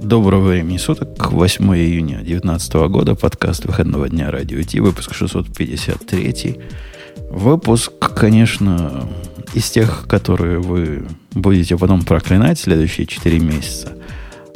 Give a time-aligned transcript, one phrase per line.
[0.00, 6.60] Доброго времени суток, 8 июня 2019 года, подкаст выходного дня радио Ти, выпуск 653.
[7.30, 9.08] Выпуск, конечно,
[9.54, 13.96] из тех, которые вы будете потом проклинать следующие 4 месяца.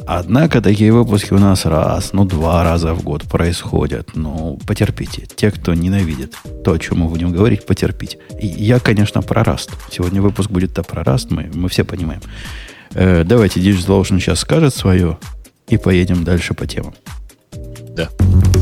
[0.07, 4.11] Однако такие выпуски у нас раз, ну два раза в год происходят.
[4.15, 5.27] Ну, потерпите.
[5.37, 6.35] Те, кто ненавидит
[6.65, 8.19] то, о чем мы будем говорить, потерпите.
[8.41, 9.71] И я, конечно, про Rust.
[9.91, 12.21] Сегодня выпуск будет то про Rust, мы, мы все понимаем.
[12.95, 15.19] Э, давайте Digital Ocean сейчас скажет свое
[15.69, 16.95] и поедем дальше по темам.
[17.97, 18.09] Да.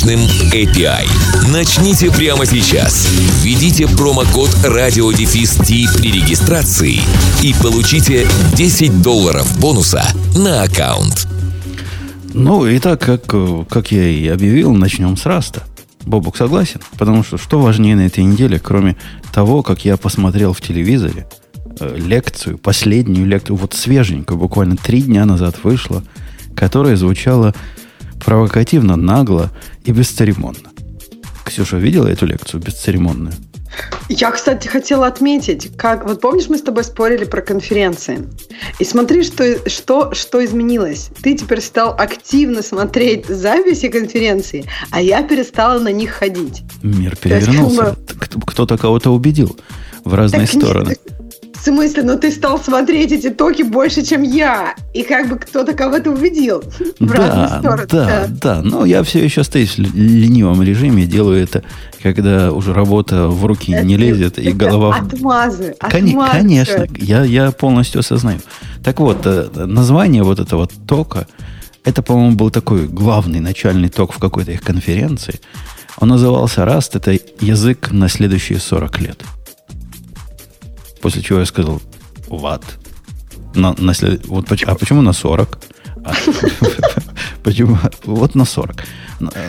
[0.00, 0.20] мощным
[0.52, 1.06] API.
[1.52, 3.08] Начните прямо сейчас.
[3.42, 7.00] Введите промокод радиодефис при регистрации
[7.42, 10.02] и получите 10 долларов бонуса
[10.34, 11.28] на аккаунт.
[12.32, 13.26] Ну, и так, как,
[13.68, 15.64] как я и объявил, начнем с Раста.
[16.06, 16.80] Бобук согласен?
[16.96, 18.96] Потому что что важнее на этой неделе, кроме
[19.34, 21.26] того, как я посмотрел в телевизоре
[21.78, 26.02] э, лекцию, последнюю лекцию, вот свеженькую, буквально три дня назад вышла,
[26.54, 27.54] которая звучала
[28.24, 29.50] провокативно, нагло
[29.84, 30.70] и бесцеремонно.
[31.44, 33.32] Ксюша видела эту лекцию бесцеремонную?
[34.08, 38.28] Я, кстати, хотела отметить, как вот помнишь, мы с тобой спорили про конференции.
[38.78, 41.10] И смотри, что, что, что изменилось.
[41.22, 46.62] Ты теперь стал активно смотреть записи конференции, а я перестала на них ходить.
[46.82, 47.96] Мир перевернулся.
[48.46, 49.56] Кто-то кого-то убедил
[50.04, 50.96] в разные так стороны.
[51.60, 54.74] В смысле, ну ты стал смотреть эти токи больше, чем я.
[54.94, 56.64] И как бы кто-то кого-то увидел.
[56.98, 57.86] В да, стороны.
[57.86, 58.62] Да, да, да.
[58.62, 61.04] Но я все еще остаюсь в ленивом режиме.
[61.04, 61.62] Делаю это,
[62.02, 64.96] когда уже работа в руки это, не лезет и голова...
[64.96, 66.32] Отмазы, отмазы.
[66.32, 68.40] Конечно, я, я полностью осознаю.
[68.82, 71.26] Так вот, э, название вот этого тока,
[71.84, 75.40] это, по-моему, был такой главный начальный ток в какой-то их конференции.
[75.98, 76.92] Он назывался Rust.
[76.94, 79.22] Это язык на следующие 40 лет.
[81.00, 81.80] После чего я сказал,
[82.28, 82.62] what?
[83.54, 84.26] На, на след...
[84.26, 85.58] вот, а почему на 40?
[86.04, 86.12] А,
[87.42, 87.78] почему?
[88.04, 88.84] Вот на 40.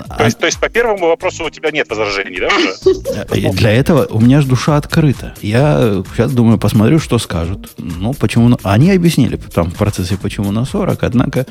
[0.07, 3.51] А то есть, то есть по первому вопросу у тебя нет возражений, да, уже?
[3.51, 5.33] Для этого у меня же душа открыта.
[5.41, 7.71] Я сейчас думаю, посмотрю, что скажут.
[7.77, 8.57] Ну, почему...
[8.63, 11.45] Они объяснили там в процессе, почему на 40, однако,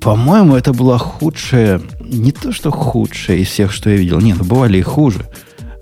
[0.00, 1.80] по-моему, это была худшая...
[2.00, 4.20] Не то, что худшая из всех, что я видел.
[4.20, 5.28] Нет, бывали и хуже.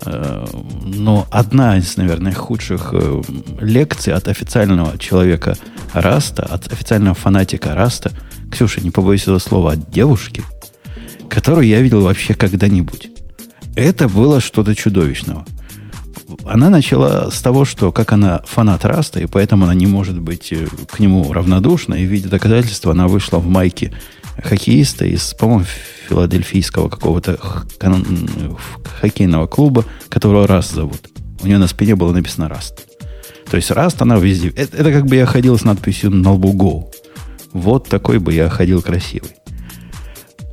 [0.05, 0.45] Э,
[0.85, 3.21] но одна из, наверное, худших э,
[3.59, 5.57] лекций от официального человека
[5.93, 8.11] Раста, от официального фанатика Раста,
[8.51, 10.43] Ксюша, не побоюсь этого слова, от девушки,
[11.29, 13.09] которую я видел вообще когда-нибудь.
[13.75, 15.45] Это было что-то чудовищного.
[16.45, 20.51] Она начала с того, что как она фанат Раста, и поэтому она не может быть
[20.51, 23.93] э, к нему равнодушна, и в виде доказательства она вышла в майке
[24.43, 25.65] хоккеиста из, по-моему,
[26.07, 27.39] филадельфийского какого-то
[28.99, 31.09] хоккейного клуба, которого Раст зовут.
[31.41, 32.85] У нее на спине было написано Раст.
[33.49, 34.49] То есть Раст она везде.
[34.49, 36.93] Это, это как бы я ходил с надписью на лбу Go.
[37.53, 39.31] Вот такой бы я ходил красивый.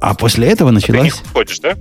[0.00, 1.14] А после этого началась...
[1.14, 1.74] Ты не ходишь, да?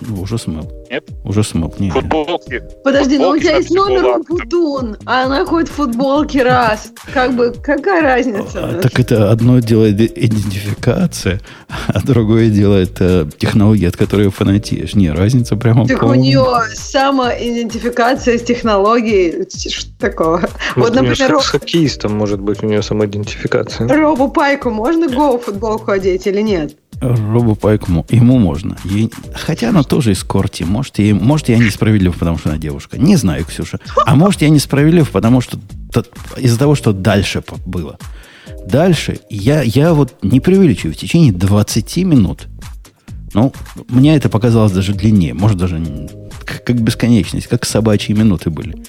[0.00, 0.79] Ну, уже смыл.
[0.90, 1.08] Нет?
[1.22, 1.72] Уже смыл.
[1.78, 1.92] Нет.
[1.92, 2.60] Футболки.
[2.82, 6.92] Подожди, но ну, у тебя есть номер Путун, а она ходит в футболке раз.
[7.14, 8.66] Как бы, какая разница?
[8.66, 11.40] А, так это одно делает идентификация,
[11.86, 14.96] а другое делает э, технология, от которой фанатеешь.
[14.96, 19.46] Не, разница прямо Так у нее самоидентификация с технологией.
[19.48, 20.42] Что такого?
[20.74, 23.86] Вот, например, с хоккеистом может быть у нее самоидентификация.
[23.86, 26.74] Робу Пайку можно го футболку одеть или нет?
[27.00, 28.76] Робу Пайку ему можно.
[28.84, 30.64] Ей, хотя она тоже из Корти.
[30.80, 32.96] Может, ей, может, я несправедлив, потому что она девушка.
[32.96, 33.80] Не знаю, Ксюша.
[34.06, 35.58] А может, я несправедлив, потому что
[36.38, 37.98] из-за того, что дальше было.
[38.64, 42.48] Дальше я, я вот не преувеличиваю, в течение 20 минут,
[43.34, 43.52] ну,
[43.90, 46.08] мне это показалось даже длиннее, может, даже
[46.46, 48.82] как, как бесконечность, как собачьи минуты были.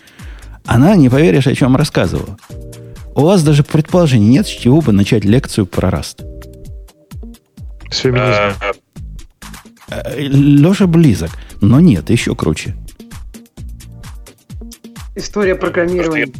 [0.63, 2.37] Она, не поверишь, о чем рассказывала.
[3.15, 6.21] У вас даже предположений нет, с чего бы начать лекцию про раст.
[7.91, 8.53] С феминизма.
[9.91, 12.75] Э, Леша близок, но нет, еще круче.
[15.15, 16.31] История программирования.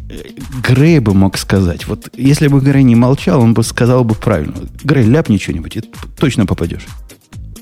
[0.65, 1.86] Грей бы мог сказать.
[1.88, 4.56] Вот если бы Грей не молчал, он бы сказал бы правильно.
[4.83, 5.81] Грей, ляпни что-нибудь, и
[6.18, 6.86] точно попадешь.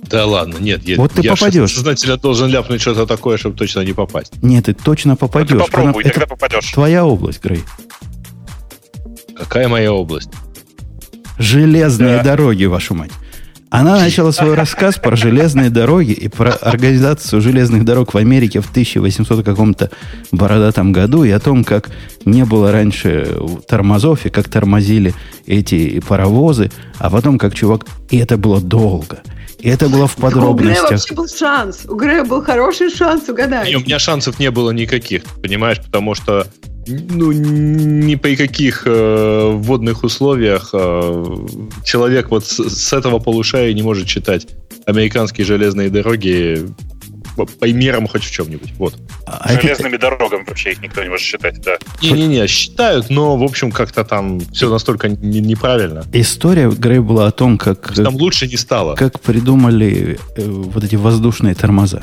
[0.04, 0.84] Да ладно, нет.
[0.88, 1.74] Я, вот ты я попадешь.
[1.74, 4.34] Сознательно должен ляпнуть что-то такое, чтобы точно не попасть.
[4.44, 5.50] Нет, ты точно попадешь.
[5.50, 6.72] Ты попробуй, Это попадешь.
[6.72, 7.64] Твоя область, Грей.
[9.36, 10.30] Какая моя область?
[11.40, 12.24] Железные Да.
[12.24, 13.12] дороги, вашу мать.
[13.70, 18.70] Она начала свой рассказ про железные дороги и про организацию железных дорог в Америке в
[18.72, 19.92] 1800 каком-то
[20.32, 21.90] бородатом году и о том, как
[22.26, 23.38] не было раньше
[23.68, 25.14] тормозов и как тормозили
[25.46, 27.86] эти паровозы, а потом как чувак...
[28.10, 29.20] И это было долго.
[29.60, 30.92] И это было в У Грея подробностях.
[30.92, 31.86] вообще был шанс.
[31.88, 33.68] У Грея был хороший шанс угадать.
[33.68, 36.48] Не, у меня шансов не было никаких, понимаешь, потому что
[36.90, 41.36] ну, ни при каких э, вводных условиях э,
[41.84, 44.48] человек вот с, с этого полушария не может читать
[44.86, 46.66] американские железные дороги
[47.36, 48.74] по, по мерам хоть в чем-нибудь.
[48.78, 48.96] Вот.
[49.26, 51.78] А это- Железными дорогами вообще их никто не может считать, да.
[52.02, 56.04] Не-не-не, считают, но, в общем, как-то там все настолько не- неправильно.
[56.12, 58.96] История Грей была о том, как, Там лучше не стало.
[58.96, 62.02] как придумали э, вот эти воздушные тормоза.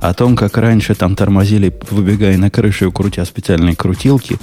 [0.00, 4.38] О том, как раньше там тормозили, выбегая на крышу крутя специальные крутилки,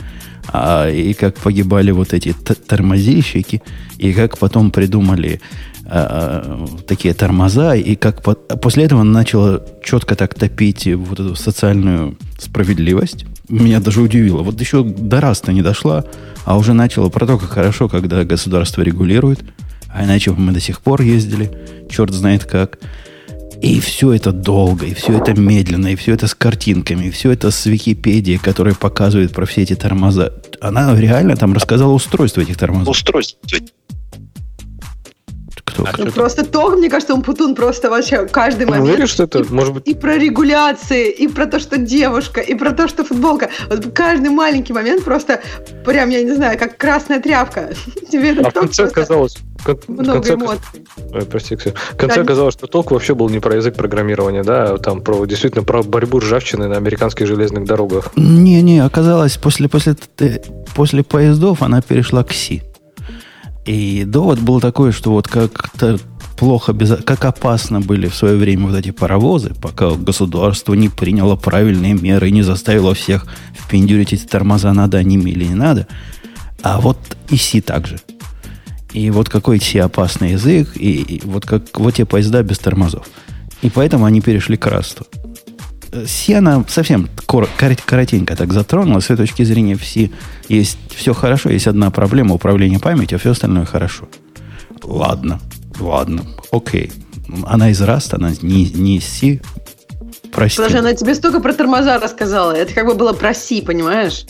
[0.49, 3.61] а, и как погибали вот эти тормозильщики,
[3.97, 5.41] и как потом придумали
[5.85, 11.35] а, а, такие тормоза, и как по- после этого начало четко так топить вот эту
[11.35, 13.25] социальную справедливость.
[13.49, 14.43] Меня даже удивило.
[14.43, 16.03] Вот еще до раз-то не дошла,
[16.45, 19.43] а уже начало про то, как хорошо, когда государство регулирует,
[19.89, 21.51] а иначе бы мы до сих пор ездили,
[21.89, 22.77] черт знает как.
[23.61, 27.31] И все это долго, и все это медленно, и все это с картинками, и все
[27.31, 30.33] это с Википедии, которая показывает про все эти тормоза.
[30.61, 32.89] Она реально там рассказала устройство этих тормозов.
[32.89, 33.39] Устройство.
[35.85, 36.03] Кто?
[36.03, 38.87] А Ну, просто то, мне кажется, он Путун просто вообще каждый Ты момент.
[38.89, 42.71] уверен, что это, может быть, И про регуляции, и про то, что девушка, и про
[42.71, 43.49] то, что футболка.
[43.69, 45.41] Вот каждый маленький момент просто
[45.85, 47.69] прям, я не знаю, как красная тряпка.
[48.11, 48.93] Тебе это а в конце в
[49.63, 50.85] кон- много конце- эмоций.
[51.13, 51.75] Ой, прости, Ксения.
[51.93, 55.01] В конце Да, оказалось, что толк вообще был не про язык программирования, да, а там
[55.01, 58.11] про действительно про борьбу ржавчины на американских железных дорогах.
[58.15, 60.41] Не-не, оказалось, после, после, т-
[60.75, 62.61] после поездов она перешла к Си.
[63.67, 65.99] И довод был такой, что вот как-то
[66.37, 71.93] плохо, как опасно были в свое время вот эти паровозы, пока государство не приняло правильные
[71.93, 73.27] меры и не заставило всех
[73.59, 75.85] впендюрить эти тормоза надо ними или не надо.
[76.63, 76.97] А вот
[77.29, 77.99] и Си также.
[78.93, 83.05] И вот какой Си опасный язык, и, и вот как вот те поезда без тормозов.
[83.61, 85.05] И поэтому они перешли к расту.
[86.05, 88.99] Си она совсем кор- кор- коротенько так затронула.
[88.99, 90.11] С этой точки зрения в Си
[90.49, 94.07] есть все хорошо, есть одна проблема управления памятью, а все остальное хорошо.
[94.83, 95.39] Ладно,
[95.79, 96.91] ладно, окей.
[97.45, 99.41] Она из Раст, она не, не из Си.
[100.31, 100.57] Прости.
[100.57, 102.51] Подожди, она тебе столько про тормоза рассказала.
[102.51, 104.25] Это как бы было про Си, понимаешь?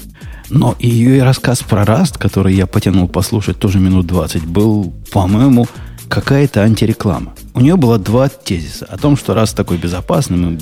[0.50, 5.68] Но ее и рассказ про Раст, который я потянул послушать тоже минут 20, был, по-моему,
[6.10, 7.34] какая-то антиреклама.
[7.54, 10.60] У нее было два тезиса о том, что Раст такой безопасный, мы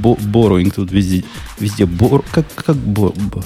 [0.00, 1.24] бо- borrowing тут везде,
[1.60, 3.44] везде бор, как, как, бо- бо-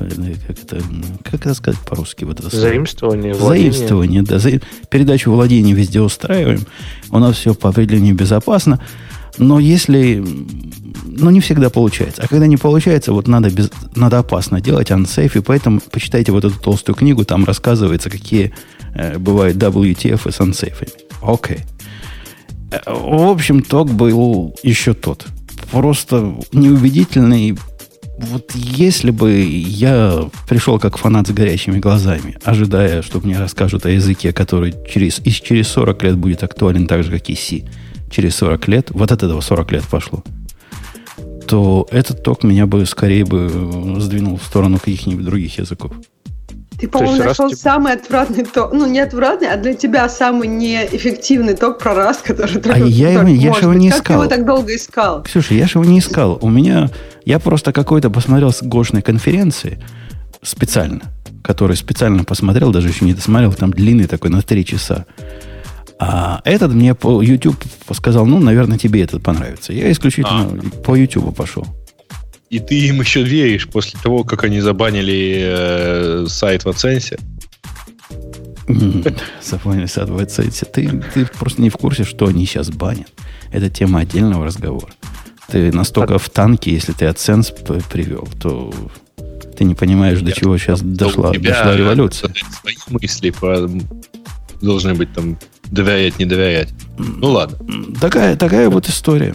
[0.00, 0.82] э, как, это,
[1.24, 2.24] как это сказать по-русски?
[2.24, 2.54] Вот это?
[2.54, 3.72] Заимствование, владение.
[3.72, 4.38] Заимствование, да.
[4.38, 6.66] За- Передачу владения везде устраиваем.
[7.10, 8.80] У нас все по определению безопасно.
[9.38, 10.24] Но если...
[11.04, 12.22] Ну, не всегда получается.
[12.22, 15.38] А когда не получается, вот надо, без, надо опасно делать, unsafe.
[15.38, 18.52] И поэтому почитайте вот эту толстую книгу, там рассказывается, какие
[18.94, 20.88] э, бывают WTF с unsafe.
[21.22, 21.60] Окей.
[22.70, 25.26] Э, В общем, ток был еще тот.
[25.70, 27.56] Просто неубедительный.
[28.18, 33.90] Вот если бы я пришел как фанат с горящими глазами, ожидая, что мне расскажут о
[33.90, 37.62] языке, который через, и через 40 лет будет актуален так же, как и C,
[38.10, 40.22] через 40 лет, вот от этого 40 лет пошло,
[41.46, 45.92] то этот ток меня бы скорее бы э, сдвинул в сторону каких-нибудь других языков.
[46.78, 48.72] Ты, по-моему, есть раз нашел типа- самый отвратный ток.
[48.72, 53.10] Ну, не отвратный, а для тебя самый неэффективный ток про раз, который только А я
[53.10, 54.22] его- я ж может его не Как ты искал.
[54.22, 55.22] его так долго искал?
[55.22, 56.38] Ксюша, я же его не искал.
[56.40, 56.88] У меня...
[57.26, 59.78] Я просто какой-то посмотрел с гошной конференции
[60.42, 61.02] специально,
[61.42, 65.04] который специально посмотрел, даже еще не досмотрел, там длинный такой на три часа.
[66.02, 69.74] А этот мне по YouTube сказал, ну, наверное, тебе этот понравится.
[69.74, 70.48] Я исключительно
[70.82, 71.66] по YouTube пошел.
[72.48, 77.18] И ты им еще веришь после того, как они забанили э, сайт в Аценсе?
[79.42, 80.42] Запомнили садоваться.
[80.42, 83.12] Ты, ты просто не в курсе, что они сейчас банят.
[83.52, 84.92] Это тема отдельного разговора.
[85.48, 88.72] Ты настолько в танке, если ты AdSense привел, то
[89.56, 92.32] ты не понимаешь, до чего сейчас там дошла, дошла революция.
[92.60, 93.68] Свои мысли по-
[94.60, 95.38] должны быть там
[95.70, 96.68] доверять, не доверять.
[96.98, 97.58] Ну ладно.
[98.00, 99.34] Такая, такая вот история.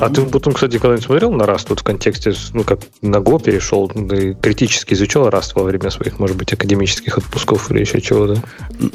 [0.00, 3.42] А ты потом, кстати, когда-нибудь смотрел на Rust вот в контексте, ну, как на Go
[3.42, 8.42] перешел, и критически изучал Rust во время своих, может быть, академических отпусков или еще чего-то?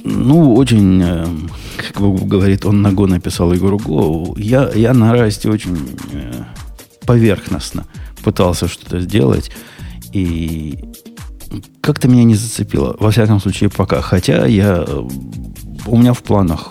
[0.04, 1.26] Ну, очень, э,
[1.78, 4.40] как бы говорит, он на Go написал игру Go.
[4.40, 5.78] Я, я на Расте очень
[6.14, 6.44] э,
[7.06, 7.86] поверхностно
[8.24, 9.52] пытался что-то сделать.
[10.14, 10.80] И
[11.82, 12.96] как-то меня не зацепило.
[13.00, 14.02] Во всяком случае, пока.
[14.02, 14.84] Хотя я...
[14.88, 15.08] э,
[15.86, 16.70] У меня в планах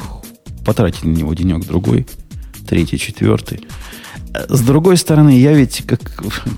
[0.65, 2.07] потратить на него денек-другой.
[2.69, 3.61] Третий, четвертый.
[4.49, 6.01] С другой стороны, я ведь, как,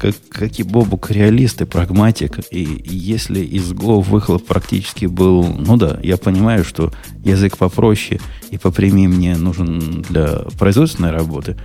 [0.00, 2.40] как, как и Бобук, реалист и прагматик.
[2.50, 5.44] И если из Go выхлоп практически был...
[5.44, 6.92] Ну да, я понимаю, что
[7.24, 8.20] язык попроще
[8.50, 11.56] и попрямее мне нужен для производственной работы.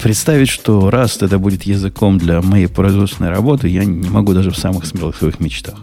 [0.00, 4.58] Представить, что Rust это будет языком для моей производственной работы, я не могу даже в
[4.58, 5.78] самых смелых своих мечтах.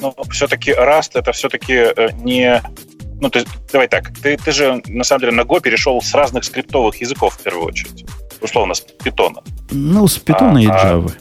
[0.00, 2.62] Но все-таки Rust это все-таки э, не...
[3.20, 6.44] Ну, ты, давай так, ты, ты же, на самом деле, на Go перешел с разных
[6.44, 8.04] скриптовых языков, в первую очередь.
[8.40, 9.42] Условно, с питона.
[9.70, 11.12] Ну, с Python и А, а- Java.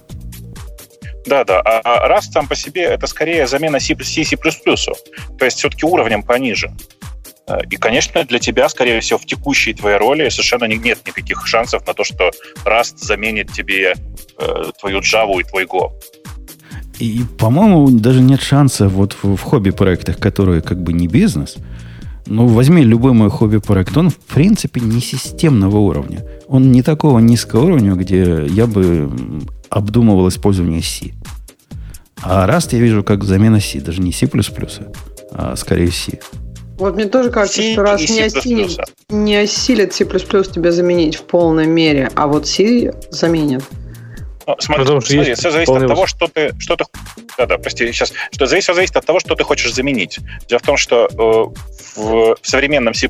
[1.26, 1.60] Да, да.
[1.60, 3.96] А, а Rust сам по себе это скорее замена C++.
[3.96, 6.72] То есть все-таки уровнем пониже.
[7.70, 11.88] И, конечно, для тебя, скорее всего, в текущей твоей роли совершенно не- нет никаких шансов
[11.88, 12.32] на то, что
[12.66, 13.94] Rust заменит тебе
[14.38, 15.92] э, твою Java и твой Go.
[17.00, 21.56] И, по-моему, даже нет шанса вот в, в хобби-проектах, которые как бы не бизнес.
[22.26, 26.26] Ну, возьми любой мой хобби-проект, он, в принципе, не системного уровня.
[26.48, 29.10] Он не такого низкого уровня, где я бы
[29.70, 31.14] обдумывал использование C.
[32.22, 34.28] А Rust я вижу как замена C, даже не C++,
[35.32, 36.20] а скорее C.
[36.78, 38.80] Вот мне тоже кажется, C что раз не осилит,
[39.10, 43.64] не осилит C++ тебя заменить в полной мере, а вот C заменит.
[44.46, 46.86] Ну, смотри, Потому что смотри, есть все зависит от того, что ты, что ты,
[47.38, 50.20] да, да, прости, сейчас, что зависит, зависит от того, что ты хочешь заменить.
[50.48, 53.10] Дело в том, что э, в, в современном C++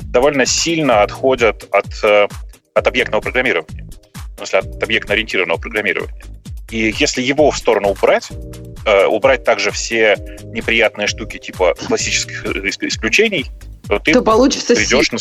[0.00, 2.28] довольно сильно отходят от, э,
[2.74, 3.88] от объектного программирования,
[4.34, 6.22] в смысле, от объектно-ориентированного программирования.
[6.70, 8.28] И если его в сторону убрать,
[8.86, 13.46] э, убрать также все неприятные штуки типа классических ис- исключений,
[13.88, 15.18] то ты То получится придешь на...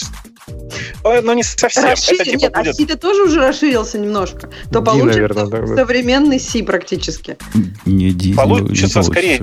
[1.03, 1.85] Э, Ну, не совсем.
[1.85, 2.75] Расширен- Это типа Нет, а будет...
[2.75, 4.49] C-то тоже уже расширился немножко.
[4.71, 5.75] То D, получится наверное, да, да.
[5.75, 7.37] современный C практически.
[7.85, 9.41] Не, ди- не- Получится не скорее.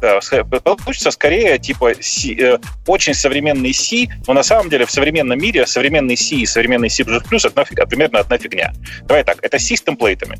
[0.00, 0.20] Да,
[0.60, 5.66] получится скорее типа C, э, очень современный C, но на самом деле в современном мире
[5.66, 8.72] современный C и современный C++ одна, примерно одна фигня.
[9.08, 10.38] Давай так, это C с темплейтами.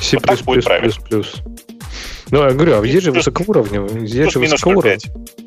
[0.00, 0.92] C++, Вот так будет правильно.
[2.30, 5.00] Ну, я говорю, а есть же высокоуровневые, есть же 0,5.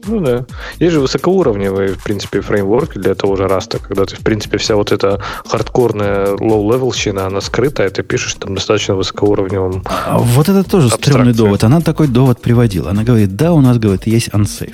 [0.08, 0.46] ну да,
[0.80, 4.76] есть же высокоуровневые, в принципе, фреймворки для того же раста, когда ты, в принципе, вся
[4.76, 9.84] вот эта хардкорная low-level она скрыта, и ты пишешь там достаточно высокоуровневым.
[9.86, 11.64] А вот это тоже стрёмный довод.
[11.64, 12.90] Она такой довод приводила.
[12.90, 14.74] Она говорит, да, у нас, говорит, есть unsafe.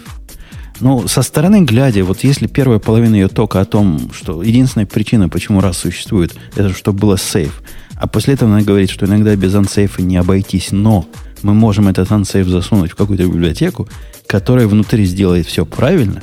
[0.80, 5.28] Ну, со стороны глядя, вот если первая половина ее тока о том, что единственная причина,
[5.28, 7.62] почему раз существует, это чтобы было сейф,
[8.00, 11.08] а после этого она говорит, что иногда без ансейфа не обойтись, но
[11.44, 13.88] мы можем этот ансейф засунуть в какую-то библиотеку,
[14.28, 16.22] которая внутри сделает все правильно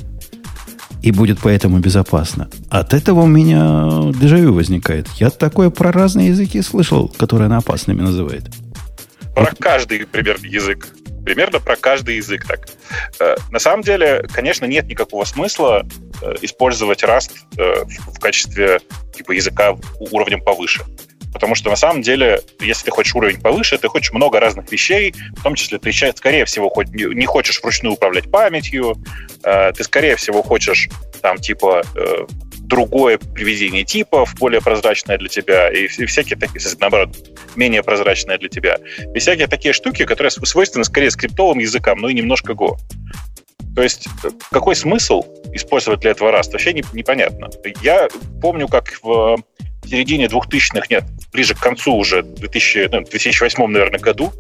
[1.04, 2.48] и будет поэтому безопасно.
[2.70, 5.06] От этого у меня дежавю возникает.
[5.16, 8.44] Я такое про разные языки слышал, которые она опасными называет.
[9.34, 10.88] Про каждый примерно язык.
[11.22, 12.68] Примерно про каждый язык так.
[13.20, 15.86] Э, На самом деле, конечно, нет никакого смысла
[16.22, 18.80] э, использовать Rust э, в качестве
[19.14, 19.76] типа языка
[20.10, 20.84] уровнем повыше.
[21.34, 25.12] Потому что на самом деле, если ты хочешь уровень повыше, ты хочешь много разных вещей,
[25.36, 28.96] в том числе ты, скорее всего, не хочешь вручную управлять памятью,
[29.42, 30.88] э, ты, скорее всего, хочешь
[31.20, 32.26] там типа э,
[32.60, 37.10] другое приведение типов, более прозрачное для тебя, и, вс- и всякие такие, наоборот,
[37.56, 38.78] менее прозрачное для тебя.
[39.14, 42.76] И всякие такие штуки, которые св- свойственны скорее скриптовым языкам, ну и немножко Go.
[43.74, 47.50] То есть э, какой смысл использовать для этого Rust, вообще не- непонятно.
[47.82, 48.08] Я
[48.40, 49.36] помню, как в
[49.88, 54.32] середине 2000-х, нет, ближе к концу уже, 2000, ну, 2008, наверное, году,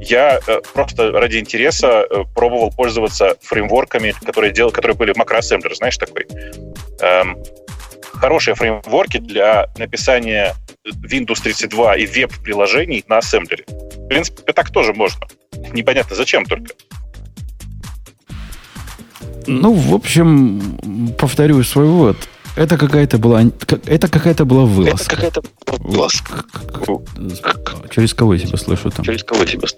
[0.00, 5.96] я э, просто ради интереса э, пробовал пользоваться фреймворками, которые, дел, которые были макроассемблер, знаешь,
[5.96, 6.26] такой.
[7.00, 7.36] Эм,
[8.12, 10.54] хорошие фреймворки для написания
[10.86, 13.64] Windows 32 и веб-приложений на ассемблере.
[13.66, 15.26] В принципе, так тоже можно.
[15.72, 16.74] Непонятно, зачем только.
[19.46, 22.16] Ну, в общем, повторю свой вывод.
[22.56, 25.16] Это какая-то была, это какая-то была вылазка.
[25.16, 25.42] какая-то
[25.78, 26.12] Вот.
[26.22, 29.04] К- к- к- Через кого я себя слышу там?
[29.04, 29.68] Через кого тебя?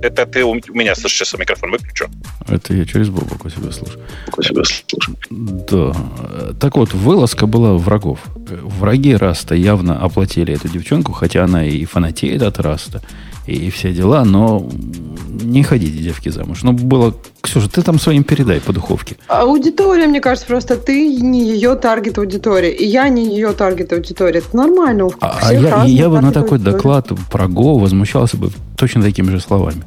[0.00, 2.06] Это ты у меня слышишь, сейчас микрофон выключу.
[2.48, 3.98] Это я через Бобоку себя слышу.
[4.42, 5.16] себя слышу.
[5.30, 5.92] Да.
[6.60, 8.20] Так вот, вылазка была врагов.
[8.62, 13.02] Враги Раста явно оплатили эту девчонку, хотя она и фанатеет от Раста,
[13.46, 14.68] и все дела, но
[15.28, 16.62] не ходите, девки, замуж.
[16.62, 17.14] Ну, было...
[17.40, 19.16] Ксюша, ты там своим передай по духовке.
[19.28, 24.38] Аудитория, мне кажется, просто ты не ее таргет аудитория, и я не ее таргет аудитория.
[24.38, 25.10] Это нормально.
[25.20, 26.74] А, а я, я бы на такой аудитории.
[26.74, 29.82] доклад про Го возмущался бы точно такими же словами.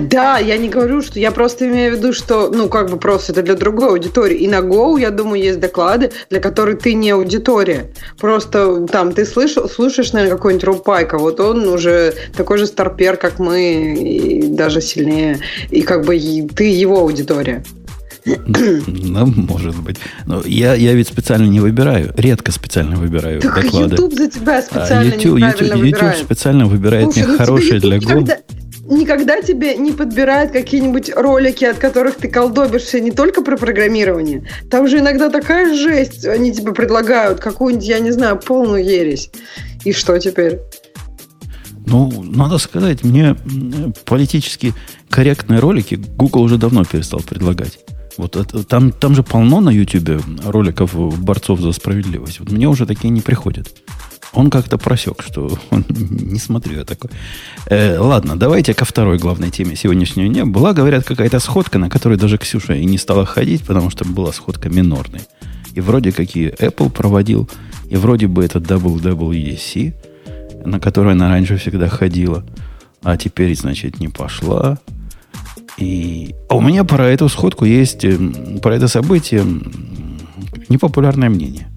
[0.00, 2.96] Да, да, я не говорю, что я просто имею в виду, что, ну, как бы
[2.96, 4.38] просто это для другой аудитории.
[4.38, 7.90] И на Go, я думаю, есть доклады, для которых ты не аудитория.
[8.18, 13.38] Просто там ты слышал, слушаешь, наверное, какой-нибудь Рупайка, вот он уже такой же старпер, как
[13.38, 15.40] мы, и даже сильнее.
[15.70, 16.18] И как бы
[16.54, 17.64] ты его аудитория.
[18.24, 19.96] Ну, может быть.
[20.26, 23.96] Но я, я ведь специально не выбираю, редко специально выбираю так доклады.
[23.96, 26.14] YouTube за тебя А специально YouTube, неправильно YouTube, выбирает.
[26.14, 28.20] YouTube специально выбирает Слушай, мне ну хорошие YouTube для Go.
[28.20, 28.36] никогда,
[28.92, 34.46] никогда тебе не подбирает какие-нибудь ролики, от которых ты колдобишься не только про программирование.
[34.70, 39.30] Там же иногда такая жесть, они тебе предлагают какую-нибудь, я не знаю, полную ересь.
[39.84, 40.60] И что теперь?
[41.86, 43.36] Ну, надо сказать, мне
[44.04, 44.72] политически
[45.10, 47.80] корректные ролики Google уже давно перестал предлагать.
[48.16, 52.40] Вот это- там, там же полно на YouTube роликов борцов за справедливость.
[52.40, 53.68] Вот мне уже такие не приходят.
[54.32, 57.10] Он как-то просек, что он не смотрю я такой.
[57.66, 60.46] Э, ладно, давайте ко второй главной теме сегодняшнего дня.
[60.46, 64.32] Была, говорят, какая-то сходка, на которой даже Ксюша и не стала ходить, потому что была
[64.32, 65.20] сходка минорной.
[65.74, 67.48] И вроде как и Apple проводил,
[67.90, 69.94] и вроде бы это WWDC,
[70.64, 72.44] на которой она раньше всегда ходила,
[73.02, 74.78] а теперь, значит, не пошла.
[75.78, 79.44] И а у меня про эту сходку есть, эм, про это событие
[80.68, 81.68] непопулярное мнение.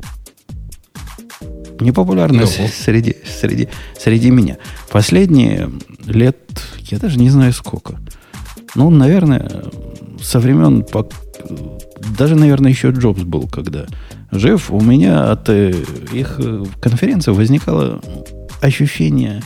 [1.79, 2.47] Непопулярное Ну.
[2.47, 3.67] с- среди, среди,
[3.99, 4.57] среди меня.
[4.91, 5.69] Последние
[6.05, 6.37] лет,
[6.91, 7.95] я даже не знаю сколько.
[8.75, 9.49] Ну, наверное,
[10.21, 10.85] со времен,
[12.17, 13.85] даже, наверное, еще Джобс был, когда
[14.31, 15.73] жив, у меня от э,
[16.13, 18.01] их э, конференции возникало
[18.61, 19.41] ощущение,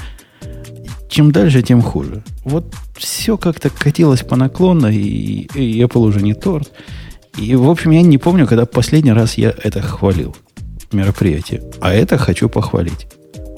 [1.09, 2.23] чем дальше, тем хуже.
[2.43, 6.71] Вот все как-то катилось по наклону, и, и Apple уже не торт.
[7.37, 10.35] И, в общем, я не помню, когда последний раз я это хвалил,
[10.91, 11.61] мероприятие.
[11.81, 13.07] А это хочу похвалить.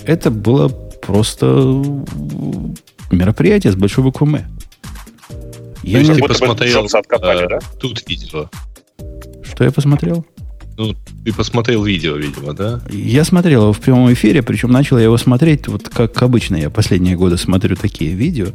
[0.06, 1.46] Это было просто
[3.12, 4.46] мероприятие с большой буквы «М».
[5.84, 7.60] Я То есть не- ты посмотрел Джобса откопали, э, да?
[7.80, 8.50] тут видео.
[9.44, 10.26] Что я посмотрел?
[10.78, 10.96] Ну,
[11.26, 12.82] ты посмотрел видео, видимо, да?
[12.90, 16.70] Я смотрел его в прямом эфире, причем начал я его смотреть, вот как обычно я
[16.70, 18.48] последние годы смотрю такие видео.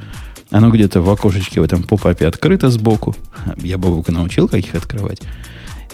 [0.50, 3.14] Оно где-то в окошечке в этом попапе открыто сбоку.
[3.58, 5.20] Я Бабука научил, как их открывать.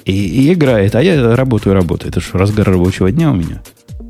[0.05, 0.95] И, и играет.
[0.95, 2.11] А я работаю, работаю.
[2.11, 3.63] Это же разгар рабочего дня у меня.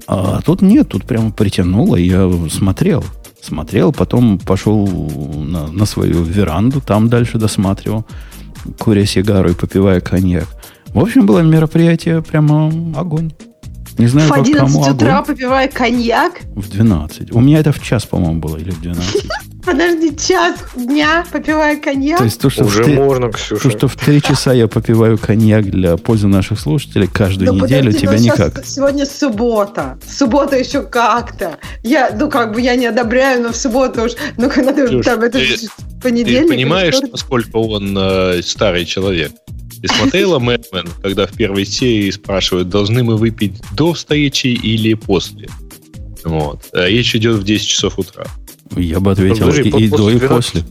[0.06, 1.96] А тут нет, тут прямо притянуло.
[1.96, 3.04] Я смотрел.
[3.40, 8.06] Смотрел, потом пошел на, на свою веранду, там дальше досматривал,
[8.78, 10.46] куря сигару и попивая коньяк.
[10.94, 13.32] В общем, было мероприятие прямо огонь.
[13.98, 15.26] Не знаю, в как 11 кому утра огонь.
[15.26, 16.40] попивая коньяк?
[16.54, 17.32] В 12.
[17.32, 19.28] У меня это в час, по-моему, было, или в 12.
[19.64, 22.18] Подожди, час дня попивая коньяк?
[22.18, 23.70] То есть то, что, в Уже три, можно, то, Ксюша.
[23.70, 28.00] что в 3 часа я попиваю коньяк для пользы наших слушателей каждую Ну, неделю, подожди,
[28.06, 28.64] тебя ну, никак.
[28.66, 29.98] Сегодня суббота.
[30.08, 31.58] Суббота еще как-то.
[31.84, 35.04] Я, ну, как бы я не одобряю, но в субботу уж, ну, когда ты Слушай,
[35.04, 35.68] там, это ты- же Ты
[36.02, 36.48] понедельник.
[36.48, 39.30] понимаешь, насколько он э, старый человек?
[39.80, 45.48] Ты смотрела Мэтмен, когда в первой серии спрашивают, должны мы выпить до встречи или после?
[46.24, 46.60] Вот.
[46.72, 48.24] А Речь идет в 10 часов утра.
[48.76, 50.28] Я бы ответил Подожди, и, по- и до, после и 12.
[50.28, 50.64] после.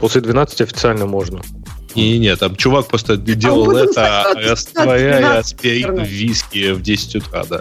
[0.00, 1.40] После 12 официально можно.
[1.94, 6.10] Не, не, там чувак просто делал потом это, растворяя 12, аспирин в 14.
[6.12, 7.60] виске в 10 утра, да.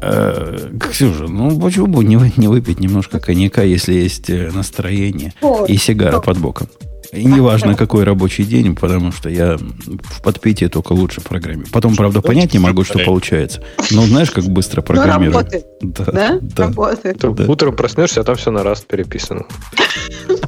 [0.00, 5.68] Э, Ксюша, ну почему бы не, не выпить немножко коньяка, если есть э, настроение Вот.
[5.68, 6.68] и сигара под боком?
[7.12, 11.68] И неважно, какой рабочий день, потому что я в подпитии только лучше программирую.
[11.72, 13.62] Потом, правда, понять не могу, что получается.
[13.90, 15.36] Но знаешь, как быстро Ну, программирую.
[15.38, 16.38] работает, Да, да?
[16.40, 16.66] да.
[16.66, 17.18] Работает.
[17.18, 17.44] Ты Да.
[17.46, 19.46] утром проснешься, а там все на раз переписано.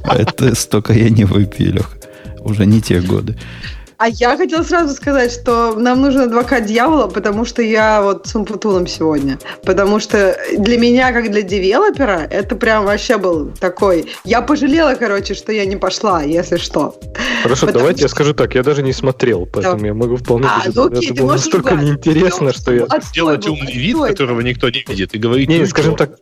[0.04, 1.96] Это столько я не Леха.
[2.40, 3.36] Уже не те годы.
[4.00, 8.34] А я хотела сразу сказать, что нам нужен адвокат дьявола, потому что я вот с
[8.34, 9.38] Умпутуном сегодня.
[9.62, 14.06] Потому что для меня, как для девелопера, это прям вообще был такой...
[14.24, 16.98] Я пожалела, короче, что я не пошла, если что.
[17.42, 18.54] Хорошо, Потому давайте я что- скажу так.
[18.54, 20.46] Я даже не смотрел, поэтому я могу вполне...
[20.46, 21.84] А, ну окей, это ты было настолько ругать.
[21.84, 22.86] неинтересно, что я...
[23.12, 25.46] Делать был, умный вид, которого никто не видит, и говорить...
[25.50, 26.12] Не, ну, скажем так,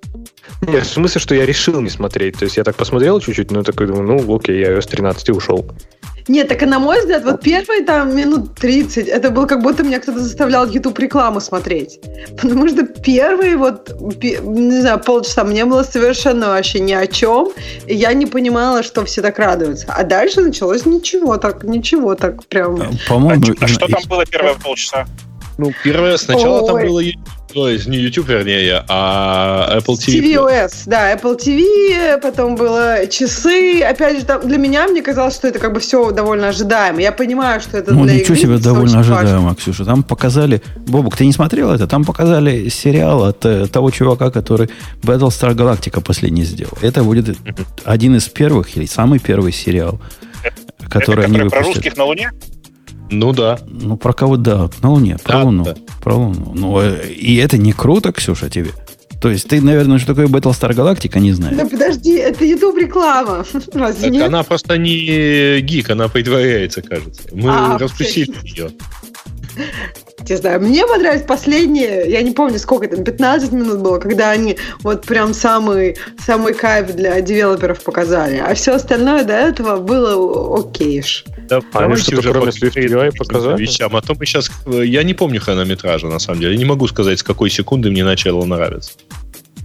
[0.62, 2.38] нет, в смысле, что я решил не смотреть.
[2.38, 5.32] То есть я так посмотрел чуть-чуть, но такой думаю, ну окей, я iOS 13 и
[5.32, 5.70] ушел.
[6.28, 9.82] Нет, так и на мой взгляд, вот первые там минут 30, это было как будто
[9.82, 12.00] меня кто-то заставлял YouTube рекламу смотреть.
[12.40, 17.48] Потому что первые вот, не знаю, полчаса мне было совершенно вообще ни о чем.
[17.86, 19.86] И я не понимала, что все так радуются.
[19.88, 22.80] А дальше началось ничего так, ничего так прям.
[22.80, 25.06] А, А, По-моему, чё- а что там было первые полчаса?
[25.58, 26.86] Ну, первое, сначала там Ой.
[26.86, 30.22] было YouTube, то есть не YouTube, вернее, а Apple TV.
[30.22, 33.80] TVOS, да, Apple TV, потом было часы.
[33.82, 37.00] Опять же, там, для меня мне казалось, что это как бы все довольно ожидаемо.
[37.00, 39.18] Я понимаю, что это Ну, для ничего игры себе, довольно очень важно.
[39.18, 39.84] ожидаемо, Ксюша.
[39.84, 40.62] Там показали...
[40.76, 41.88] Бобук, ты не смотрел это?
[41.88, 44.70] Там показали сериал от э, того чувака, который
[45.02, 46.78] Battlestar Galactica последний сделал.
[46.82, 47.36] Это будет
[47.84, 50.00] один из первых или самый первый сериал
[50.88, 51.76] которые Это они про, про выпустят.
[51.84, 52.30] русских на Луне?
[53.10, 53.58] Ну да.
[53.66, 55.64] Ну, про кого, да, на Луне, про Да, Луну.
[55.64, 55.74] да.
[56.02, 56.52] Про Луну.
[56.54, 58.70] Ну, э, и это не круто, Ксюша, тебе?
[59.20, 61.56] То есть ты, наверное, что такое Battlestar Galactica, не знаешь.
[61.56, 63.44] Да подожди, это YouTube реклама.
[63.72, 64.26] Разве Так нет?
[64.28, 67.22] она просто не гик, она притворяется, кажется.
[67.32, 68.70] Мы А, распустили ее.
[70.28, 74.56] Не знаю, мне понравились последние, я не помню, сколько там, 15 минут было, когда они
[74.82, 78.36] вот прям самый, самый кайф для девелоперов показали.
[78.36, 81.24] А все остальное до этого было окейш.
[81.48, 83.60] Да, А они что-то уже кроме Swift UI показали?
[83.62, 83.94] Вещам.
[83.96, 84.50] А то мы сейчас...
[84.66, 86.52] Я не помню хронометража, на самом деле.
[86.52, 88.92] Я не могу сказать, с какой секунды мне начало нравиться.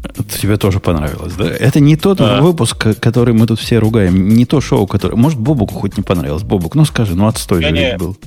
[0.04, 1.46] Это тебе тоже понравилось, да?
[1.50, 2.42] Это не тот Да.
[2.42, 5.16] выпуск, который мы тут все ругаем, не то шоу, которое...
[5.16, 6.44] Может, Бобуку хоть не понравилось.
[6.44, 8.18] Бобук, ну скажи, ну отстой Я же не- был.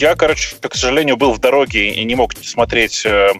[0.00, 3.32] Я, короче, к сожалению, был в дороге и не мог смотреть э,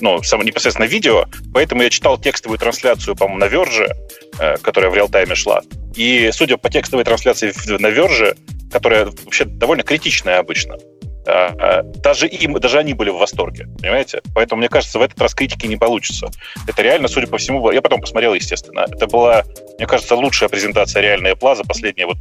[0.00, 3.92] ну, само непосредственно видео, поэтому я читал текстовую трансляцию, по-моему, на Верже,
[4.38, 5.62] э, которая в real-time'е шла.
[5.96, 8.36] И, судя по текстовой трансляции на Verge'е,
[8.70, 10.76] которая вообще довольно критичная обычно,
[11.24, 14.20] даже им, даже они были в восторге, понимаете?
[14.34, 16.28] Поэтому, мне кажется, в этот раз критики не получится.
[16.66, 19.44] Это реально, судя по всему, было- я потом посмотрел, естественно, это была,
[19.78, 22.16] мне кажется, лучшая презентация реальной Apple за последние, вот,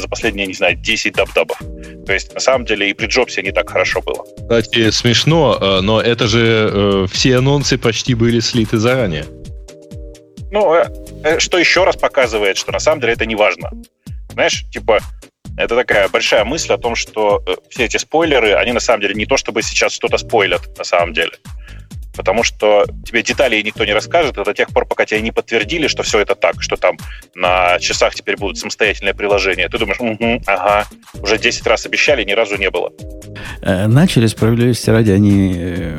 [0.00, 1.58] за последние, не знаю, 10 dub-dub'ов.
[2.06, 4.24] То есть, на самом деле, и при Джобсе не так хорошо было.
[4.42, 9.24] Кстати, смешно, э, но это же э, все анонсы почти были слиты заранее.
[10.50, 10.86] Ну, э,
[11.24, 13.70] э, что еще раз показывает, что на самом деле это не важно.
[14.32, 15.00] Знаешь, типа,
[15.56, 19.14] это такая большая мысль о том, что э, все эти спойлеры, они на самом деле
[19.14, 21.32] не то, чтобы сейчас что-то спойлят, на самом деле.
[22.16, 25.88] Потому что тебе деталей никто не расскажет а до тех пор, пока тебе не подтвердили,
[25.88, 26.96] что все это так, что там
[27.34, 29.68] на часах теперь будут самостоятельные приложения.
[29.68, 32.92] Ты думаешь, «Мгм, ага, уже 10 раз обещали, ни разу не было.
[33.62, 35.98] Э, Начали, справедливости ради, они э,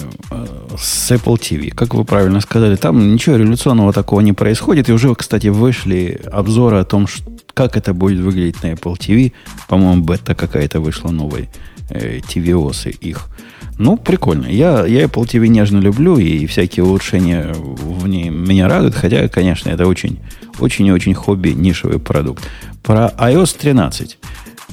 [0.78, 1.72] с Apple TV.
[1.72, 4.90] Как вы правильно сказали, там ничего революционного такого не происходит.
[4.90, 7.08] И уже, кстати, вышли обзоры о том,
[7.54, 9.32] как это будет выглядеть на Apple TV.
[9.68, 11.50] По-моему, бета какая-то вышла новой.
[11.90, 13.28] э, TV-осы их.
[13.78, 14.48] Ну, прикольно.
[14.48, 18.96] Я, я Apple TV нежно люблю, и всякие улучшения в ней меня радуют.
[18.96, 20.20] Хотя, конечно, это очень,
[20.60, 22.44] очень и очень хобби, нишевый продукт.
[22.84, 24.18] Про iOS 13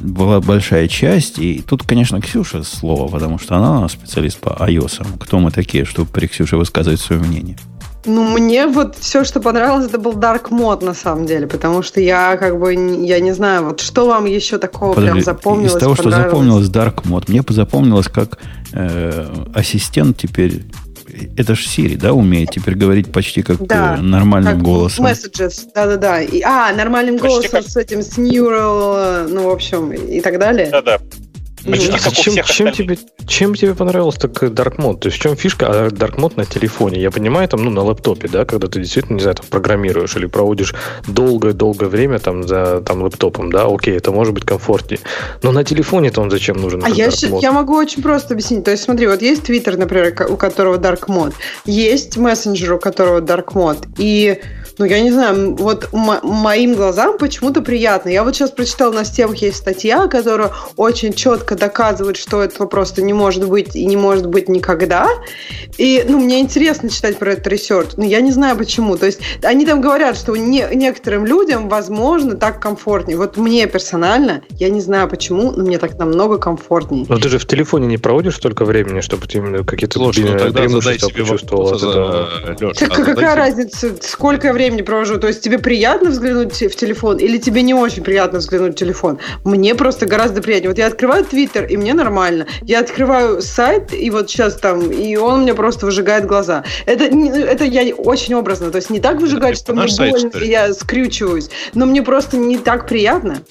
[0.03, 5.07] была большая часть, и тут, конечно, Ксюша слово, потому что она специалист по iOS.
[5.21, 7.57] Кто мы такие, чтобы при Ксюше высказывать свое мнение?
[8.05, 12.01] Ну, мне вот все, что понравилось, это был Dark Mode, на самом деле, потому что
[12.01, 15.79] я как бы, я не знаю, вот что вам еще такого прям Подожди, запомнилось, Из
[15.79, 18.39] того, что запомнилось Dark Mode, мне запомнилось, как
[18.73, 20.65] э, ассистент теперь...
[21.37, 25.07] Это же Siri, да, умеет теперь говорить почти как Да, э, нормальным Как голосом.
[25.07, 26.21] Messages, да-да-да.
[26.23, 30.39] И, а, нормальным Почти голосом как- с этим, с Neural, ну, в общем, и так
[30.39, 30.69] далее.
[30.71, 30.99] Да-да.
[31.71, 32.99] Почти как у чем, всех чем, остальных.
[33.01, 34.99] тебе, чем тебе понравился так Dark Mode?
[34.99, 37.01] То есть в чем фишка а Dark Mode на телефоне?
[37.01, 40.27] Я понимаю, там, ну, на лэптопе, да, когда ты действительно, не знаю, там, программируешь или
[40.27, 40.75] проводишь
[41.07, 45.01] долгое-долгое время там за там, лэптопом, да, окей, это может быть комфортнее.
[45.43, 46.83] Но на телефоне-то он зачем нужен?
[46.85, 48.65] А я, щ- я могу очень просто объяснить.
[48.65, 53.21] То есть, смотри, вот есть Twitter, например, у которого Dark Mode, есть мессенджер, у которого
[53.21, 54.41] Dark Mode, и
[54.79, 58.09] ну, я не знаю, вот моим глазам почему-то приятно.
[58.09, 63.03] Я вот сейчас прочитала на стенах есть статья, которая очень четко доказывает, что этого просто
[63.03, 65.09] не может быть и не может быть никогда.
[65.79, 68.97] И, ну, мне интересно читать про этот research, но я не знаю почему.
[68.97, 73.17] То есть, они там говорят, что не- некоторым людям, возможно, так комфортнее.
[73.17, 77.07] Вот мне персонально, я не знаю почему, но мне так намного комфортнее.
[77.09, 80.39] Но ты же в телефоне не проводишь столько времени, чтобы ты именно какие-то Слушай, ну
[80.39, 85.19] тогда задай преимущества себе вопрос, э, Леш, Так а какая разница, сколько я времени провожу?
[85.19, 89.19] То есть тебе приятно взглянуть в телефон или тебе не очень приятно взглянуть в телефон?
[89.45, 90.71] Мне просто гораздо приятнее.
[90.71, 92.47] Вот я открываю Твиттер, и мне нормально.
[92.63, 96.65] Я открываю сайт, и вот сейчас там, и он мне просто выжигает глаза.
[96.87, 98.71] Это, это я очень образно.
[98.71, 101.51] То есть не так выжигает, что мне больно, и я скрючиваюсь.
[101.75, 103.43] Но мне просто не так приятно.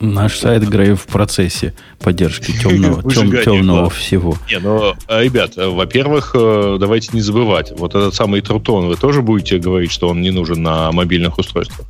[0.00, 4.36] Наш сайт Грей в процессе поддержки темного, тем- темного всего.
[4.50, 8.96] Не, ну, э, ребят, э, во-первых, э, давайте не забывать, вот этот самый Трутон, вы
[8.96, 11.86] тоже будете говорить, что он не нужен на мобильных устройствах?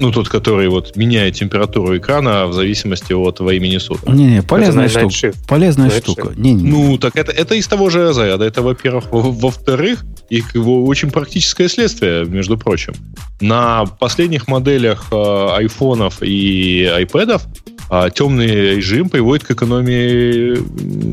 [0.00, 4.08] Ну, тот, который вот меняет температуру экрана в зависимости от времени суток.
[4.14, 5.26] Не-не, полезная Night штука.
[5.28, 5.36] Shift.
[5.48, 6.32] Полезная Night штука.
[6.36, 6.70] Не-не.
[6.70, 8.44] Ну, так это, это из того же разряда.
[8.44, 9.10] Это, во-первых.
[9.10, 12.94] Во- Во-вторых, и его очень практическое следствие, между прочим.
[13.40, 17.42] На последних моделях э, айфонов и айпэдов
[17.90, 20.54] А темный режим приводит к экономии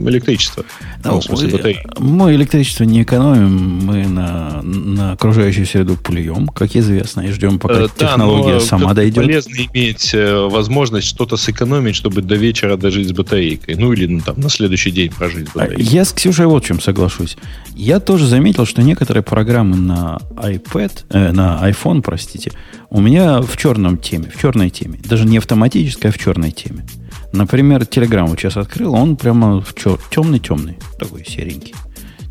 [0.09, 0.65] электричества.
[1.03, 1.87] Ну, в смысле, батареи.
[1.99, 7.75] Мы электричество не экономим, мы на, на окружающую среду плюем, как известно, и ждем, пока
[7.75, 9.23] Э, да, технология но сама дойдет.
[9.23, 13.75] Полезно иметь э, возможность что-то сэкономить, чтобы до вечера дожить с батарейкой.
[13.75, 15.85] Ну или ну, там на следующий день прожить с А, батарейкой.
[15.85, 17.37] Я с Ксюшей вот в чем соглашусь.
[17.75, 22.51] Я тоже заметил, что некоторые программы на iPad, э, на iPhone, простите,
[22.95, 24.97] у меня в черном теме, в черной теме.
[25.03, 26.85] Даже не автоматической, а в черной теме.
[27.33, 31.75] Например, Telegram вот сейчас открыл, он прямо в чер- темный-темный, такой серенький,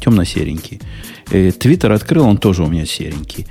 [0.03, 0.81] темно-серенький.
[1.31, 3.47] Э, Твиттер открыл, он тоже у меня серенький.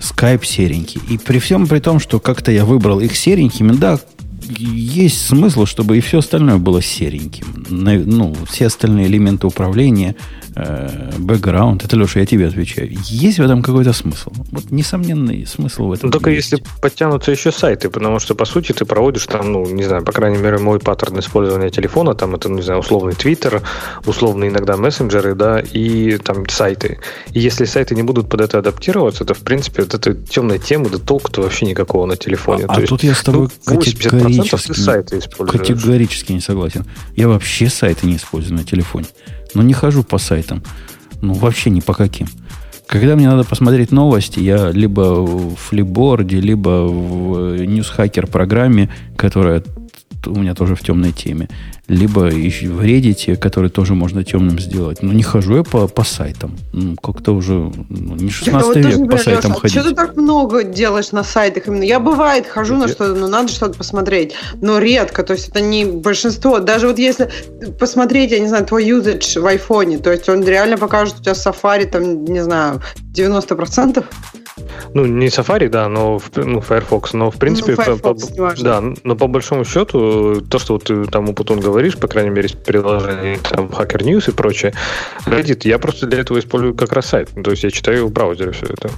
[0.00, 1.02] Скайп серенький.
[1.10, 4.00] И при всем при том, что как-то я выбрал их серенькими, да,
[4.48, 7.64] есть смысл, чтобы и все остальное было сереньким.
[7.68, 10.16] Ну, все остальные элементы управления,
[10.54, 12.90] э, бэкграунд, это, Леша, я тебе отвечаю.
[13.04, 14.32] Есть в этом какой-то смысл?
[14.52, 16.08] Вот несомненный смысл в этом.
[16.08, 16.52] Ну, только есть.
[16.52, 20.12] если подтянутся еще сайты, потому что, по сути, ты проводишь там, ну, не знаю, по
[20.12, 23.62] крайней мере, мой паттерн использования телефона, там это, ну, не знаю, условный Твиттер,
[24.06, 26.98] условные иногда мессенджеры, да, и там сайты.
[27.32, 30.90] И если сайты не будут под это адаптироваться, то, в принципе, вот этой темной темы,
[30.90, 32.64] да толку-то вообще никакого на телефоне.
[32.68, 33.80] А То есть, тут я с тобой ну,
[34.40, 35.60] 80% ты категорически, сайты используешь.
[35.60, 36.84] категорически не согласен.
[37.16, 39.06] Я вообще сайты не использую на телефоне.
[39.54, 40.62] Но не хожу по сайтам.
[41.22, 42.26] Ну, вообще ни по каким.
[42.86, 49.62] Когда мне надо посмотреть новости, я либо в флиборде, либо в ньюсхакер программе, которая
[50.26, 51.48] у меня тоже в темной теме,
[51.88, 55.02] либо еще в Reddit, который тоже можно темным сделать.
[55.02, 56.56] Но не хожу я по, по сайтам.
[56.72, 59.78] Ну, как-то уже ну, не 16 Я вот тоже век по сайтам Леша, ходить.
[59.78, 61.82] что ты так много делаешь на сайтах именно?
[61.82, 65.84] Я бывает хожу на что-то, но надо что-то посмотреть, но редко, то есть это не
[65.84, 66.58] большинство.
[66.58, 67.30] Даже вот если
[67.78, 71.32] посмотреть, я не знаю, твой юзаж в айфоне, то есть он реально покажет у тебя
[71.32, 72.80] Safari, там, не знаю,
[73.14, 74.04] 90%.
[74.94, 78.64] Ну, не Safari, да, но ну, Firefox, но в принципе, Ну, по- Firefox, по- неважно.
[78.64, 82.30] да, но по большому счету, то, что вот ты там у Путун говоришь, по крайней
[82.30, 84.72] мере, из приложений там Hacker News и прочее,
[85.26, 87.30] Reddit, я просто для этого использую как раз сайт.
[87.42, 88.90] То есть я читаю в браузере все это.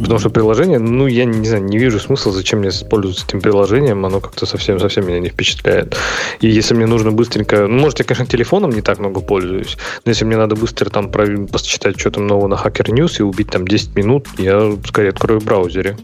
[0.00, 4.04] Потому что приложение, ну, я не знаю, не вижу смысла, зачем мне пользоваться этим приложением,
[4.04, 5.96] оно как-то совсем-совсем меня не впечатляет.
[6.40, 10.10] И если мне нужно быстренько, ну, может, я, конечно, телефоном не так много пользуюсь, но
[10.10, 13.66] если мне надо быстро там посчитать, что там нового на Hacker News и убить там
[13.68, 15.96] 10 минут, я скорее открою в браузере.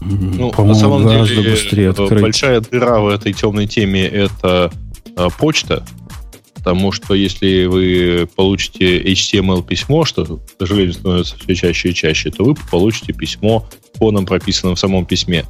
[0.00, 2.22] Ну, По-моему, на самом гораздо деле, быстрее э, открыть.
[2.22, 4.70] большая дыра в этой темной теме это
[5.16, 5.84] э, почта.
[6.54, 12.30] Потому что если вы получите HTML письмо, что, к сожалению, становится все чаще и чаще,
[12.30, 15.44] то вы получите письмо фоном прописанным в самом письме,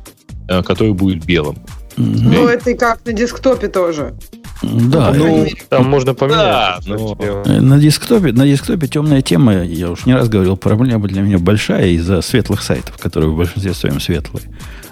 [0.49, 1.59] э, которое будет белым.
[1.97, 2.33] Мгм.
[2.33, 4.15] Ну, это и как на десктопе тоже.
[4.63, 5.57] Да, ну, мере.
[5.69, 6.39] Там можно поменять.
[6.41, 11.23] да, но- На десктопе, на десктопе темная тема, я уж не раз говорил, проблема для
[11.23, 14.45] меня большая из-за светлых сайтов, которые в большинстве своем светлые.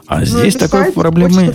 [0.07, 1.53] А Ну, здесь такой сайт, проблемы,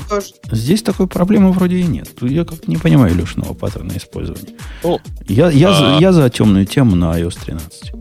[0.52, 2.10] здесь такой проблемы вроде и нет.
[2.20, 4.56] Тут Я как-то не понимаю Лешиного паттерна использования.
[4.84, 7.94] Ну, Я, я, за, а- я за темную тему на iOS 13.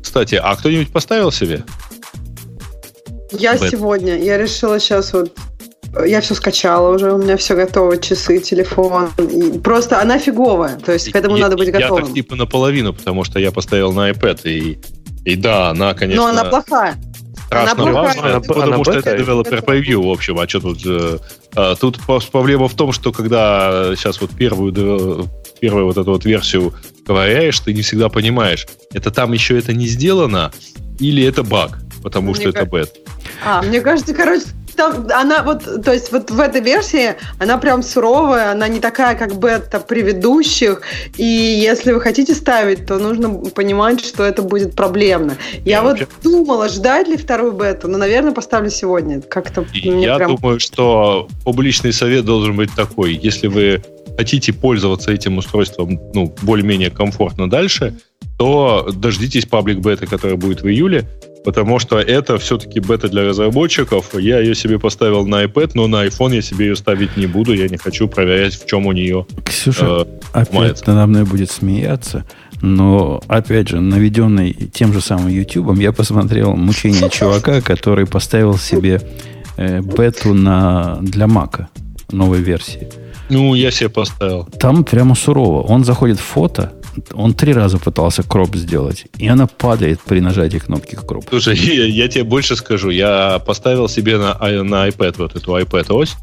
[0.00, 1.64] Кстати, а кто-нибудь поставил себе?
[3.32, 3.70] Я Бэт.
[3.72, 5.36] сегодня, я решила сейчас вот
[6.06, 9.10] я все скачала уже, у меня все готово, часы, телефон.
[9.18, 12.04] И просто она фиговая, то есть к этому Я- надо быть Я готовым.
[12.06, 14.78] так типа наполовину, потому что я поставил на iPad, и,
[15.24, 16.96] и да, она, конечно, Но она плохая.
[17.46, 18.02] страшно она плохая.
[18.02, 20.80] важная, Она- потому она что это developer preview, в общем, а что тут...
[20.84, 21.18] э,
[21.54, 21.98] а, тут
[22.30, 25.28] проблема в том, что когда сейчас вот первую,
[25.60, 26.74] первую вот эту вот версию
[27.06, 30.52] ковыряешь, ты не всегда понимаешь, это там еще это не сделано
[30.98, 33.08] или это баг, потому Мне что это кажется- бет.
[33.44, 34.44] А, мне кажется, короче,
[34.76, 39.16] там она вот, то есть вот в этой версии она прям суровая, она не такая,
[39.16, 40.82] как бета предыдущих,
[41.16, 45.36] и если вы хотите ставить, то нужно понимать, что это будет проблемно.
[45.64, 49.20] Я Я вот вообще- думала, ждать ли вторую бету, но, наверное, поставлю сегодня.
[49.20, 50.36] Как-то я прям...
[50.36, 53.14] думаю, что публичный совет должен быть такой.
[53.14, 53.82] Если вы
[54.16, 57.94] хотите пользоваться этим устройством ну, более-менее комфортно дальше,
[58.38, 61.08] то дождитесь паблик бета, который будет в июле,
[61.46, 64.18] потому что это все-таки бета для разработчиков.
[64.18, 67.54] Я ее себе поставил на iPad, но на iPhone я себе ее ставить не буду.
[67.54, 69.26] Я не хочу проверять, в чем у нее.
[69.44, 70.84] Ксюша, э, опять мается.
[70.88, 72.24] надо мной будет смеяться,
[72.62, 79.00] но, опять же, наведенный тем же самым YouTube, я посмотрел мучение чувака, который поставил себе
[79.56, 81.68] э, бету на, для Мака
[82.10, 82.88] новой версии.
[83.28, 84.48] ну, я себе поставил.
[84.58, 85.62] Там прямо сурово.
[85.62, 86.72] Он заходит в фото,
[87.12, 91.24] он три раза пытался кроп сделать, и она падает при нажатии кнопки кроп.
[91.28, 92.90] Слушай, я, я тебе больше скажу.
[92.90, 96.14] Я поставил себе на, i- на iPad вот эту iPad-ось.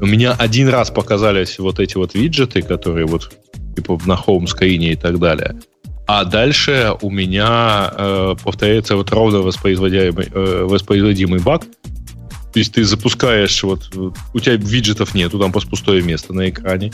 [0.00, 3.32] У меня один раз показались вот эти вот виджеты, которые вот
[3.76, 5.56] типа на хоум-скрине и так далее.
[6.06, 11.62] А дальше у меня э, повторяется вот ровно воспроизводимый, э, воспроизводимый баг.
[12.52, 16.92] То есть ты запускаешь, вот у тебя виджетов нету, там просто пустое место на экране.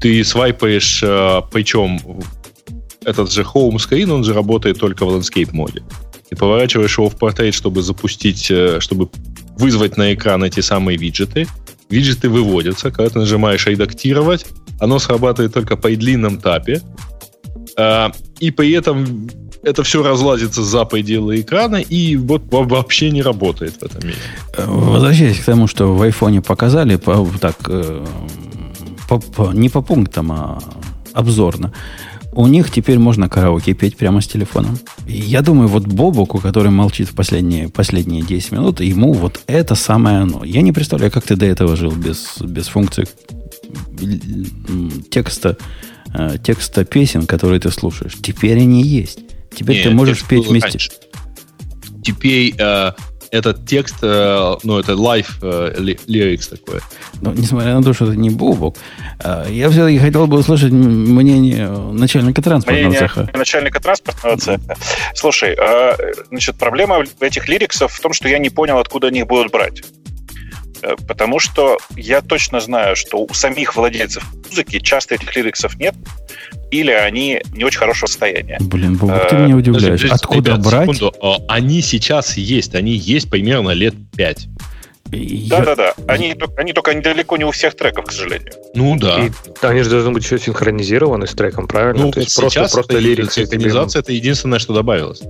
[0.00, 2.00] Ты свайпаешь, э, причем
[3.04, 5.82] этот же home screen, он же работает только в landscape моде.
[6.30, 9.08] И поворачиваешь его в портрет, чтобы запустить, э, чтобы
[9.58, 11.46] вызвать на экран эти самые виджеты.
[11.88, 14.46] Виджеты выводятся, когда ты нажимаешь «редактировать»,
[14.78, 16.80] оно срабатывает только по длинном тапе,
[17.76, 19.28] а, и при этом
[19.62, 24.18] это все разлазится за пределы экрана и вот вообще не работает в этом мире.
[24.56, 28.06] Возвращаясь к тому, что в айфоне показали, по, так, э,
[29.08, 30.58] по, по, не по пунктам, а
[31.12, 31.72] обзорно.
[32.32, 34.78] У них теперь можно караоке петь прямо с телефоном.
[35.06, 39.74] И я думаю, вот Бобуку, который молчит в последние, последние 10 минут, ему вот это
[39.74, 40.44] самое оно.
[40.44, 43.06] Я не представляю, как ты до этого жил без, без функции
[45.10, 45.56] текста,
[46.14, 48.14] э, текста песен, которые ты слушаешь.
[48.22, 49.20] Теперь они есть.
[49.54, 50.68] Теперь Нет, ты можешь петь вместе.
[50.68, 50.90] Раньше.
[52.02, 52.92] Теперь э,
[53.30, 56.80] этот текст, э, ну, это live э, lyrics такое.
[57.20, 58.76] Но, несмотря на то, что это не Бобок,
[59.22, 63.30] э, я все-таки хотел бы услышать мнение начальника транспортного мнение цеха.
[63.34, 64.76] начальника транспортного цеха.
[65.14, 65.96] Слушай, э,
[66.30, 69.82] значит, проблема этих лириксов в том, что я не понял, откуда они их будут брать.
[70.82, 75.94] Э, потому что я точно знаю, что у самих владельцев музыки часто этих лириксов нет,
[76.70, 78.58] или они не очень хорошего состояния.
[78.60, 80.00] Блин, Бог, ты меня удивляешь.
[80.00, 80.82] Подожди, Откуда ребят, брать?
[80.82, 81.14] Секунду.
[81.22, 84.48] А, они сейчас есть, они есть примерно лет пять.
[85.10, 85.94] Да-да-да.
[86.06, 88.52] Они, они только недалеко не у всех треков, к сожалению.
[88.74, 89.26] Ну да.
[89.26, 89.30] И
[89.62, 92.04] они же должны быть еще синхронизированы с треком, правильно?
[92.04, 93.32] Ну, То есть просто, просто лирик.
[93.32, 95.20] Синхронизация это единственное, что добавилось.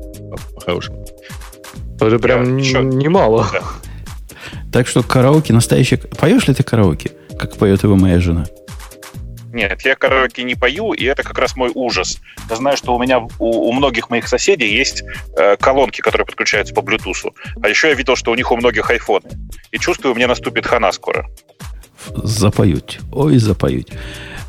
[0.55, 1.07] По-хорошему.
[1.99, 3.49] Это прям Я, немало.
[3.53, 3.63] Да.
[4.73, 5.99] Так что караоке настоящее...
[5.99, 8.47] Поешь ли ты караоке, как поет его моя жена?
[9.53, 12.19] Нет, я караоке не пою, и это как раз мой ужас.
[12.49, 15.03] Я знаю, что у меня у, у многих моих соседей есть
[15.37, 17.33] э, колонки, которые подключаются по Bluetooth.
[17.61, 19.29] А еще я видел, что у них у многих айфоны.
[19.73, 21.27] И чувствую, мне наступит хана скоро.
[22.23, 23.01] Запоют.
[23.11, 23.93] Ой, запоют.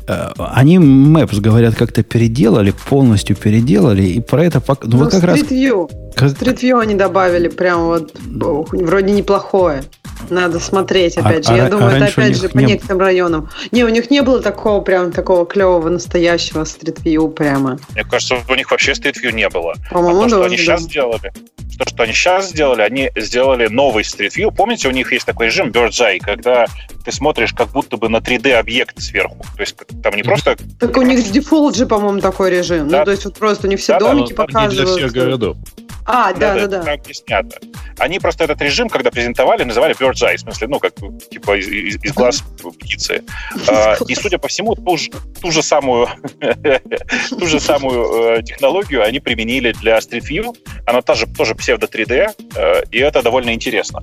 [0.06, 4.62] Э, они Maps, говорят, как-то переделали, полностью переделали, и про это...
[4.68, 5.40] Ну, ну вот как Street раз...
[5.42, 5.90] View.
[6.16, 9.84] Street View они добавили прям вот вроде неплохое.
[10.30, 11.56] Надо смотреть, а, опять а, же.
[11.56, 12.66] Я а, думаю, а это опять же по не...
[12.66, 13.50] некоторым районам.
[13.70, 17.78] Не, у них не было такого прям такого клевого настоящего стрит-вью прямо.
[17.94, 19.74] Мне кажется, у них вообще стрит-вью не было.
[19.90, 20.62] По-моему, а то, что они да.
[20.62, 21.32] сейчас сделали,
[21.78, 24.54] то, что они сейчас сделали, они сделали новый Street View.
[24.54, 26.66] Помните, у них есть такой режим Bird's Eye, когда
[27.04, 29.44] ты смотришь как будто бы на 3D-объект сверху.
[29.56, 30.56] То есть там не просто...
[30.78, 32.88] Так у них дефолт же, по-моему, такой режим.
[32.88, 33.00] Да?
[33.00, 34.78] Ну, то есть вот просто у них все да, домики да, показывают.
[34.78, 35.56] Не для всех городов.
[36.04, 36.82] А, да, да, да.
[36.82, 37.58] Как снято.
[37.98, 40.94] Они просто этот режим, когда презентовали, называли Bird's Eye, в смысле, ну, как
[41.30, 42.42] типа из, из, из глаз
[42.80, 43.22] птицы.
[43.68, 44.96] А, и, судя по всему, ту,
[45.40, 46.08] ту же самую,
[47.30, 50.56] ту же самую э, технологию они применили для Street View.
[50.86, 54.00] Она тоже, тоже псевдо 3D, э, и это довольно интересно.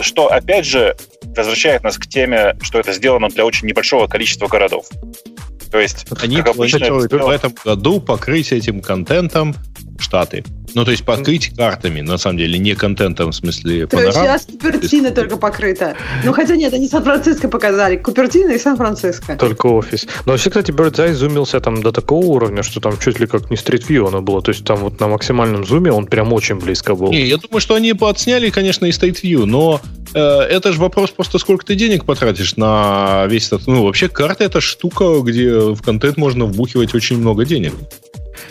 [0.00, 0.96] Что, опять же,
[1.36, 4.86] возвращает нас к теме, что это сделано для очень небольшого количества городов.
[5.70, 9.54] То есть, они как обычно, в этом году покрыть этим контентом
[10.00, 10.44] Штаты.
[10.74, 14.46] Ну, то есть покрыть картами, на самом деле, не контентом, в смысле То есть сейчас
[14.46, 15.96] Купертино только покрыто.
[16.24, 17.96] Ну, хотя нет, они Сан-Франциско показали.
[17.96, 19.36] Купертино и Сан-Франциско.
[19.36, 20.06] Только офис.
[20.26, 23.50] Но вообще, кстати, Bird's Eye зумился там до такого уровня, что там чуть ли как
[23.50, 24.42] не Street View оно было.
[24.42, 27.10] То есть там вот на максимальном зуме он прям очень близко был.
[27.10, 29.80] Не, я думаю, что они подсняли, конечно, и Street View, но
[30.14, 33.66] э, это же вопрос просто, сколько ты денег потратишь на весь этот...
[33.66, 37.72] Ну, вообще, карта— это штука, где в контент можно вбухивать очень много денег.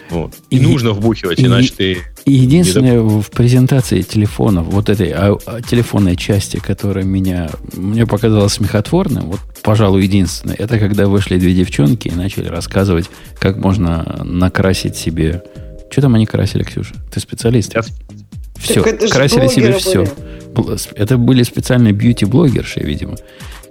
[0.09, 0.33] Вот.
[0.49, 1.97] И, и нужно вбухивать, и, иначе ты...
[2.25, 8.53] И единственное, в презентации телефонов, вот этой а, а, телефонной части, которая меня, мне показалась
[8.53, 14.95] смехотворной, вот, пожалуй, единственное, это когда вышли две девчонки и начали рассказывать, как можно накрасить
[14.95, 15.43] себе...
[15.91, 16.95] Что там они красили, Ксюша?
[17.11, 17.73] Ты специалист?
[17.73, 17.81] Я...
[18.57, 20.05] Все, красили себе все.
[20.95, 23.15] Это были специальные бьюти-блогерши, видимо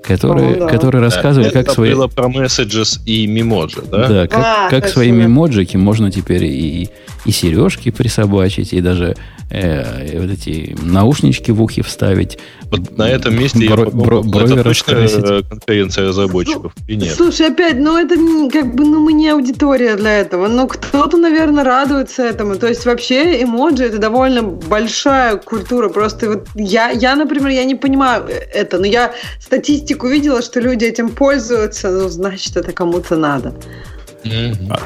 [0.03, 0.69] которые, ну, да.
[0.69, 1.93] которые рассказывали, да, как свои...
[1.93, 4.09] было про messages и мемоджи, да?
[4.09, 6.89] Да, как, а, как свои мемоджики можно теперь и,
[7.25, 9.17] и сережки присобачить, и даже
[9.51, 12.39] э, вот эти наушнички в ухе вставить.
[12.71, 15.49] Вот на этом месте бро, я подумал, бро, это точно раскрасить.
[15.49, 17.15] конференция разработчиков и нет?
[17.15, 18.17] Слушай, опять, ну это
[18.51, 22.57] как бы, ну мы не аудитория для этого, но кто-то, наверное, радуется этому.
[22.57, 25.89] То есть вообще эмоджи это довольно большая культура.
[25.89, 30.85] Просто вот я, я, например, я не понимаю это, но я статистику видела, что люди
[30.85, 33.55] этим пользуются, ну значит это кому-то надо.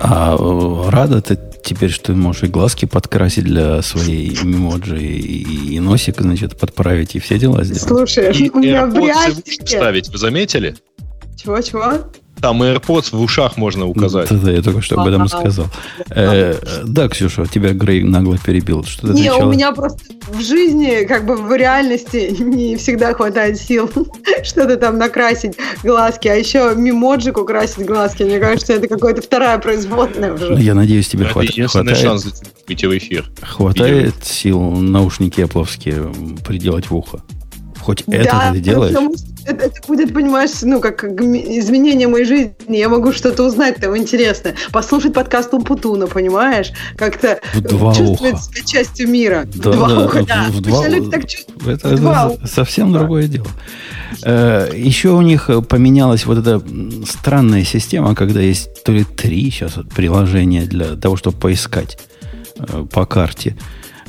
[0.03, 5.75] А, а рада ты теперь, что ты можешь и глазки подкрасить для своей эмоджи, и,
[5.75, 7.83] и носик, значит, подправить, и все дела сделать.
[7.83, 10.77] Слушай, и у меня в ставить, вы заметили?
[11.42, 11.92] Чего, чего?
[12.40, 14.28] Там AirPods в ушах можно указать.
[14.31, 15.66] Да, да, я только что об этом сказал.
[16.11, 18.83] Э, да, Ксюша, тебя Грей нагло перебил.
[18.85, 19.48] Что ты Не, отвечала?
[19.48, 23.88] у меня просто в жизни, как бы в реальности не всегда хватает сил
[24.42, 28.25] что-то там накрасить глазки, а еще мимоджику красить глазки.
[28.25, 30.54] Мне кажется, это какая-то вторая производная уже.
[30.54, 33.31] Я надеюсь, тебе Это хват- единственный хватает, шанс выйти в эфир.
[33.40, 36.12] хватает сил наушники эпловские
[36.44, 37.21] приделать в ухо.
[37.81, 38.94] Хоть это ты делаешь?
[38.94, 42.77] потому что это, это будет, понимаешь, ну, как изменение моей жизни.
[42.77, 44.55] Я могу что-то узнать там интересное.
[44.73, 46.73] Послушать подкаст Умпутуна, понимаешь?
[46.97, 48.43] Как-то В два чувствовать уха.
[48.43, 49.45] себя частью мира.
[49.55, 50.45] Да, в два да, уха, в- да.
[50.49, 51.79] в два Обычно люди так чувствуют.
[51.85, 52.47] Это, в два это уха.
[52.47, 53.47] совсем другое дело.
[54.25, 56.63] Э, Еще у них э, поменялась вот эта
[57.09, 61.99] странная система, когда есть то ли три сейчас приложения для того, чтобы поискать
[62.59, 63.57] э, по карте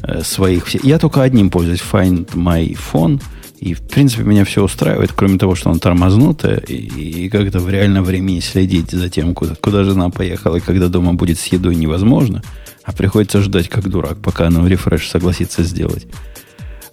[0.03, 0.83] э, своих.
[0.83, 3.21] Я только одним пользуюсь, Find My Phone.
[3.63, 7.69] И, в принципе, меня все устраивает, кроме того, что он тормознутый, и, и как-то в
[7.69, 11.75] реальном времени следить за тем, куда, куда жена поехала, и когда дома будет с едой
[11.75, 12.43] невозможно,
[12.83, 16.07] а приходится ждать как дурак, пока она рефреш согласится сделать.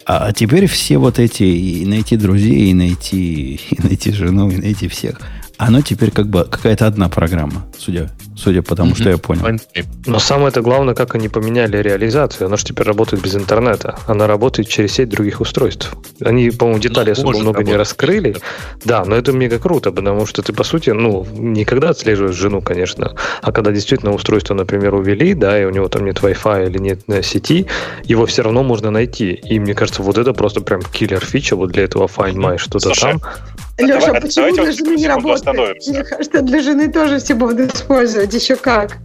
[0.06, 4.56] А, а теперь все вот эти, и найти друзей, и найти, и найти жену, и
[4.56, 5.20] найти всех,
[5.66, 9.60] оно теперь как бы какая-то одна программа, судя, судя по тому, что я понял.
[10.06, 12.46] Но самое это главное, как они поменяли реализацию.
[12.46, 13.98] Она же теперь работает без интернета.
[14.06, 15.92] Она работает через сеть других устройств.
[16.24, 17.78] Они, по-моему, детали Ну, особо много не работать.
[17.78, 18.36] раскрыли.
[18.84, 22.62] Да, но это мега круто, потому что ты, по сути, ну, не когда отслеживаешь жену,
[22.62, 26.78] конечно, а когда действительно устройство, например, увели, да, и у него там нет Wi-Fi или
[26.78, 27.66] нет э, сети,
[28.04, 29.32] его все равно можно найти.
[29.32, 32.94] И мне кажется, вот это просто прям киллер фича вот для этого Find My что-то
[32.94, 33.20] Слушай, там.
[33.86, 35.36] Леша, Давай- почему давайте для жены не работает?
[35.36, 35.90] остановимся.
[35.90, 38.32] Мне кажется, для жены тоже все будут использовать.
[38.34, 38.98] Еще как.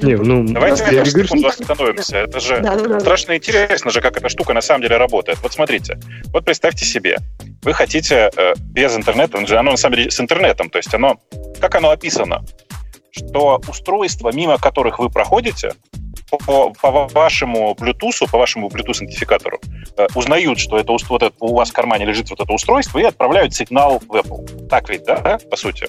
[0.00, 2.16] Не, ну, Давайте я на говорю, секунду остановимся.
[2.18, 3.00] Это же Да, да, да.
[3.00, 5.38] страшно интересно же, как эта штука на самом деле работает.
[5.42, 7.16] Вот смотрите, вот представьте себе,
[7.62, 11.18] вы хотите э, без интернета, оно на самом деле с интернетом, то есть оно,
[11.60, 12.44] как оно описано,
[13.12, 15.72] что устройства, мимо которых вы проходите,
[16.30, 19.60] по, по вашему Bluetooth, по вашему Bluetooth-идентификатору,
[19.96, 23.02] э, узнают, что это, вот это, у вас в кармане лежит вот это устройство, и
[23.02, 24.68] отправляют сигнал в Apple.
[24.68, 25.88] Так ведь, да, по сути?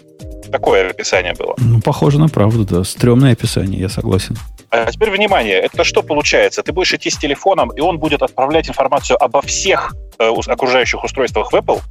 [0.51, 1.55] Такое описание было.
[1.57, 2.83] Ну, похоже на правду, да.
[2.83, 4.37] Стремное описание, я согласен.
[4.69, 6.61] А теперь внимание, это что получается?
[6.61, 11.51] Ты будешь идти с телефоном, и он будет отправлять информацию обо всех э, окружающих устройствах
[11.51, 11.81] в Apple?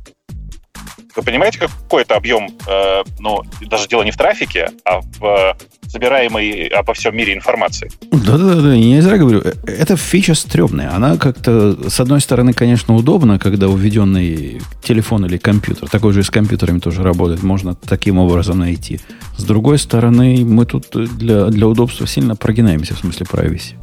[1.16, 5.54] Вы понимаете, какой это объем, э, ну, даже дело не в трафике, а в э,
[5.88, 7.90] собираемой обо всем мире информации?
[8.10, 9.40] Да-да-да, я не зря говорю.
[9.44, 10.92] Э, Эта фича стрёмная.
[10.92, 16.22] Она как-то, с одной стороны, конечно, удобна, когда уведенный телефон или компьютер, такой же и
[16.24, 19.00] с компьютерами тоже работает, можно таким образом найти.
[19.36, 23.74] С другой стороны, мы тут для, для удобства сильно прогинаемся в смысле privacy.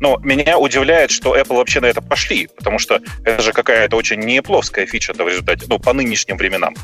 [0.00, 4.20] Но меня удивляет, что Apple вообще на это пошли, потому что это же какая-то очень
[4.20, 6.74] непловская фича в результате, ну, по нынешним временам.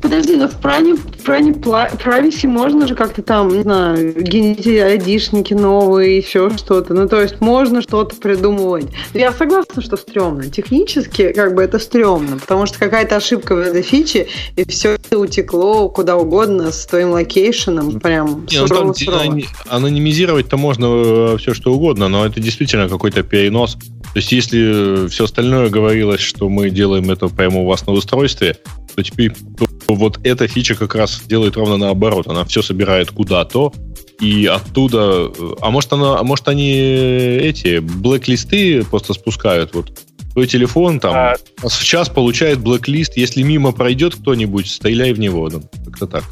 [0.00, 5.54] Подожди, но в плане, в плане privacy можно же как-то там, не знаю, генерить айдишники
[5.54, 6.94] новые, еще что-то.
[6.94, 8.86] Ну, то есть можно что-то придумывать.
[9.14, 10.48] Я согласна, что стрёмно.
[10.48, 15.88] Технически, как бы, это стрёмно, потому что какая-то ошибка в этой фиче, и все утекло
[15.88, 19.40] куда угодно с твоим location'ом, прям Не, ну, там сурово-сурово.
[19.68, 23.74] анонимизировать-то можно все что угодно, но это действительно какой-то перенос.
[23.74, 28.56] То есть, если все остальное говорилось, что мы делаем это прямо у вас на устройстве,
[28.94, 32.26] то теперь то вот эта фича как раз делает ровно наоборот.
[32.28, 33.72] Она все собирает куда-то,
[34.20, 35.30] и оттуда...
[35.36, 39.74] э, А может, она, а может они эти блэк-листы просто спускают?
[39.74, 39.92] Вот
[40.32, 43.16] твой телефон там А, в час получает блэк-лист.
[43.16, 45.48] Если мимо пройдет кто-нибудь, стреляй в него.
[45.50, 46.24] Ну, Как-то так.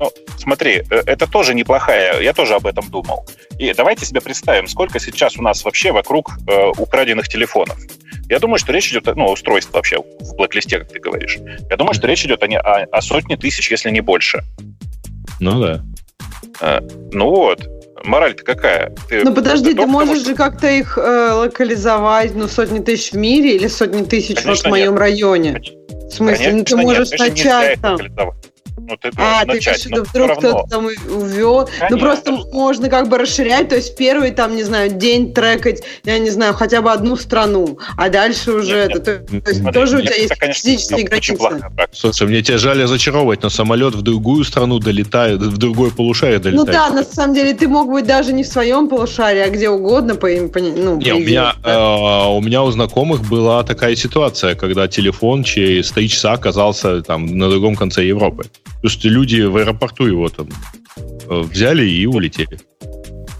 [0.00, 3.26] Ну, смотри, э, это тоже неплохая, я тоже об этом думал.
[3.58, 7.78] И давайте себе представим, сколько сейчас у нас вообще вокруг э, украденных телефонов.
[8.28, 11.38] Я думаю, что речь идет, о- ну, устройств вообще в блэк-листе, как ты говоришь.
[11.70, 14.42] Я думаю, что речь идет о, о, о сотне тысяч, если не больше.
[15.40, 15.82] Ну да.
[17.12, 17.66] Ну вот,
[18.04, 18.94] мораль-то какая?
[19.08, 22.80] Ты Ну подожди, готов ты тому, можешь что- же как-то их э, локализовать, ну, сотни
[22.80, 25.00] тысяч в мире или сотни тысяч вот Конечно, в моем нет.
[25.00, 25.60] районе?
[25.88, 27.98] В смысле, ну ты Конечно, нет, можешь конечно, нельзя начать там.
[28.78, 31.60] Ну, ты А, ты начать, но всё вдруг кто-то там увел.
[31.60, 31.98] Ну, Конечно.
[31.98, 36.30] просто можно как бы расширять, то есть первый там, не знаю, день трекать, я не
[36.30, 39.98] знаю, хотя бы одну страну, а дальше уже Нет, это, то, то есть Смотри, тоже
[39.98, 41.60] у тебя есть конечно, физические границы.
[41.92, 46.64] Слушай, мне тебя жаль разочаровывать, но самолет в другую страну долетает, в другое полушарие Ну
[46.64, 46.72] долетает.
[46.72, 50.14] да, на самом деле ты мог быть даже не в своем полушарии, а где угодно,
[50.14, 51.72] по, по, ну, Не, у меня, да.
[51.74, 57.26] э, у меня у знакомых была такая ситуация, когда телефон через три часа оказался там
[57.26, 58.44] на другом конце Европы.
[58.82, 60.48] То есть люди в аэропорту его там
[60.96, 62.58] э, взяли и улетели.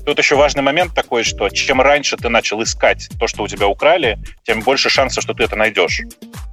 [0.09, 3.67] Тут еще важный момент такой, что чем раньше ты начал искать то, что у тебя
[3.67, 6.01] украли, тем больше шансов, что ты это найдешь.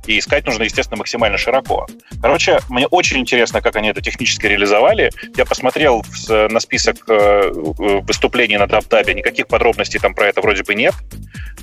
[0.05, 1.88] И искать нужно, естественно, максимально широко.
[2.21, 5.09] Короче, мне очень интересно, как они это технически реализовали.
[5.38, 10.76] Я посмотрел на список э, выступлений на DubDub, никаких подробностей там про это вроде бы
[10.76, 10.93] нет.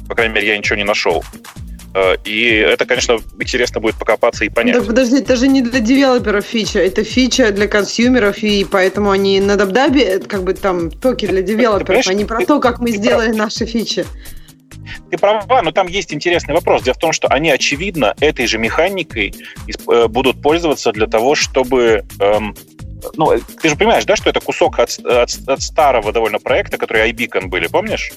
[0.08, 1.22] По крайней мере, я ничего не нашел.
[1.95, 4.76] Э, и это, конечно, интересно будет покопаться и понять.
[4.76, 9.40] Так подожди, это же не для девелоперов фича, это фича для консюмеров, и поэтому они
[9.40, 13.32] на Дабдабе, как бы там токи для девелоперов, а не про то, как мы сделали
[13.32, 14.07] наши фичи.
[15.11, 16.82] Ты права, но там есть интересный вопрос.
[16.82, 19.34] Дело в том, что они, очевидно, этой же механикой
[19.68, 22.55] э, будут пользоваться для того, чтобы эм,
[23.16, 27.11] ну, ты же понимаешь, да, что это кусок от, от, от старого довольно проекта, который
[27.11, 28.12] iBeacon были, помнишь?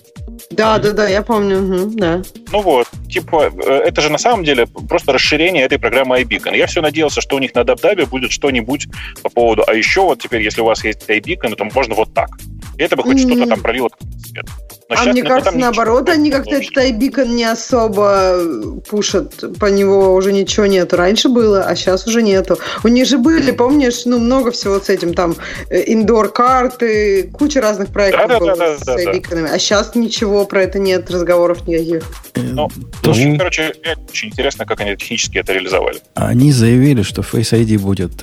[0.52, 2.22] Да, да, да, я помню, угу, да.
[2.52, 6.56] Ну вот, типа, э, это же на самом деле просто расширение этой программы iBeacon.
[6.56, 8.88] Я все надеялся, что у них на DubDub будет что-нибудь
[9.24, 12.30] по поводу, а еще вот теперь, если у вас есть iBeacon, то можно вот так.
[12.78, 13.32] И это бы хоть mm-hmm.
[13.32, 13.90] что-то там пролило
[14.36, 14.46] свет.
[14.88, 19.44] Но а мне кажется, наоборот, они как-то этот iBeacon не особо пушат.
[19.60, 20.96] По него уже ничего нету.
[20.96, 22.60] Раньше было, а сейчас уже нету.
[22.84, 25.36] У них же были, помнишь, ну, много всего с этим, там,
[25.72, 29.48] индор-карты, куча разных проектов да, было да, да, с да, iBeacon.
[29.48, 29.54] Да.
[29.54, 32.04] А сейчас ничего про это нет, разговоров никаких.
[32.36, 32.70] Ну,
[33.04, 33.74] ну, короче,
[34.10, 36.00] очень интересно, как они технически это реализовали.
[36.14, 38.22] Они заявили, что Face ID будет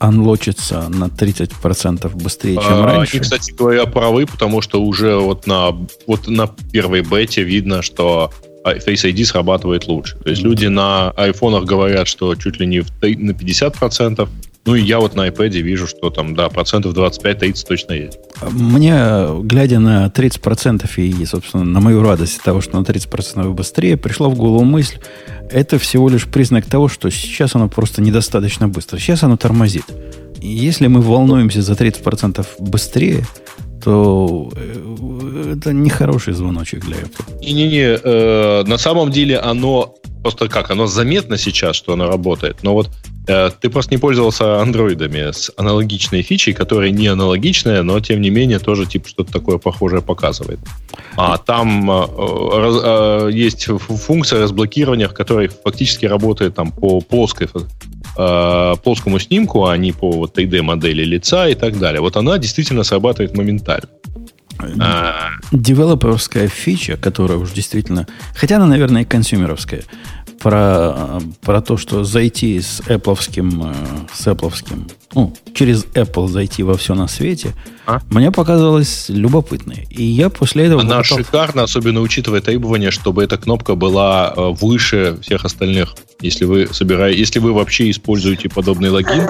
[0.00, 3.16] анлочиться на 30% быстрее, чем а, раньше.
[3.16, 5.70] Они, кстати говоря, правы, потому что уже вот на
[6.06, 8.30] вот на первой бете видно, что
[8.64, 10.16] Face ID срабатывает лучше.
[10.18, 10.48] То есть mm-hmm.
[10.48, 14.28] люди на айфонах говорят, что чуть ли не на 50%,
[14.66, 18.18] ну и я вот на iPad вижу, что там, да, процентов 25-30 точно есть.
[18.50, 24.28] Мне, глядя на 30% и, собственно, на мою радость того, что на 30% быстрее, пришла
[24.28, 24.98] в голову мысль,
[25.50, 28.98] это всего лишь признак того, что сейчас оно просто недостаточно быстро.
[28.98, 29.84] Сейчас оно тормозит.
[30.40, 33.24] И если мы волнуемся за 30% быстрее,
[33.84, 37.40] то э, это нехороший звоночек для Apple.
[37.40, 42.72] Не-не-не, э, на самом деле оно просто как, оно заметно сейчас, что оно работает, но
[42.72, 42.90] вот
[43.28, 48.30] э, ты просто не пользовался андроидами с аналогичной фичей, которая не аналогичная, но тем не
[48.30, 50.60] менее тоже типа что-то такое похожее показывает.
[51.16, 57.46] А там э, э, есть функция разблокирования, которая фактически работает там по плоской
[58.16, 62.00] э, плоскому снимку, а не по вот 3D-модели лица и так далее.
[62.00, 63.88] Вот она действительно срабатывает моментально.
[64.80, 65.30] А.
[65.52, 68.06] Девелоперская фича, которая уж действительно...
[68.34, 69.82] Хотя она, наверное, и консюмеровская.
[70.44, 73.18] Про, про то, что зайти с Apple,
[74.12, 74.52] с Apple,
[75.14, 77.54] ну, через Apple зайти во все на свете,
[77.86, 78.00] а?
[78.10, 79.86] мне показалось любопытной.
[79.88, 80.82] И я после этого...
[80.82, 81.18] Она готов...
[81.18, 87.18] шикарна, особенно учитывая требование, чтобы эта кнопка была э, выше всех остальных если вы собираете,
[87.18, 89.28] если вы вообще используете подобный логин?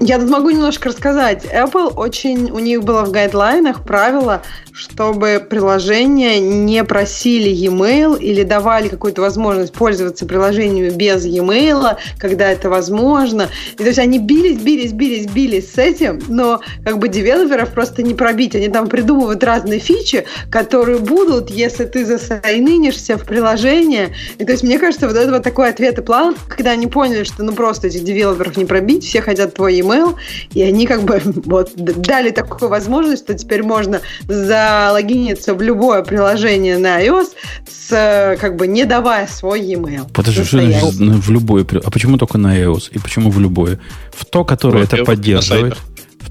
[0.00, 1.44] Я тут могу немножко рассказать.
[1.44, 4.42] Apple очень, у них было в гайдлайнах правило,
[4.72, 12.70] чтобы приложения не просили e-mail или давали какую-то возможность пользоваться приложениями без e-mail, когда это
[12.70, 13.48] возможно.
[13.74, 18.02] И то есть они бились, бились, бились, бились с этим, но как бы девелоперов просто
[18.02, 18.54] не пробить.
[18.54, 24.14] Они там придумывают разные фичи, которые будут, если ты засайнинишься в приложение.
[24.38, 27.24] И то есть мне кажется, вот это вот такой ответ и план, когда они поняли,
[27.24, 30.14] что ну просто этих девелоперов не пробить, все хотят твой email,
[30.54, 34.00] и они как бы вот дали такую возможность, что теперь можно
[34.60, 37.28] залогиниться в любое приложение на iOS,
[37.68, 40.10] с, как бы не давая свой email.
[40.12, 41.64] Подожди, что в любое?
[41.84, 42.90] А почему только на iOS?
[42.92, 43.78] И почему в любое?
[44.12, 45.76] В то, которое это поддерживает.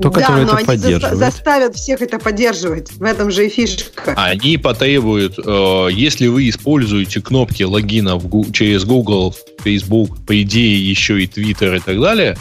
[0.01, 1.17] То, да, но это они поддерживает.
[1.17, 2.91] заставят всех это поддерживать.
[2.93, 4.13] В этом же и фишка.
[4.15, 11.21] Они потребуют, э, если вы используете кнопки логина в, через Google, Facebook, по идее еще
[11.21, 12.37] и Twitter и так далее,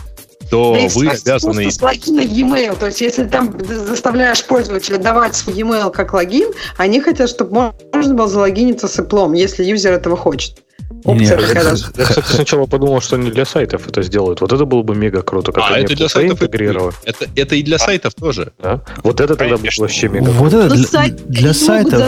[0.51, 1.71] то да вы обязаны...
[1.71, 2.77] С логина e-mail.
[2.79, 8.15] То есть, если там заставляешь пользователя давать свой e-mail как логин, они хотят, чтобы можно
[8.15, 10.63] было залогиниться с Apple, если юзер этого хочет.
[11.05, 14.41] Опция Нет, Я, кстати, сначала подумал, что они для сайтов это сделают.
[14.41, 16.95] Вот это было бы мега круто, как а, они это для сайтов интегрировали.
[17.05, 17.79] Это, это и для а?
[17.79, 18.53] сайтов тоже.
[18.59, 18.83] Да?
[19.03, 22.03] Вот это тогда будет вообще мега вот Это для, сайт, для сайтов.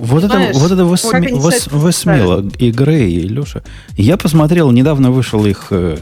[0.00, 3.62] Вот это, вот это вы, сме, вы, вы смело, и Грей, и Леша.
[3.96, 5.96] Я посмотрел, недавно вышел их э,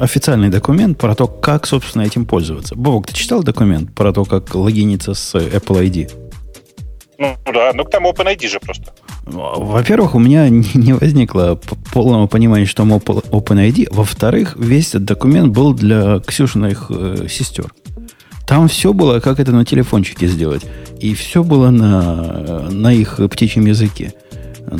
[0.00, 2.74] официальный документ про то, как, собственно, этим пользоваться.
[2.74, 6.10] Бобок, ты читал документ про то, как логиниться с Apple ID?
[7.18, 8.92] Ну да, ну там OpenID же просто.
[9.24, 11.58] Во-первых, у меня не возникло
[11.92, 13.88] полного понимания, что там OpenID.
[13.92, 17.72] Во-вторых, весь этот документ был для Ксюшиных э, сестер.
[18.46, 20.64] Там все было, как это на телефончике сделать.
[20.98, 24.14] И все было на, на их птичьем языке.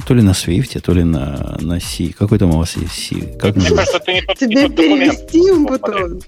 [0.06, 2.12] То ли на Свифте, то ли на, на C.
[2.18, 3.38] Какой там у вас есть C?
[3.38, 6.20] Как Мне кажется, ты не тот, Тебе перевести ему потом.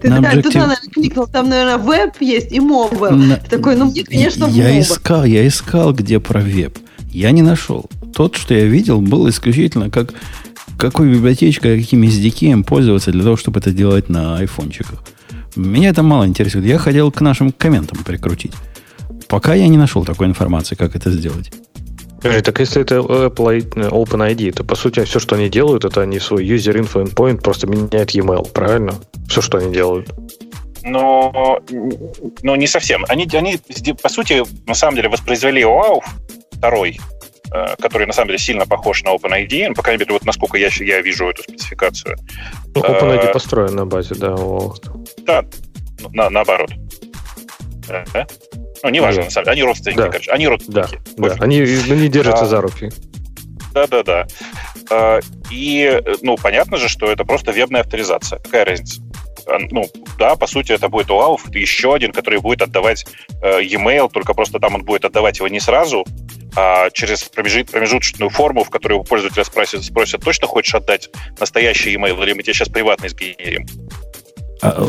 [0.00, 3.10] Ты на такая, туда, наверное, кликнул, там, наверное, веб есть и мобил.
[3.10, 3.36] На...
[3.36, 4.80] такой, ну, мне, конечно, я моба.
[4.80, 6.78] искал, я искал, где про веб.
[7.10, 7.86] Я не нашел.
[8.14, 10.14] Тот, что я видел, был исключительно как
[10.78, 15.04] какой библиотечкой, каким SDK пользоваться для того, чтобы это делать на айфончиках.
[15.54, 16.64] Меня это мало интересует.
[16.64, 18.52] Я хотел к нашим комментам прикрутить.
[19.28, 21.52] Пока я не нашел такой информации, как это сделать.
[22.22, 26.46] Так если это Apple OpenID, то по сути все, что они делают, это они свой
[26.46, 28.94] user info endpoint просто меняют e-mail, правильно?
[29.28, 30.08] Все, что они делают.
[30.84, 31.60] Но,
[32.42, 33.04] но не совсем.
[33.08, 33.58] Они, они,
[34.02, 36.02] по сути, на самом деле воспроизвели OAuth
[36.52, 37.00] второй,
[37.52, 40.58] э, который на самом деле сильно похож на OpenID, ну, по крайней мере, вот насколько
[40.58, 42.16] я, я вижу эту спецификацию.
[42.74, 44.80] Ну, OpenID а, построен на базе, да, OAuth.
[45.24, 45.44] Да,
[46.12, 46.70] на, наоборот.
[47.88, 48.26] Да?
[48.82, 49.26] Ну, неважно, Нет.
[49.26, 49.52] на самом деле.
[49.52, 50.08] Они родственники, да.
[50.08, 50.30] короче.
[50.30, 51.00] Они родственники.
[51.16, 51.36] Да, да.
[51.40, 52.90] Они, они держатся а, за руки.
[53.72, 54.26] Да-да-да.
[54.90, 55.20] А,
[55.50, 58.38] и, ну, понятно же, что это просто вебная авторизация.
[58.38, 59.00] Какая разница?
[59.46, 59.84] А, ну,
[60.18, 63.06] да, по сути, это будет это еще один, который будет отдавать
[63.42, 66.04] э, e-mail, только просто там он будет отдавать его не сразу,
[66.54, 71.10] а через промежуточную форму, в которой у пользователя спросят, спросят, точно хочешь отдать
[71.40, 73.66] настоящий e-mail, или мы тебе сейчас приватный сгенерим?
[74.62, 74.80] А,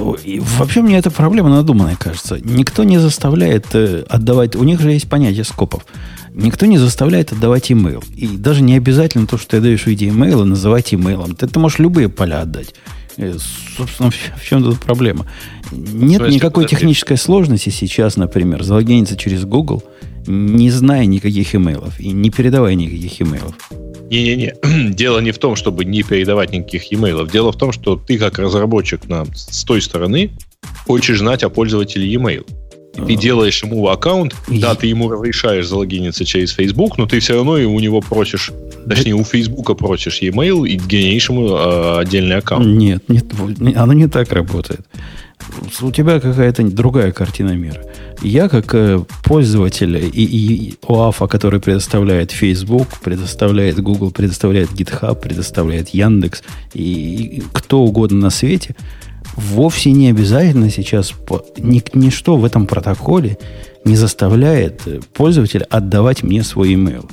[0.60, 2.38] вообще мне эта проблема надуманная, кажется.
[2.40, 4.56] Никто не заставляет э, отдавать...
[4.56, 5.84] У них же есть понятие скопов.
[6.32, 8.04] Никто не заставляет отдавать email.
[8.16, 11.36] И даже не обязательно то, что ты даешь в виде имейла, называть имейлом.
[11.36, 12.76] Ты, ты можешь любые поля отдать.
[13.18, 13.34] Э,
[13.76, 15.26] собственно, в чем тут проблема?
[15.72, 19.84] Нет Смысле, никакой технической сложности сейчас, например, залогиниться через Google,
[20.28, 23.56] не зная никаких имейлов и не передавая никаких имейлов.
[24.14, 24.54] Не-не-не.
[24.94, 27.30] Дело не в том, чтобы не передавать никаких e-mail.
[27.32, 30.32] Дело в том, что ты как разработчик на, с той стороны
[30.86, 32.46] хочешь знать о пользователе e-mail.
[32.96, 33.18] И ты а.
[33.18, 34.60] делаешь ему аккаунт, и...
[34.60, 38.52] да, ты ему разрешаешь залогиниться через Facebook, но ты все равно у него просишь,
[38.88, 42.68] точнее, у Facebook просишь e-mail и генеришь ему э, отдельный аккаунт.
[42.68, 43.26] Нет, нет,
[43.76, 44.82] оно не так работает.
[45.82, 47.82] У тебя какая-то другая картина мира.
[48.22, 55.90] Я, как э, пользователь и, и ОАФа, который предоставляет Facebook, предоставляет Google, предоставляет GitHub, предоставляет
[55.90, 56.82] Яндекс и,
[57.38, 58.76] и кто угодно на свете,
[59.36, 61.14] вовсе не обязательно сейчас
[61.58, 63.38] ни, ничто в этом протоколе
[63.84, 67.10] не заставляет э, пользователя отдавать мне свой email.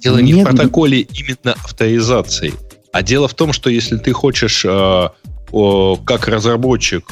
[0.00, 2.54] Дело не Нет, в протоколе именно авторизации,
[2.92, 5.08] а дело в том, что если ты хочешь э,
[5.50, 7.10] как разработчик,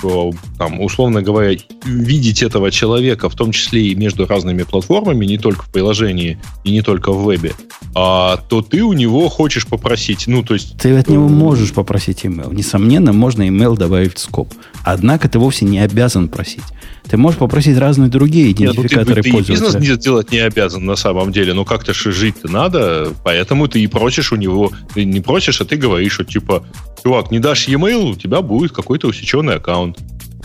[0.58, 5.64] там, условно говоря, видеть этого человека, в том числе и между разными платформами, не только
[5.64, 7.52] в приложении и не только в вебе,
[7.94, 10.76] а, то ты у него хочешь попросить, ну, то есть...
[10.78, 12.54] Ты от него можешь попросить email.
[12.54, 14.52] Несомненно, можно email добавить в скоп.
[14.86, 16.62] Однако ты вовсе не обязан просить.
[17.08, 20.84] Ты можешь попросить разные другие идентификаторы Нет, ну, ты, ты бизнес не делать не обязан
[20.84, 25.04] на самом деле, но как-то же жить-то надо, поэтому ты и просишь у него, ты
[25.04, 26.64] не просишь, а ты говоришь, что типа,
[27.02, 29.98] чувак, не дашь e-mail, у тебя будет какой-то усеченный аккаунт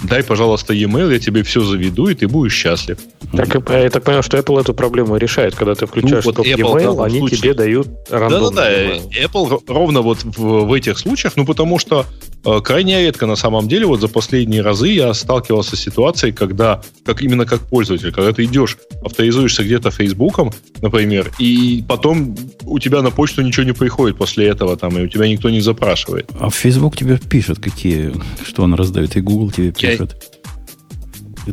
[0.03, 2.97] дай, пожалуйста, e-mail, я тебе все заведу, и ты будешь счастлив.
[3.31, 5.55] Так, я так понял, что Apple эту проблему решает.
[5.55, 7.37] Когда ты включаешь ну, вот e-mail, они случае.
[7.37, 12.05] тебе дают рандомный Да-да-да, Apple ровно вот в, в этих случаях, ну, потому что
[12.43, 17.21] крайне редко, на самом деле, вот за последние разы я сталкивался с ситуацией, когда, как
[17.21, 23.11] именно как пользователь, когда ты идешь, авторизуешься где-то Фейсбуком, например, и потом у тебя на
[23.11, 26.29] почту ничего не приходит после этого, там, и у тебя никто не запрашивает.
[26.39, 28.13] А в Facebook тебе пишут, какие,
[28.43, 30.15] что он раздает, и Google тебе пишет пишет.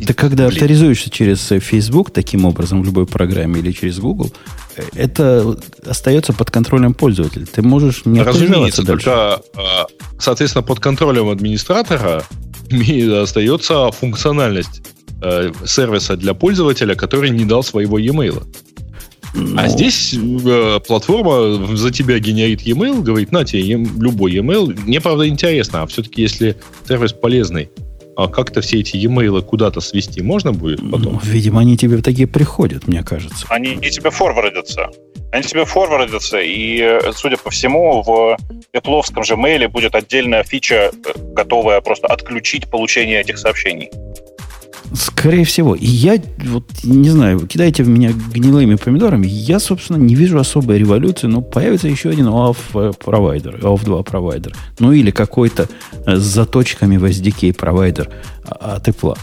[0.05, 0.55] Ты когда Блин.
[0.55, 4.31] авторизуешься через Facebook таким образом в любой программе или через Google,
[4.93, 7.45] это остается под контролем пользователя.
[7.45, 8.83] Ты можешь не Разумеется.
[8.85, 9.87] Только, а,
[10.19, 12.23] соответственно, под контролем администратора
[13.21, 14.81] остается функциональность
[15.21, 18.45] э, сервиса для пользователя, который не дал своего e-mail.
[19.33, 19.59] Ну...
[19.59, 24.75] А здесь э, платформа за тебя генерит e-mail, говорит, на тебе любой e-mail.
[24.85, 26.57] Мне, правда, интересно, а все-таки если
[26.87, 27.69] сервис полезный,
[28.15, 31.13] а как-то все эти e-mail куда-то свести можно будет потом?
[31.13, 33.45] Ну, видимо, они тебе такие приходят, мне кажется.
[33.49, 34.89] Они и тебе форвардятся.
[35.31, 38.37] Они тебе форвардятся, и, судя по всему, в
[38.73, 43.91] Apple же мейле будет отдельная фича, э, готовая просто отключить получение этих сообщений.
[44.93, 45.75] Скорее всего.
[45.75, 50.79] И я, вот, не знаю, кидайте в меня гнилыми помидорами, я, собственно, не вижу особой
[50.79, 54.55] революции, но появится еще один OAuth провайдер, OAuth 2 провайдер.
[54.79, 55.67] Ну, или какой-то
[56.05, 58.09] э, с заточками в SDK провайдер
[58.45, 59.17] а, от Apple.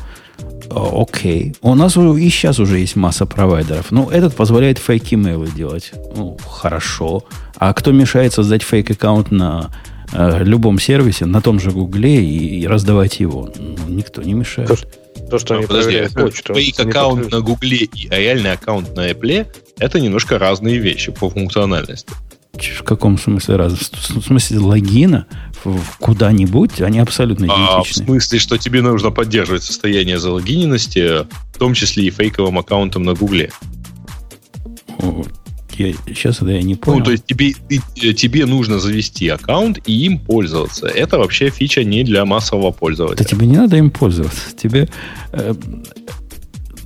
[0.71, 1.55] Окей.
[1.63, 3.91] У нас и сейчас уже есть масса провайдеров.
[3.91, 5.93] Ну, этот позволяет фейк-имейлы делать.
[6.17, 7.25] Ну, хорошо.
[7.57, 9.71] А кто мешает создать фейк-аккаунт на
[10.13, 13.51] э, любом сервисе, на том же Гугле и, и раздавать его?
[13.57, 14.87] Ну, никто не мешает.
[15.31, 16.55] То, что они подожди, проверяют почту.
[16.55, 19.47] Фейк аккаунт на Гугле и реальный аккаунт на Apple
[19.79, 22.11] это немножко разные вещи по функциональности.
[22.55, 23.75] В каком смысле раз?
[24.09, 25.27] В смысле логина
[25.63, 27.69] в куда-нибудь, они абсолютно идентичны.
[27.69, 33.03] А в смысле, что тебе нужно поддерживать состояние залогиненности, в том числе и фейковым аккаунтом
[33.03, 33.51] на Гугле.
[35.79, 36.99] Я, сейчас это я не понял.
[37.01, 40.87] Ну, то есть тебе, ты- тебе нужно завести аккаунт и им пользоваться.
[40.87, 43.25] Это вообще фича не для массового Да пользователя.
[43.27, 44.41] тебе не надо им пользоваться.
[44.57, 44.89] Тебе...
[45.33, 45.53] э,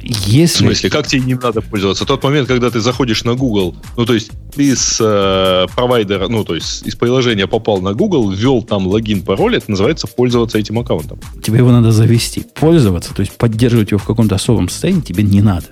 [0.03, 0.65] В если...
[0.65, 2.05] смысле, как тебе не надо пользоваться?
[2.07, 6.43] Тот момент, когда ты заходишь на Google, ну, то есть ты с э, провайдера, ну,
[6.45, 10.79] то есть из приложения попал на Google, ввел там логин, пароль, это называется пользоваться этим
[10.79, 11.21] аккаунтом.
[11.43, 12.45] Тебе его надо завести.
[12.55, 15.67] Пользоваться, то есть поддерживать его в каком-то особом состоянии тебе не надо.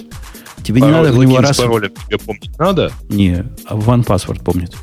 [0.68, 1.56] Тебе не Пароль- надо в него раз...
[1.56, 2.92] паролем тебе помнить надо?
[3.08, 4.74] Не, а One Password помнит.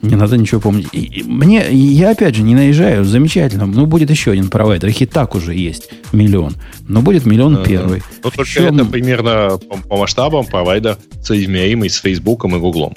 [0.00, 0.86] Не надо ничего помнить.
[0.92, 3.66] И- и мне, я опять же не наезжаю, замечательно.
[3.66, 4.88] Ну, будет еще один провайдер.
[4.88, 6.54] Их и так уже есть миллион.
[6.88, 7.64] Но будет миллион Ага.
[7.66, 8.02] первый.
[8.24, 12.94] Ну, только Еще это примерно по, по масштабам провайдер, соизмеримый с Фейсбуком и Гуглом.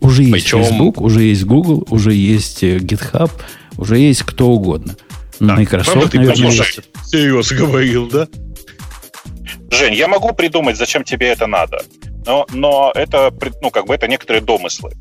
[0.00, 3.32] Уже есть Причем- Facebook, уже есть Google, уже есть э, GitHub,
[3.78, 4.94] уже есть кто угодно.
[5.40, 6.80] Microsoft, Правда, ты наверное, есть.
[7.04, 8.28] всерьез говорил, да?
[9.72, 11.82] Жень, я могу придумать, зачем тебе это надо,
[12.26, 14.92] но, но это, ну, как бы это некоторые домыслы.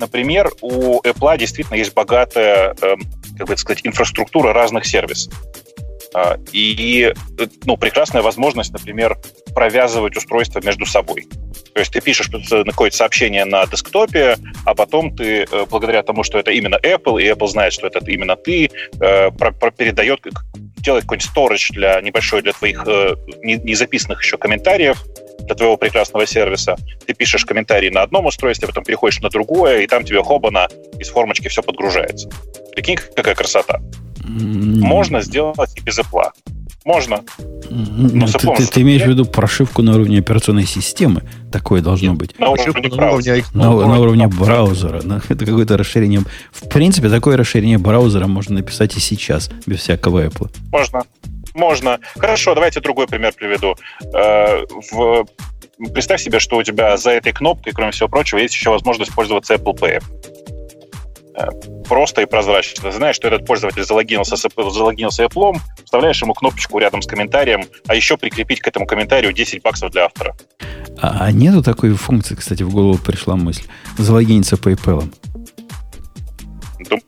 [0.00, 3.02] Например, у Apple действительно есть богатая, эм,
[3.36, 5.32] как бы сказать, инфраструктура разных сервисов.
[6.14, 9.18] А, И э, ну, прекрасная возможность, например,
[9.54, 11.26] провязывать устройства между собой.
[11.72, 16.38] То есть ты пишешь какое-то сообщение на десктопе, а потом ты, э, благодаря тому, что
[16.38, 19.30] это именно Apple, и Apple знает, что это именно ты, э,
[19.76, 20.20] передает,
[20.76, 25.02] делает какой-нибудь storage для небольшой для твоих э, не, не записанных еще комментариев
[25.40, 26.76] для твоего прекрасного сервиса.
[27.06, 31.10] Ты пишешь комментарий на одном устройстве, потом переходишь на другое, и там тебе хобана из
[31.10, 32.28] формочки все подгружается.
[32.72, 33.80] Прикинь, какая красота.
[34.26, 36.30] М, Можно сделать и без Apple.
[36.84, 37.22] Можно.
[37.70, 41.22] м, Ну, ты, ты- ты имеешь в виду прошивку на уровне операционной системы?
[41.50, 42.18] Такое должно Нет.
[42.18, 42.38] быть.
[42.38, 43.36] На уровне на браузера.
[43.36, 45.00] уровне На, на уровне браузера.
[45.02, 46.22] На- Это какое-то расширение.
[46.52, 50.50] В принципе, такое расширение браузера можно написать и сейчас, без всякого Apple.
[50.72, 51.04] Можно.
[51.54, 51.98] Можно.
[52.16, 53.74] Хорошо, давайте другой пример приведу.
[54.14, 55.24] Э, в-
[55.92, 59.54] Представь себе, что у тебя за этой кнопкой, кроме всего прочего, есть еще возможность пользоваться
[59.54, 60.00] Apple Pay.
[61.88, 62.90] Просто и прозрачно.
[62.90, 67.94] Ты знаешь, что этот пользователь залогинился залогинился Apple, вставляешь ему кнопочку рядом с комментарием, а
[67.94, 70.36] еще прикрепить к этому комментарию 10 баксов для автора.
[71.00, 73.64] А, а нету такой функции, кстати, в голову пришла мысль.
[73.98, 75.12] Залогиниться PayPal.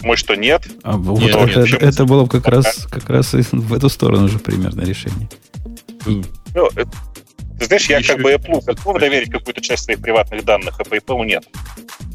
[0.01, 0.67] Думаю, что нет.
[0.83, 3.89] А вот Нет, это, нет, это- это было бы как раз, как раз в эту
[3.89, 5.29] сторону же примерно решение.
[6.07, 6.85] Ну, э,
[7.59, 10.83] ты знаешь, я Еще как бы Apple готов доверить какую-то часть своих приватных данных, а
[10.83, 11.45] PayPal нет.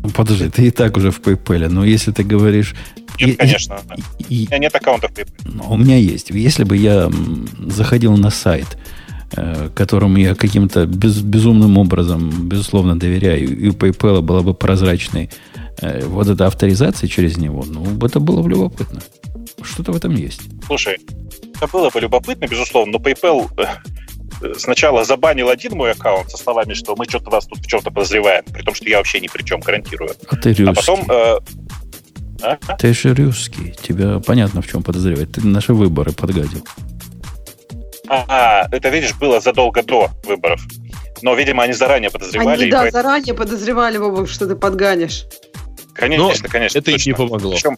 [0.03, 2.73] Ну, подожди, ты и так уже в PayPal, но если ты говоришь...
[3.19, 3.79] Нет, и- конечно.
[4.29, 5.51] и- У меня нет аккаунта в PayPal.
[5.53, 6.29] Ну, у меня есть.
[6.31, 7.11] Если бы я
[7.67, 8.77] заходил на сайт,
[9.35, 15.29] э, которому я каким-то без- безумным образом, безусловно, доверяю, и у PayPal была бы прозрачной
[15.81, 19.01] э, вот эта авторизация через него, ну, это было бы любопытно.
[19.63, 20.41] Что-то в этом есть.
[20.65, 20.97] Слушай,
[21.55, 23.49] это было бы любопытно, безусловно, но PayPal
[24.57, 28.43] сначала забанил один мой аккаунт со словами, что мы что-то вас тут в чем-то подозреваем,
[28.45, 30.11] при том, что я вообще ни при чем, гарантирую.
[30.27, 30.63] А ты русский.
[30.65, 31.11] А потом...
[31.11, 31.39] э,
[32.41, 32.57] а?
[32.77, 33.73] Ты же русский.
[33.81, 35.31] Тебя понятно, в чем подозревать.
[35.31, 36.65] Ты наши выборы подгадил.
[38.07, 40.61] А, это, видишь, было задолго до выборов.
[41.21, 42.57] Но, видимо, они заранее подозревали.
[42.57, 45.25] Они, и да, поэтому- заранее подозревали, Вова, что ты подганишь.
[45.93, 46.79] Конечно, конечно.
[46.79, 47.09] это точно.
[47.09, 47.51] не помогло.
[47.51, 47.77] Причем,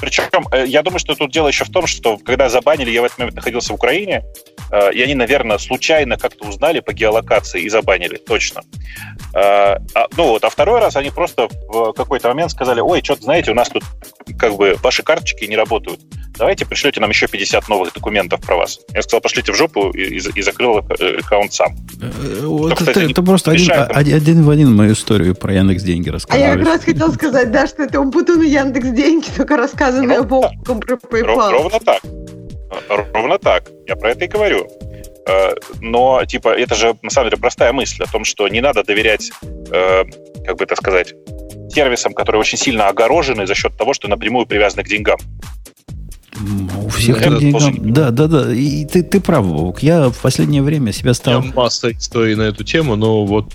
[0.00, 3.04] причем, э, я думаю, что тут дело еще в том, что когда забанили, я в
[3.04, 4.24] этот момент находился в Украине,
[4.70, 8.62] э, и они, наверное, случайно как-то узнали по геолокации и забанили, точно.
[9.34, 13.22] Э, а, ну вот, а второй раз они просто в какой-то момент сказали, ой, что-то,
[13.22, 13.84] знаете, у нас тут
[14.38, 16.00] как бы ваши карточки не работают.
[16.38, 18.78] Давайте пришлете нам еще 50 новых документов про вас.
[18.94, 21.74] Я сказал, пошлите в жопу и, и- и закрыл э, аккаунт сам.
[22.02, 23.90] Э, вот кстати, это, это просто один, мешает.
[23.94, 27.66] один, в один мою историю про Яндекс деньги А я как раз хотел сказать, да,
[27.66, 31.50] что это Умпутун и Яндекс деньги, только рассказанные Ровно Вовком про PayPal.
[31.50, 32.00] Ровно так.
[32.04, 33.64] Э, Ровно так.
[33.86, 34.68] Я про это и говорю.
[35.28, 38.84] Э, Но, типа, это же, на самом деле, простая мысль о том, что не надо
[38.84, 39.30] доверять,
[39.72, 40.04] э,
[40.44, 41.14] как бы это сказать,
[41.76, 45.18] сервисам, которые очень сильно огорожены за счет того, что напрямую привязаны к деньгам.
[46.84, 48.54] У всех Это там деньгам- тоже- Да, да, да.
[48.54, 49.82] И ты, ты прав, Вовк.
[49.82, 53.52] Я в последнее время себя стал, Там масса историй на эту тему, но вот,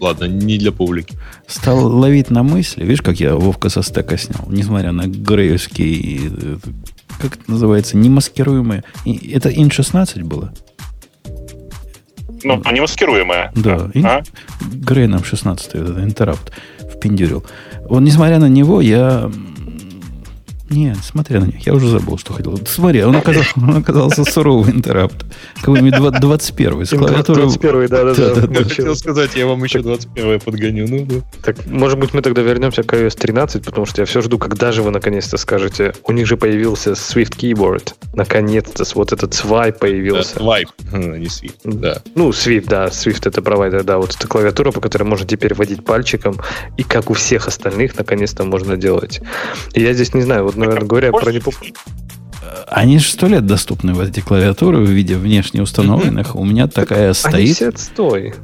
[0.00, 1.16] ладно, не для публики.
[1.48, 2.82] стал ловить на мысли.
[2.84, 4.44] Видишь, как я Вовка со стека снял?
[4.48, 6.56] Несмотря на греевские, э,
[7.20, 8.82] как это называется, немаскируемые.
[9.04, 10.52] И Это ин-16 было?
[12.46, 13.52] Ну, не маскируемая.
[13.56, 13.90] Да.
[13.94, 14.22] И- А?
[14.72, 16.52] Грей нам 16 этот интерапт
[16.96, 17.44] впендюрил.
[17.88, 19.30] Вот, несмотря на него, я
[20.74, 21.64] Нет, смотри на них.
[21.66, 22.58] Я уже забыл, что хотел.
[22.66, 25.24] Смотри, он оказался, он оказался суровый интеррапт.
[25.60, 27.42] Какой-нибудь 21 с клавиатурой.
[27.44, 28.58] 21 да, да, Да, да.
[28.58, 30.88] Я хотел сказать, я вам еще 21 подгоню.
[30.88, 31.14] Ну, да.
[31.42, 34.72] Так, может быть, мы тогда вернемся к iOS 13, потому что я все жду, когда
[34.72, 37.94] же вы наконец-то скажете, у них же появился Swift Keyboard.
[38.14, 40.36] Наконец-то вот этот swipe появился.
[40.38, 41.54] Vibe, а не Swift.
[41.64, 42.02] Да.
[42.14, 45.84] Ну, Swift, да, Swift это провайдер, да, вот эта клавиатура, по которой можно теперь водить
[45.84, 46.40] пальчиком,
[46.76, 49.20] и как у всех остальных, наконец-то можно делать.
[49.74, 51.54] И я здесь не знаю, вот, наверное, говоря про непоп...
[52.68, 56.36] Они же сто лет доступны, вот эти клавиатуры в виде внешне установленных.
[56.36, 57.56] У меня такая Они стоит.
[57.56, 58.34] все отстой.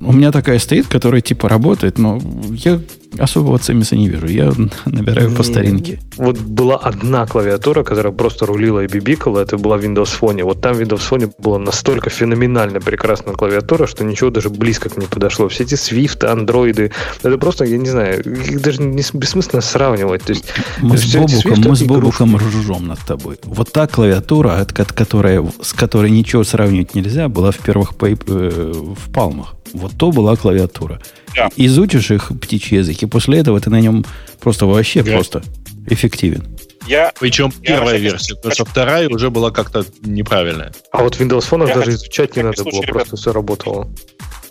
[0.00, 2.20] У меня такая стоит, которая типа работает, но
[2.50, 2.80] я
[3.18, 4.26] особого цимиса не вижу.
[4.26, 4.52] Я
[4.86, 6.00] набираю по старинке.
[6.16, 10.42] Вот была одна клавиатура, которая просто рулила и бибикала, это была в Windows Phone.
[10.44, 14.96] Вот там в Windows Phone была настолько феноменально прекрасная клавиатура, что ничего даже близко к
[14.96, 15.48] ней подошло.
[15.48, 16.92] Все эти Swift, андроиды,
[17.22, 20.22] это просто, я не знаю, их даже не, бессмысленно сравнивать.
[20.22, 20.44] То есть,
[20.80, 21.82] Мы с Бобуком, мы с.
[21.82, 23.36] Бобуком ржем над тобой.
[23.44, 28.24] Вот та клавиатура, от, от которой, с которой ничего сравнивать нельзя, была в первых пейп-
[28.26, 29.54] э, в палмах.
[29.72, 31.00] Вот то была клавиатура.
[31.34, 31.48] Да.
[31.56, 34.04] Изучишь их птичий язык, и после этого ты на нем
[34.40, 35.12] просто вообще Да.
[35.12, 35.42] просто
[35.88, 36.56] эффективен.
[36.86, 40.72] Я Причем Я первая вообще версия, потому что вторая уже была как-то неправильная.
[40.92, 43.16] А вот в Windows Phone даже хочу- изучать не на надо всякий было, случай, просто
[43.16, 43.88] все работало.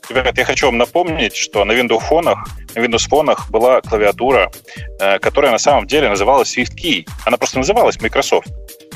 [0.10, 2.40] Ребят, я хочу вам напомнить, что на Windows фонах,
[2.76, 4.52] на Windows фонах была клавиатура,
[5.00, 7.06] э, которая на самом деле называлась SwiftKey.
[7.26, 8.48] Она просто называлась Microsoft.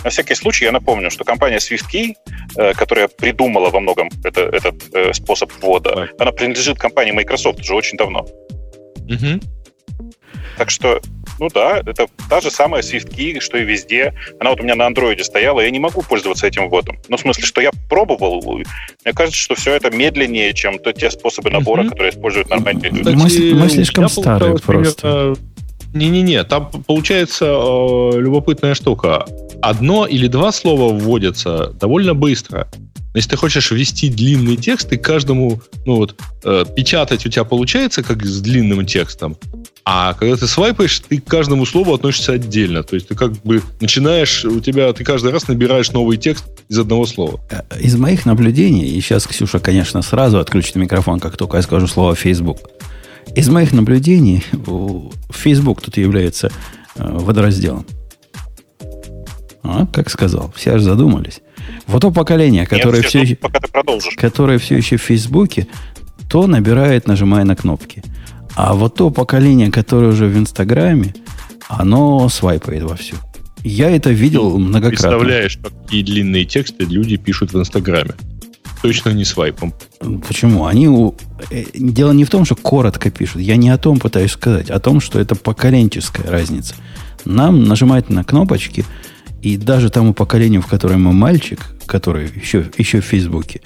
[0.03, 2.14] На всякий случай я напомню, что компания SwiftKey,
[2.58, 7.74] э, которая придумала во многом это- этот э, способ ввода, она принадлежит компании Microsoft уже
[7.76, 8.26] очень давно.
[9.10, 9.41] Мгм.
[10.58, 10.99] Так что,
[11.39, 14.14] ну да, это та же самая SwiftKey, что и везде.
[14.39, 16.97] Она вот у меня на андроиде стояла, я не могу пользоваться этим вводом.
[17.10, 18.41] Ну, в смысле, что я пробовал,
[19.05, 21.89] мне кажется, что все это медленнее, чем то, те способы набора, Мгм.
[21.91, 23.10] которые используют нормальные люди.
[23.10, 24.68] Мы мы слишком старые просто.
[25.01, 25.38] примерно-
[25.98, 29.26] Не-не-не, там получается э, любопытная штука.
[29.62, 32.68] Одно или два слова вводятся довольно быстро.
[33.16, 38.04] Если ты хочешь ввести длинный текст, ты каждому, ну вот, э, печатать у тебя получается
[38.04, 39.36] как с длинным текстом,
[39.86, 42.84] а когда ты свайпаешь, ты к каждому слову относишься отдельно.
[42.84, 46.78] То есть ты как бы начинаешь, у тебя, ты каждый раз набираешь новый текст из
[46.78, 47.39] одного слова.
[47.50, 51.88] Э, Из моих наблюдений, и сейчас Ксюша, конечно, сразу отключит микрофон, как только я скажу
[51.88, 52.60] слово Facebook.
[53.38, 54.43] Из моих наблюдений
[55.29, 56.51] Facebook тут является
[56.95, 57.85] э, водоразделом.
[59.61, 61.41] А, как сказал, все аж задумались.
[61.85, 64.15] Вот то поколение, которое Нет, все, еще, пока ты продолжишь.
[64.15, 65.67] которое все еще в Фейсбуке,
[66.27, 68.01] то набирает, нажимая на кнопки.
[68.55, 71.13] А вот то поколение, которое уже в Инстаграме,
[71.67, 73.17] оно свайпает вовсю.
[73.63, 75.09] Я это видел многократно.
[75.09, 78.15] Представляешь, какие длинные тексты люди пишут в Инстаграме.
[78.88, 79.73] Точно не свайпом.
[80.27, 80.65] Почему?
[80.65, 81.13] Они у-
[81.51, 83.41] э, дело не в том, что коротко пишут.
[83.41, 86.73] Я не о том пытаюсь сказать, о том, что это поколенческая разница.
[87.25, 88.85] Нам нажимать на кнопочки,
[89.41, 93.59] и даже тому поколению, в котором мы мальчик, который еще, еще в Фейсбуке,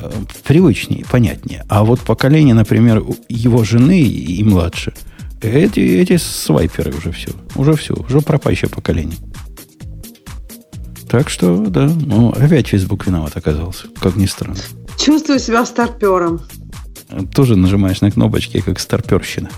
[0.00, 0.10] э,
[0.46, 1.64] привычнее, понятнее.
[1.68, 4.94] А вот поколение, например, его жены и младше,
[5.42, 7.32] эти, эти свайперы уже все.
[7.54, 7.92] Уже все.
[7.92, 9.18] Уже пропащее поколение.
[11.08, 14.58] Так что, да, ну, опять Facebook виноват оказался, как ни странно.
[14.98, 16.40] Чувствую себя старпером.
[17.34, 19.50] Тоже нажимаешь на кнопочки, как старперщина.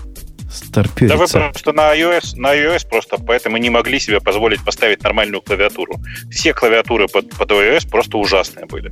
[0.71, 1.17] Да вы Старперица.
[1.51, 5.95] просто на iOS, на iOS просто поэтому не могли себе позволить поставить нормальную клавиатуру.
[6.31, 8.91] Все клавиатуры под, под iOS просто ужасные были.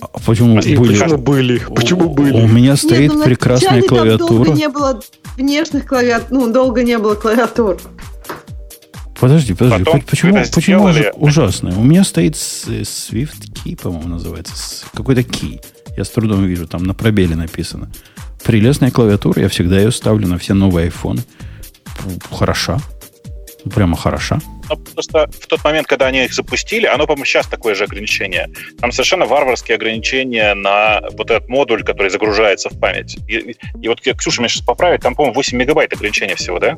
[0.00, 0.98] А почему И были?
[0.98, 1.58] Почему были?
[1.74, 2.32] Почему У- были?
[2.32, 4.56] У меня стоит Нет, ну, прекрасная вначале там долго клавиатура.
[4.56, 5.00] не было
[5.36, 7.78] внешних клавиатур, ну, долго не было клавиатур.
[9.22, 11.72] Подожди, подожди, Потом по- почему, почему сделали- уже ужасная?
[11.76, 14.84] У меня стоит Swift Key, по-моему, называется.
[14.92, 15.60] Какой-то key.
[15.96, 17.88] Я с трудом вижу, там на пробеле написано.
[18.42, 21.22] Прелестная клавиатура, я всегда ее ставлю на все новые айфоны.
[22.32, 22.80] Хороша.
[23.72, 24.40] Прямо хороша.
[24.68, 28.50] Но просто в тот момент, когда они их запустили, оно, по-моему, сейчас такое же ограничение.
[28.80, 33.18] Там совершенно варварские ограничения на вот этот модуль, который загружается в память.
[33.28, 36.76] И, и вот Ксюша меня сейчас поправит, там, по-моему, 8 мегабайт ограничения всего, да?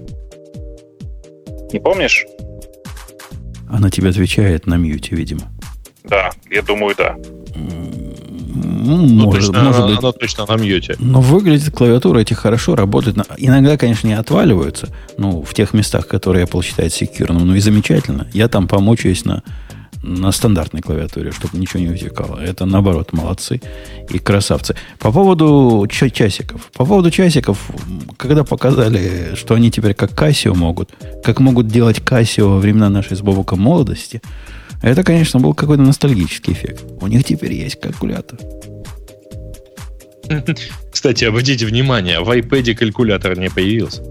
[1.75, 2.25] Не помнишь?
[3.69, 5.41] Она тебе отвечает на мьюте, видимо.
[6.05, 7.17] Да, я думаю, да.
[7.57, 9.99] Ну, Ну, может, точно, может она, быть.
[9.99, 10.95] она точно на мьюте.
[11.01, 13.17] Но выглядит клавиатура эти хорошо, работает.
[13.39, 18.29] Иногда, конечно, не отваливаются, ну, в тех местах, которые Apple считает секьюрным, ну и замечательно.
[18.33, 19.43] Я там помучаюсь на,
[20.05, 22.39] на стандартной клавиатуре, чтобы ничего не утекало.
[22.39, 23.61] Это, наоборот, молодцы
[24.11, 24.77] и красавцы.
[24.99, 26.71] По поводу ча- часиков.
[26.75, 27.59] По поводу часиков,
[28.19, 30.91] когда показали, что они теперь как Casio могут,
[31.25, 34.21] как могут делать Casio во времена нашей с молодости,
[34.83, 36.85] это, конечно, был какой-то ностальгический эффект.
[37.01, 38.39] У них теперь есть калькулятор.
[40.93, 44.03] Кстати, обратите внимание, в iPad калькулятор не появился.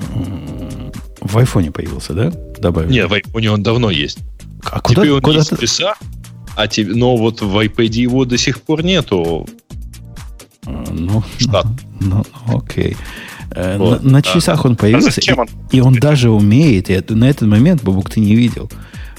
[0.00, 2.32] В В айфоне появился, да?
[2.58, 2.92] Добавили?
[2.92, 4.18] Нет, в айфоне он давно есть.
[4.70, 5.98] А куда, Теперь он куда есть ты- в часах,
[6.56, 9.46] а тебе, но вот в iPad его до сих пор нету.
[10.66, 11.66] А, Ну, Штат.
[12.00, 12.96] ну, ну, окей.
[13.50, 14.32] Э, Вот, на, на да.
[14.32, 15.48] часах он А появился, зачем он?
[15.70, 18.70] и, и он даже умеет, и это- на этот момент, Бабук, ты не видел.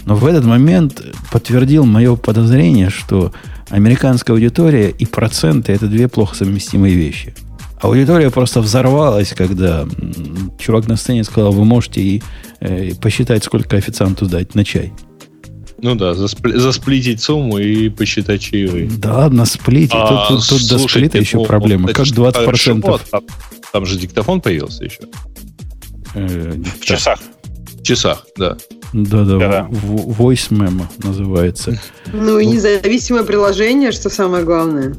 [0.06, 3.32] Но в этот момент подтвердил мое подозрение, что
[3.70, 7.34] американская аудитория и проценты– это две плохо совместимые вещи.
[7.82, 9.86] Аудитория просто взорвалась, когда
[10.60, 12.24] чувак на сцене сказал, вы можете и
[12.60, 14.93] э, посчитать, сколько официанту дать на чай.
[15.86, 18.88] Ну да, заспли- засплитить сумму и посчитать чаевые.
[18.88, 19.91] Да сплить.
[19.93, 21.89] А, тут тут- тут до сплита еще ну, проблема.
[21.89, 22.81] Как ж 20%?
[22.81, 23.21] хорошо, Там,
[23.71, 25.01] там же диктофон появился еще.
[26.15, 27.19] э, В часах.
[27.79, 28.57] В часах, да.
[28.93, 31.79] Да-да, в- voice memo называется.
[32.11, 34.95] Ну и независимое приложение, что самое главное.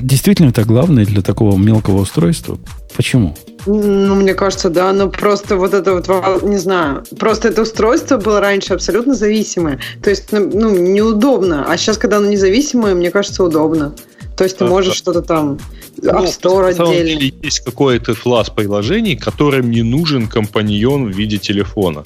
[0.00, 2.58] Действительно, это главное для такого мелкого устройства.
[2.96, 3.34] Почему?
[3.66, 8.18] Ну, мне кажется, да, но просто вот это вот, во- не знаю, просто это устройство
[8.18, 9.78] было раньше абсолютно зависимое.
[10.02, 11.64] То есть, ну, ну, неудобно.
[11.68, 13.94] А сейчас, когда оно независимое, мне кажется, удобно.
[14.36, 14.98] То есть ты можешь да.
[14.98, 15.58] что-то там,
[16.02, 17.20] Ну, App Store на самом отдельно.
[17.20, 22.02] деле есть какой-то класс приложений, которым не нужен компаньон в виде телефона.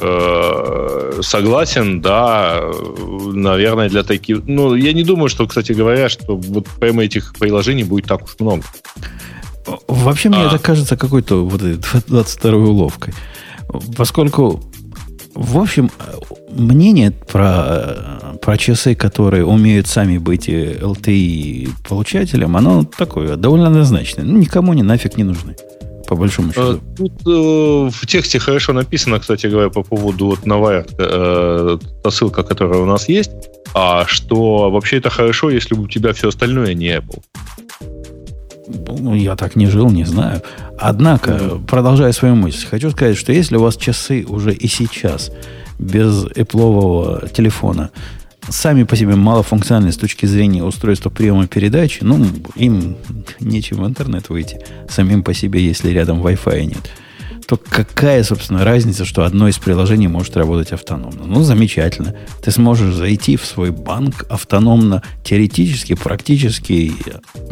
[0.00, 2.72] Э, Согласен, да, э,
[3.32, 4.42] наверное, для таких...
[4.46, 8.36] Ну, я не думаю, что, кстати говоря, что вот прямо этих приложений будет так уж
[8.38, 8.62] много.
[9.88, 10.48] Вообще, мне А.
[10.48, 13.14] это кажется какой-то вот этой 22-й уловкой.
[13.96, 14.60] Поскольку,
[15.34, 15.90] в общем,
[16.50, 24.24] мнение про, про часы, которые умеют сами быть э, LTE получателем, оно такое, довольно однозначное.
[24.24, 25.56] Ну, никому не нафиг не нужны,
[26.06, 26.80] по большому Э, счету.
[26.96, 32.42] Тут э, в тексте хорошо написано, кстати говоря, по поводу вот Навайр, э, та ссылка,
[32.42, 33.30] которая у нас есть,
[33.74, 37.22] а что вообще это хорошо, если у тебя все остальное не Apple.
[38.98, 40.42] Ну, я так не жил, не знаю.
[40.78, 45.30] Однако, продолжая свою мысль, хочу сказать, что если у вас часы уже и сейчас
[45.78, 47.90] без Apple телефона
[48.48, 52.24] сами по себе малофункциональны с точки зрения устройства приема передачи, ну,
[52.54, 52.96] им
[53.40, 56.90] нечем в интернет выйти самим по себе, если рядом Wi-Fi нет,
[57.46, 61.24] то какая, собственно, разница, что одно из приложений может работать автономно?
[61.24, 62.14] Ну, замечательно.
[62.42, 66.92] Ты сможешь зайти в свой банк автономно, теоретически, практически,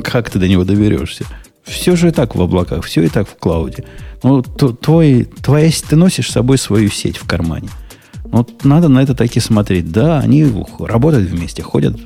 [0.03, 1.25] как ты до него доберешься.
[1.63, 3.85] Все же и так в облаках, все и так в клауде.
[4.23, 7.69] Ну, твой, твоя, ты носишь с собой свою сеть в кармане.
[8.35, 9.93] Вот надо на это таки смотреть.
[9.93, 10.45] Да, они
[10.81, 11.97] работают вместе, ходят,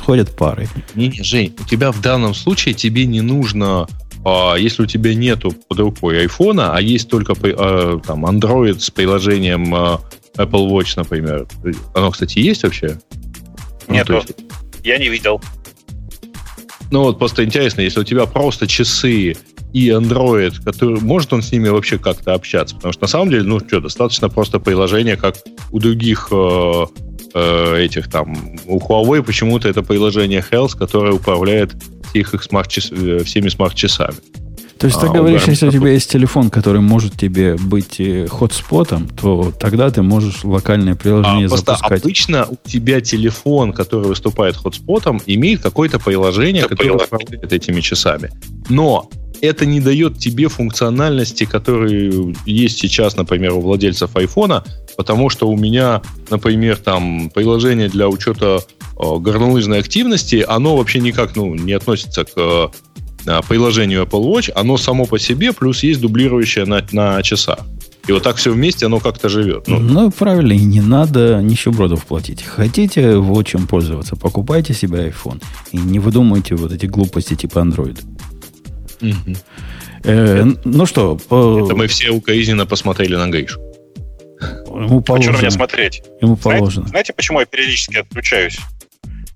[0.00, 0.66] ходят парой.
[0.96, 3.86] Не, Жень, у тебя в данном случае тебе не нужно,
[4.24, 8.90] а, если у тебя нету под рукой айфона, а есть только а, там Android с
[8.90, 10.00] приложением а,
[10.36, 11.46] Apple Watch, например.
[11.94, 12.98] Оно, кстати, есть вообще?
[13.86, 14.06] Ну, Нету.
[14.06, 14.34] то есть-
[14.82, 15.40] Я не видел.
[16.90, 19.36] Ну вот просто интересно, если у тебя просто часы
[19.72, 23.42] и Android, который может он с ними вообще как-то общаться, потому что на самом деле,
[23.44, 25.36] ну что, достаточно просто приложение, как
[25.72, 26.86] у других э,
[27.34, 28.34] э, этих там,
[28.66, 31.72] у Huawei почему-то это приложение Health, которое управляет
[32.10, 34.16] всех их смарт всеми смарт-часами.
[34.78, 38.28] То есть ты А, говоришь, если у тебя есть телефон, который может тебе быть э,
[38.28, 42.00] хотспотом, то тогда ты можешь локальное А приложение просто запускать.
[42.02, 47.06] обычно у тебя телефон, который выступает хотспотом, имеет какое-то приложение, Это которое приложение.
[47.26, 48.30] управляет этими часами.
[48.68, 49.10] Но
[49.40, 54.64] это не дает тебе функциональности, которые есть сейчас, например, у владельцев айфона,
[54.96, 58.60] потому что у меня, например, там приложение для учета
[58.96, 62.68] э, горнолыжной активности, оно вообще никак ну, не относится к э,
[63.48, 67.60] приложению Apple Watch, оно само по себе, плюс есть дублирующее на, на часах.
[68.08, 69.68] И вот так все вместе оно как-то живет.
[69.68, 72.42] Ну, Ну, правильно, и не надо нищебродов платить.
[72.42, 75.42] Хотите вот чем пользоваться, покупайте себе iPhone.
[75.72, 78.00] И не выдумывайте вот эти глупости типа Android.
[79.00, 79.36] Мгм.
[80.04, 83.60] Э, ну что, по- Это мы все укоризненно посмотрели на Гришу.
[83.60, 85.50] ему А что на меня положено.
[85.50, 86.02] смотреть?
[86.20, 86.88] Ему Знаете, положено.
[86.88, 88.58] знаете, почему я периодически отключаюсь?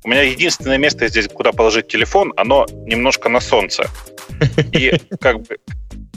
[0.04, 3.86] У меня единственное место здесь, куда положить телефон, оно немножко на солнце.
[4.72, 5.56] И как бы,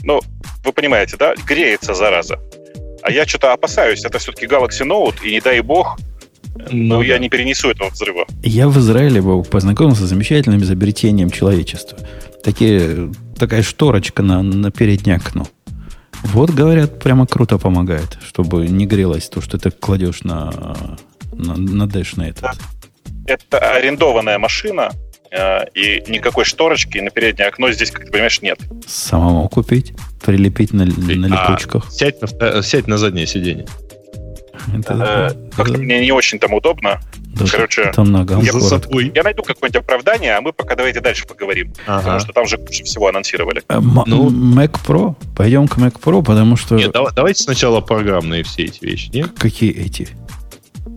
[0.02, 0.20] ну,
[0.64, 2.38] вы понимаете, да, греется, зараза.
[3.02, 5.96] А я что-то опасаюсь, это все-таки Galaxy Note, и не дай бог,
[6.70, 8.26] ну, я не перенесу этого взрыва.
[8.42, 11.98] Я в Израиле был, познакомился с замечательным изобретением человечества.
[12.42, 15.46] Такие, такая шторочка на, на переднее окно.
[16.22, 20.76] Вот, говорят, прямо круто помогает, чтобы не грелось то, что ты кладешь на,
[21.32, 22.50] на, на дэш на этот.
[23.26, 24.90] Это арендованная машина,
[25.30, 28.58] э, и никакой шторочки на переднее окно здесь, как ты понимаешь, нет.
[28.86, 29.92] Самому купить,
[30.24, 31.90] прилепить на, на А, липучках.
[31.90, 33.66] Сядь на, сядь на заднее сиденье.
[34.74, 37.00] Это- Э, Как-то мне не очень там удобно.
[37.38, 38.50] Да, Короче, там ногам я,
[39.22, 41.72] найду какое-нибудь оправдание, а мы пока давайте дальше поговорим.
[41.84, 43.62] Потому что там же куча всего анонсировали.
[43.68, 44.30] А, м- Ну.
[44.30, 45.14] Mac Pro?
[45.36, 46.76] Пойдем к Mac Pro, потому что...
[46.76, 49.32] Нет, давай- давайте сначала программные все эти вещи, нет?
[49.38, 50.08] Какие эти?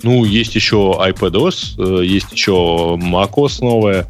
[0.01, 2.51] Ну, есть еще iPadOS, э, есть еще
[3.01, 4.07] macOS новая.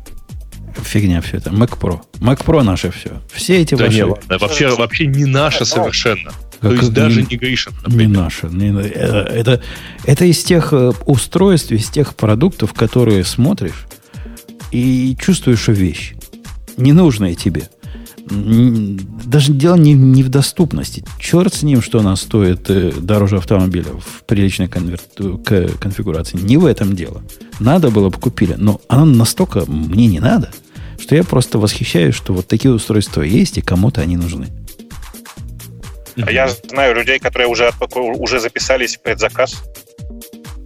[0.83, 1.49] Фигня все это.
[1.49, 1.99] Mac Pro.
[2.19, 3.09] Mac Pro наше все.
[3.33, 3.97] Все эти Да ваши...
[3.97, 6.31] не, ладно, вообще, вообще не наша совершенно.
[6.61, 8.51] То есть даже не- не Гришин, Не например.
[8.51, 9.61] не на- э, это,
[10.05, 13.85] это из тех э, устройств, из тех продуктов, которые смотришь
[14.71, 16.13] и чувствуешь, что вещь.
[16.77, 17.69] Ненужная тебе.
[18.31, 21.03] Даже дело не, не в доступности.
[21.19, 24.99] Черт с ним, что она стоит э, дороже автомобиля в приличной конвер-
[25.79, 26.37] конфигурации.
[26.37, 27.23] Не в этом дело.
[27.59, 28.53] Надо было бы купили.
[28.57, 30.51] Но оно настолько мне не надо,
[30.99, 34.47] что я просто восхищаюсь, что вот такие устройства есть, и кому-то они нужны.
[36.25, 39.61] А я знаю людей, которые уже, уже записались в предзаказ.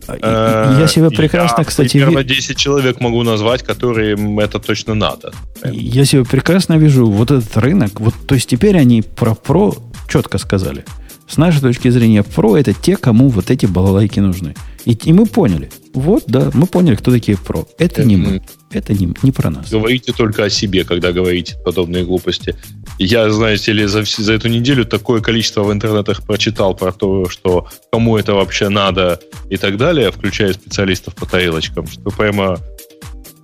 [0.08, 4.40] А, и- Э, и я себя прекрасно, я кстати, примерно 10 человек могу назвать, которым
[4.40, 5.32] это точно надо.
[5.64, 8.00] Я себе прекрасно вижу вот этот рынок.
[8.00, 9.74] Вот, то есть теперь они про про
[10.10, 10.84] четко сказали.
[11.28, 14.56] С нашей точки зрения, про это те, кому вот эти балалайки нужны.
[14.86, 15.70] И, и мы поняли.
[15.94, 17.66] Вот, да, мы поняли, кто такие про.
[17.78, 18.42] Это не мы.
[18.72, 19.72] Это не, не про нас.
[19.72, 22.56] Говорите только о себе, когда говорите подобные глупости.
[23.00, 27.68] Я, знаете ли, за, за эту неделю такое количество в интернетах прочитал про то, что
[27.92, 29.20] кому это вообще надо
[29.50, 32.60] и так далее, включая специалистов по тарелочкам, что прямо...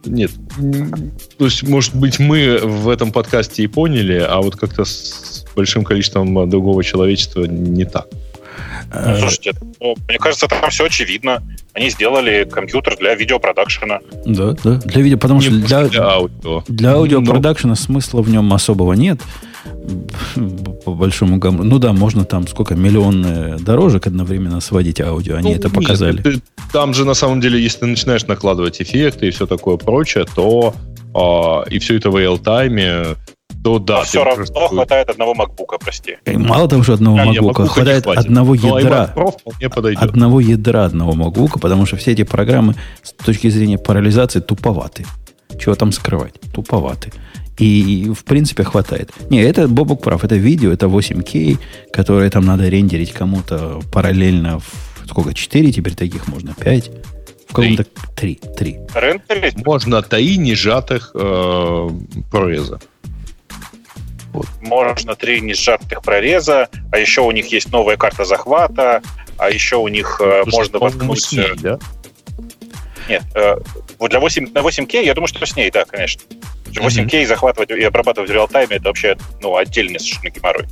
[0.06, 0.32] Нет.
[1.38, 5.84] То есть, может быть, мы в этом подкасте и поняли, а вот как-то с большим
[5.84, 8.08] количеством другого человечества не так.
[8.94, 11.44] Ну, Э, слушайте, ну, мне кажется, там все очевидно.
[11.74, 14.00] Они сделали компьютер для видеопродакшена.
[14.26, 14.76] Да, да.
[14.86, 16.64] Для видео, потому что Не для, для аудио.
[16.68, 19.20] для аудиопродакшена смысла в нем особого нет.
[20.86, 21.64] По большому гамму.
[21.64, 25.36] Ну да, можно там сколько, миллион дорожек одновременно сводить аудио.
[25.36, 26.22] Они Ну, это нет, показали.
[26.22, 26.42] ты-
[26.72, 30.74] там же на самом деле, если ты начинаешь накладывать эффекты и все такое прочее, то
[31.14, 33.16] а, и все это в реал-тайме,
[33.64, 33.98] то да.
[33.98, 36.18] Но все тебе равно просто- хватает одного макбука, прости.
[36.26, 38.26] И мало того, что одного А, не, макбука, хватает хватит.
[38.26, 39.06] одного Но ядра.
[39.06, 40.04] iMac Pro вполне подойдет.
[40.04, 45.06] одного ядра одного MacBook, потому что все эти программы с точки зрения парализации туповаты.
[45.60, 46.40] Чего там скрывать?
[46.54, 47.12] Туповаты.
[47.58, 49.12] И, в принципе, хватает.
[49.30, 50.24] Не, это Бобок прав.
[50.24, 51.58] Это видео, это 8К,
[51.92, 54.60] которое там надо рендерить кому-то параллельно.
[54.60, 55.34] В, сколько?
[55.34, 56.54] 4 теперь таких можно?
[56.54, 56.92] 5?
[57.50, 57.86] В каком-то...
[58.16, 58.36] 3.
[58.58, 58.80] 3.
[58.96, 61.90] Рендерить Можно три нежатых э,
[62.32, 62.80] прореза.
[64.62, 69.02] Можно три несжатых прореза, а еще у них есть новая карта захвата,
[69.38, 71.22] а еще у них э, Слушай, можно воткнуть...
[71.22, 71.80] с ней, да?
[73.08, 73.56] Нет, э,
[73.98, 76.22] вот для 8, на 8К, я думаю, что с ней, да, конечно.
[76.68, 80.68] 8К захватывать и обрабатывать в реал-тайме это вообще ну, отдельный совершенно геморрой.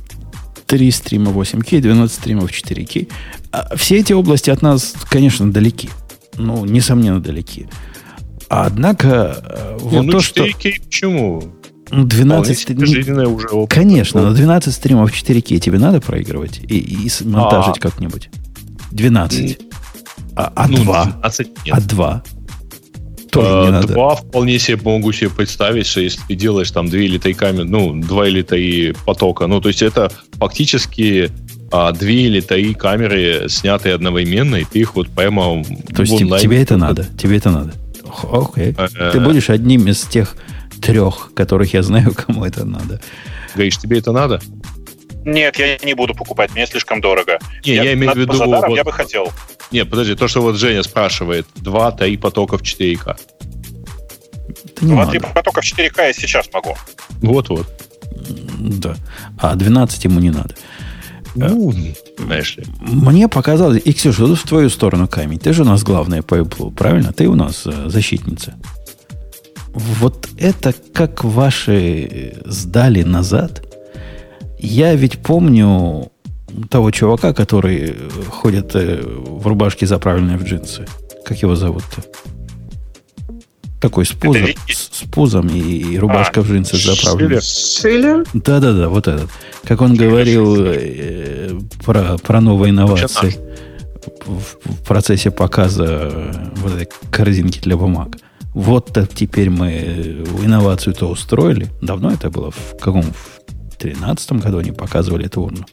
[0.66, 3.10] 3 стрима 8К, 12 стримов 4К.
[3.52, 5.88] А все эти области от нас, конечно, далеки.
[6.36, 7.66] Ну, несомненно, далеки.
[8.48, 10.46] Однако, э, Не, вот ну то, что...
[10.46, 11.57] 4К почему?
[11.90, 13.74] Ну, 12 Вполне себе жизненное уже опыт.
[13.74, 17.80] Конечно, но 12 стримов 4К тебе надо проигрывать и, и монтажить А.
[17.80, 18.28] как-нибудь.
[18.90, 19.58] 12.
[20.36, 21.04] А, а Ну, 2?
[21.04, 21.74] 12 нет.
[21.76, 22.22] А 2?
[23.30, 23.88] Тоже Э, не надо.
[23.88, 27.64] Два вполне себе могу себе представить, что если ты делаешь там две или три камеры,
[27.64, 31.30] ну, два или три потока, ну, то есть это фактически
[31.70, 35.62] а, две или три камеры, снятые одновременно, и ты их вот прямо
[35.94, 37.06] То есть в тебе это надо.
[37.18, 37.74] Тебе это надо.
[38.32, 38.74] Окей.
[38.78, 40.34] Э, Ты будешь одним из тех
[40.80, 43.00] трех, которых я знаю, кому это надо.
[43.54, 44.40] Говоришь, тебе это надо?
[45.24, 47.38] Нет, я не буду покупать, мне слишком дорого.
[47.66, 48.32] Не, я, имею в виду...
[48.44, 49.30] Вот- я бы хотел.
[49.70, 53.16] Не, подожди, то, что вот Женя спрашивает, два-три потока в 4К.
[54.64, 55.34] Это не Два-три надо.
[55.34, 56.76] потока в 4К я сейчас могу.
[57.20, 57.66] Вот-вот.
[58.58, 58.96] Да.
[59.38, 60.54] А 12 ему не надо.
[61.34, 61.72] Ну,
[62.18, 62.64] знаешь ли.
[62.80, 65.38] Мне показалось, и, Ксюша, тут в твою сторону камень.
[65.38, 67.12] Ты же у нас главная по Apple, правильно?
[67.12, 68.54] Ты у нас э, защитница.
[69.78, 73.64] Вот это как ваши сдали назад.
[74.58, 76.10] Я ведь помню
[76.68, 80.84] того чувака, который э, ходит э, в рубашке, заправленной в джинсы.
[81.24, 82.02] Как его зовут-то?
[83.80, 87.40] Такой с пузом, с, с пузом и, и рубашка А, в джинсы заправленная.
[87.40, 88.24] Шиллер?
[88.34, 89.30] Да-да-да, вот этот.
[89.62, 91.50] Как он говорил э,
[91.84, 93.36] про, про новые инновации
[94.26, 98.16] в, в процессе показа э, вот этой корзинки для бумаг.
[98.54, 101.68] Вот так теперь мы э, инновацию-то устроили.
[101.82, 102.50] Давно это было?
[102.50, 103.02] В каком?
[103.02, 105.64] В 13 году они показывали эту урну.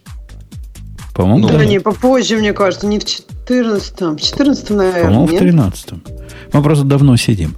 [1.13, 1.65] По-моему, Ну, Да да.
[1.65, 4.17] не, попозже, мне кажется, не в 14-м.
[4.17, 5.39] В 14 наверное, По-моему, в нет?
[5.41, 5.93] 13
[6.53, 7.55] Мы просто давно сидим.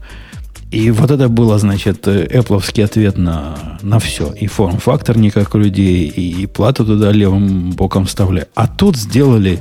[0.69, 4.31] И вот это было, значит, Apple ответ на, на все.
[4.33, 8.47] И форм-фактор не как у людей, и, и плату туда левым боком вставляли.
[8.53, 9.59] А тут сделали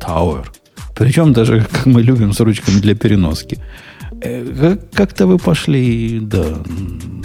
[0.00, 0.44] Tower.
[0.96, 3.58] Причем даже, как мы любим, с ручками для переноски.
[4.22, 6.44] Э, Как-то вы пошли, да,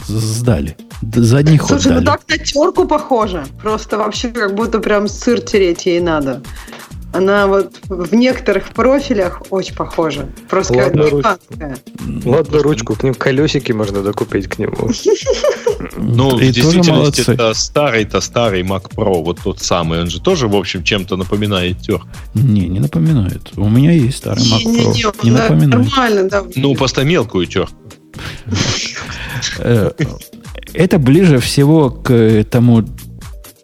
[0.08, 0.76] сдали.
[1.16, 2.06] Задний ход Слушай, ну дали.
[2.06, 3.46] так на терку похоже.
[3.62, 6.42] Просто вообще как будто прям сыр тереть ей надо.
[7.16, 10.28] Она вот в некоторых профилях очень похожа.
[10.50, 11.78] Просто как Ладно, гигантская.
[12.26, 14.90] Ладно, ручку, к ним колесики можно докупить к нему.
[15.98, 20.56] Ну, в действительности, это старый-то старый Mac Pro, вот тот самый, он же тоже, в
[20.56, 22.02] общем, чем-то напоминает тер.
[22.34, 23.52] Не, не напоминает.
[23.56, 25.16] У меня есть старый Mac Pro.
[25.24, 25.70] Не напоминает.
[25.70, 26.44] нормально, да.
[26.56, 27.70] Ну, просто мелкую тер.
[29.60, 29.92] Э,
[30.74, 32.84] Это ближе всего к тому...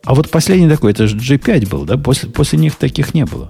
[0.03, 1.97] А вот последний такой, это же G5 был, да?
[1.97, 3.49] После, после них таких не было.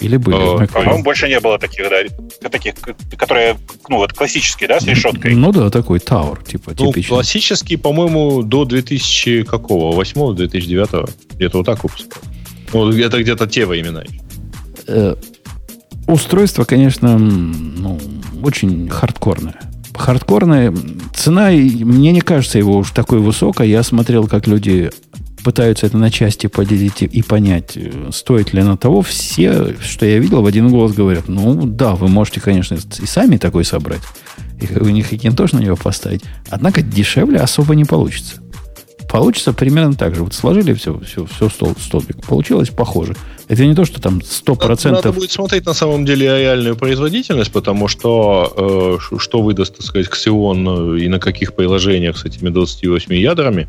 [0.00, 0.64] Или были?
[0.64, 0.66] Э?
[0.66, 2.74] По-моему, больше не было таких, да, таких,
[3.16, 3.56] которые,
[3.88, 5.34] ну, вот классические, да, с решеткой.
[5.34, 7.08] Ну да, такой Tower, типа, Ну, типичный.
[7.16, 9.94] классический, по-моему, до 2000 какого?
[9.94, 12.22] 8 2009 Где-то вот так выпускал.
[12.72, 14.06] Ну, это где-то те еще.
[14.86, 15.14] Э,
[16.06, 17.98] устройство, конечно, ну,
[18.42, 19.60] очень хардкорное.
[19.98, 20.74] Хардкорное.
[21.14, 23.68] Цена, мне не кажется его уж такой высокой.
[23.68, 24.90] Я смотрел, как люди
[25.42, 29.02] пытаются это на части поделить и- понять, э, стоит ли оно того.
[29.02, 33.36] Все, что я видел, в один голос говорят, ну да, вы можете, конечно, и сами
[33.36, 34.00] такой собрать.
[34.60, 36.22] И у них и тоже на него поставить.
[36.50, 38.40] Однако дешевле особо не получится.
[39.16, 40.22] Получится примерно так же.
[40.22, 42.22] Вот сложили все, все, все стол, столбик.
[42.26, 43.16] Получилось похоже.
[43.48, 44.90] Это не то, что там 100%...
[44.90, 50.08] Надо будет смотреть на самом деле реальную производительность, потому что э, что выдаст, так сказать,
[50.08, 53.68] Xeon э, и на каких приложениях с этими 28 ядрами.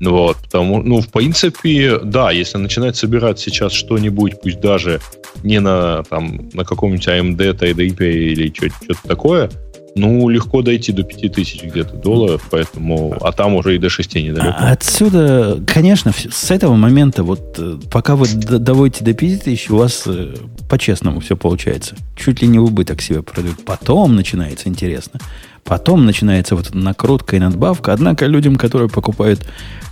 [0.00, 5.00] Вот, потому, ну, в принципе, да, если начинать собирать сейчас что-нибудь, пусть даже
[5.44, 9.48] не на, там, на каком-нибудь AMD, TDP или что-то такое,
[9.94, 14.54] ну, легко дойти до 5000 где-то долларов, поэтому, а там уже и до 6 недалеко.
[14.58, 20.04] А Отсюда, конечно, с этого момента, вот э, пока вы доводите до 5000, у вас
[20.06, 20.34] э,
[20.68, 21.96] по-честному все получается.
[22.16, 23.64] Чуть ли не убыток себя продают.
[23.64, 25.20] Потом начинается интересно.
[25.64, 27.92] Потом начинается вот накрутка и надбавка.
[27.92, 29.46] Однако людям, которые покупают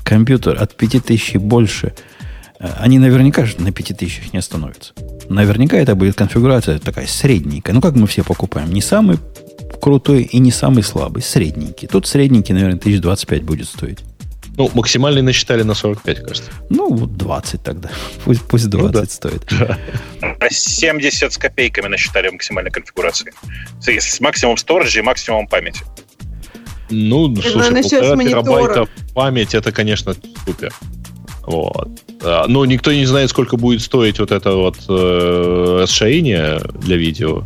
[0.04, 1.94] компьютер от 5000 и больше,
[2.60, 4.92] э, они наверняка же на 5000 не остановятся.
[5.28, 7.74] Наверняка это будет конфигурация такая средненькая.
[7.74, 8.70] Ну, как мы все покупаем.
[8.72, 9.18] Не самый
[9.80, 11.22] крутой и не самый слабый.
[11.22, 11.88] Средненький.
[11.88, 13.98] Тут средненький, наверное, 1025 будет стоить.
[14.56, 16.50] Ну, максимальный насчитали на 45, кажется.
[16.70, 17.90] Ну, вот 20 тогда.
[18.24, 19.04] Пусть, пусть 20 да.
[19.04, 19.52] стоит.
[20.20, 23.32] На 70 с копейками насчитали максимальной конфигурации.
[23.80, 25.82] С, с максимум сторожа и максимум памяти.
[26.88, 30.14] Ну, слушай, начнёт с полтора терабайта память, это, конечно,
[30.44, 30.72] супер.
[31.42, 31.88] Вот.
[32.22, 37.44] А, Но никто не знает, сколько будет стоить вот это вот э, расширение для видео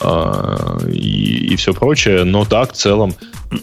[0.00, 2.24] а, и, все прочее.
[2.24, 3.14] Но да, в целом.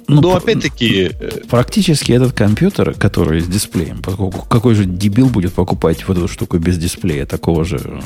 [0.08, 5.54] Ну, Но опять-таки, э, Практически этот компьютер, который с дисплеем, поскольку какой же дебил будет
[5.54, 8.02] покупать вот эту штуку без дисплея, такого же,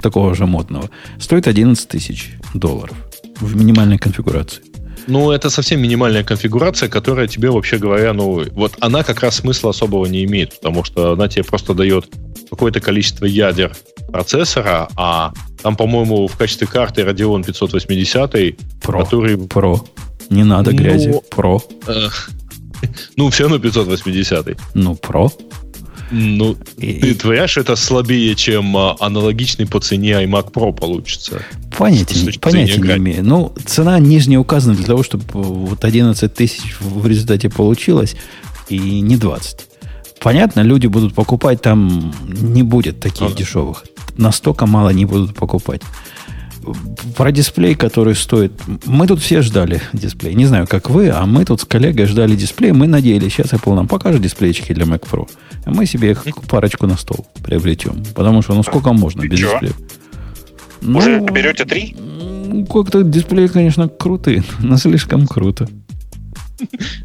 [0.00, 0.88] такого же модного,
[1.20, 2.96] стоит 11 тысяч долларов
[3.40, 4.62] в минимальной конфигурации.
[5.06, 9.70] Ну, это совсем минимальная конфигурация, которая тебе, вообще говоря, ну, вот она как раз смысла
[9.70, 12.06] особого не имеет, потому что она тебе просто дает
[12.50, 13.76] какое-то количество ядер
[14.08, 19.04] процессора, а там, по-моему, в качестве карты Radeon 580, Про.
[19.04, 19.84] который Про.
[20.30, 21.14] Не надо Ну, грязи.
[21.30, 21.62] Про.
[21.86, 22.08] Э,
[23.16, 24.58] Ну, все равно 580.
[24.74, 25.30] Ну, про.
[26.10, 31.42] Ну, И- ты творяешь, это слабее, чем а, аналогичный по цене iMac Pro получится.
[31.76, 33.24] Понятия, понятия не имею.
[33.24, 38.16] Ну, цена нижняя указана для того, чтобы вот 11 тысяч в результате получилось,
[38.68, 39.66] и не 20.
[40.20, 43.36] Понятно, люди будут покупать, там не будет таких Ага.
[43.36, 43.84] дешевых.
[44.16, 45.82] Настолько мало не будут покупать.
[47.16, 48.52] Про дисплей, который стоит...
[48.84, 50.34] Мы тут все ждали дисплей.
[50.34, 52.72] Не знаю, как вы, а мы тут с коллегой ждали дисплей.
[52.72, 55.28] Мы надеялись, сейчас Apple нам покажет дисплейчики для Mac Pro.
[55.64, 58.02] А мы себе их парочку на стол приобретем.
[58.14, 59.50] Потому что, ну, сколько можно И без чё?
[59.52, 59.74] дисплея?
[60.96, 61.96] Уже Ну, берете три?
[62.72, 65.68] Как-то дисплеи, конечно, крутые, но слишком круто.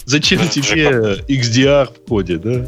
[0.05, 2.65] Зачем тебе XDR в коде, да?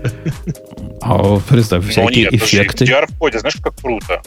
[1.01, 2.85] А представь, Ну всякие эффекты.
[2.85, 4.21] XDR в коде, знаешь, как круто?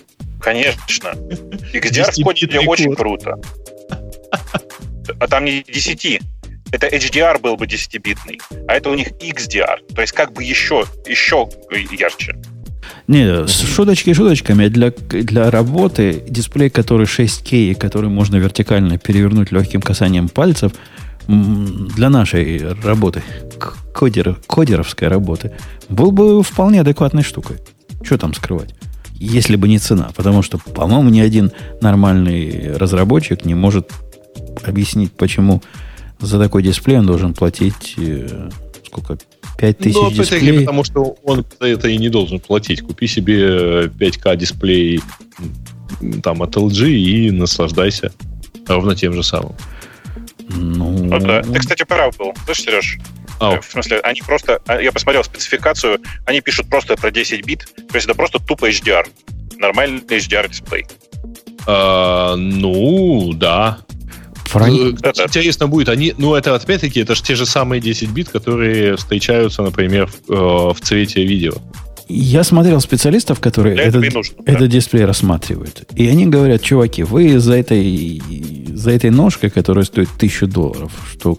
[0.47, 1.09] Конечно.
[1.73, 3.35] XDR в коде очень круто.
[5.19, 6.21] А там не 10.
[6.71, 9.79] Это HDR был бы 10-битный, а это у них XDR.
[9.93, 11.49] То есть как бы еще, еще
[11.99, 12.37] ярче.
[13.09, 14.69] Не, с шуточки шуточками.
[14.69, 20.71] Для, для работы дисплей, который 6К, и который можно вертикально перевернуть легким касанием пальцев,
[21.27, 23.21] для нашей работы,
[23.93, 25.57] кодер, кодеровской работы,
[25.89, 27.57] был бы вполне адекватной штукой.
[28.05, 28.77] Что там скрывать?
[29.19, 30.11] Если бы не цена.
[30.15, 33.91] Потому что, по-моему, ни один нормальный разработчик не может
[34.65, 35.63] объяснить, почему
[36.21, 38.51] за такой дисплей он должен платить э,
[38.87, 39.19] сколько?
[39.59, 40.61] 5000 Ну, опять-таки, дисплей.
[40.61, 42.83] потому что он за это и не должен платить.
[42.83, 45.01] Купи себе 5К дисплей
[46.01, 48.13] м, там от LG и наслаждайся.
[48.69, 49.53] ровно тем же самым.
[50.49, 51.43] Ну, Ну да.
[51.43, 52.33] Ты, кстати, прав был.
[52.45, 52.99] Слышь, Сереж?
[53.41, 54.61] А, В смысле, они просто...
[54.67, 58.69] а, Я посмотрел спецификацию, они пишут просто про 10 бит, то есть это просто тупо
[58.71, 59.07] HDR.
[59.59, 60.87] Нормальный HDR-дисплей.
[61.67, 63.79] а, ну, да.
[64.53, 68.09] про- Э, Это- Интересно будет, они, ну это опять-таки, это же те же самые 10
[68.11, 71.55] бит, которые встречаются, например, в, э, в цвете видео.
[72.09, 74.37] Я смотрел специалистов, которые Для этот, нужно.
[74.45, 74.53] да.
[74.53, 75.85] этот дисплей рассматривают.
[75.97, 78.23] И они говорят, чуваки, вы за этой,
[78.69, 81.39] за этой ножкой, которая стоит тысячу долларов, что,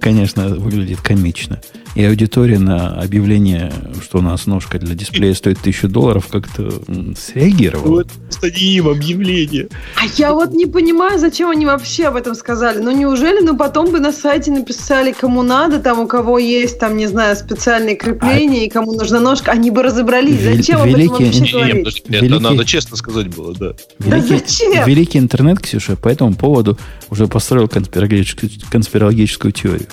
[0.00, 1.60] конечно, выглядит комично,
[1.94, 6.70] и аудитория на объявление, что у нас ножка для дисплея стоит тысячу долларов, как-то
[7.16, 8.04] среагировала.
[8.04, 9.68] просто не им объявление.
[9.96, 12.78] А я вот не понимаю, зачем они вообще об этом сказали.
[12.80, 16.96] Ну неужели, ну потом бы на сайте написали, кому надо, там у кого есть, там,
[16.96, 20.40] не знаю, специальные крепления, и кому нужна ножка, они бы разобрались.
[20.40, 21.84] Зачем об этом великие- вообще Не, Не, не, говорить?
[21.84, 23.72] подожди, это Великий- надо честно сказать было, да.
[23.98, 24.86] Да зачем?
[24.86, 26.78] великий интернет, Ксюша, по этому поводу
[27.10, 29.86] уже построил конспирологическую, конспирологическую теорию.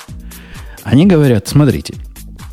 [0.86, 1.96] Они говорят, смотрите,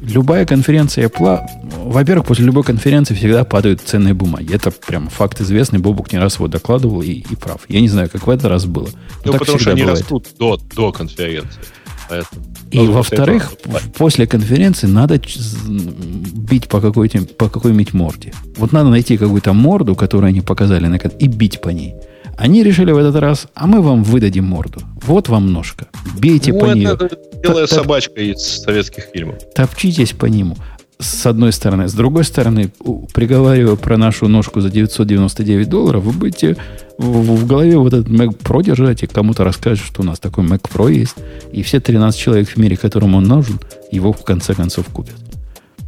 [0.00, 1.42] любая конференция Apple,
[1.84, 4.54] во-первых, после любой конференции всегда падают ценные бумаги.
[4.54, 7.60] Это прям факт известный, Бобук не раз его докладывал и, и прав.
[7.68, 8.88] Я не знаю, как в этот раз было.
[8.88, 8.92] но
[9.26, 10.00] Ну, так потому что они бывает.
[10.00, 11.60] растут до, до конференции.
[12.08, 13.52] Поэтому И должен во-вторых,
[13.96, 15.20] после конференции надо
[15.68, 18.32] бить по, какой-то, по какой-нибудь морде.
[18.56, 21.94] Вот надо найти какую-то морду, которую они показали, и бить по ней.
[22.36, 24.80] Они решили в этот раз, а мы вам выдадим морду.
[25.02, 25.86] Вот вам ножка.
[26.18, 26.98] Бейте Ну, по это нее.
[27.42, 29.36] белая так- собачка из советских фильмов.
[29.54, 30.56] Топчитесь по нему.
[30.98, 31.88] С одной стороны.
[31.88, 32.72] С другой стороны,
[33.12, 36.56] приговаривая про нашу ножку за 999 долларов, вы будете
[36.96, 37.04] в,
[37.36, 40.60] в голове вот этот Mac Pro держать и кому-то расскажете, что у нас такой Mac
[40.72, 41.16] Pro есть,
[41.52, 43.58] и все 13 человек в мире, которым он нужен,
[43.90, 45.16] его в конце концов купят.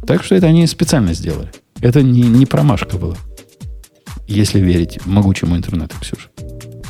[0.05, 1.49] Так что это они специально сделали.
[1.79, 3.15] Это не, не промашка была.
[4.27, 6.29] Если верить могучему интернету, Ксюша.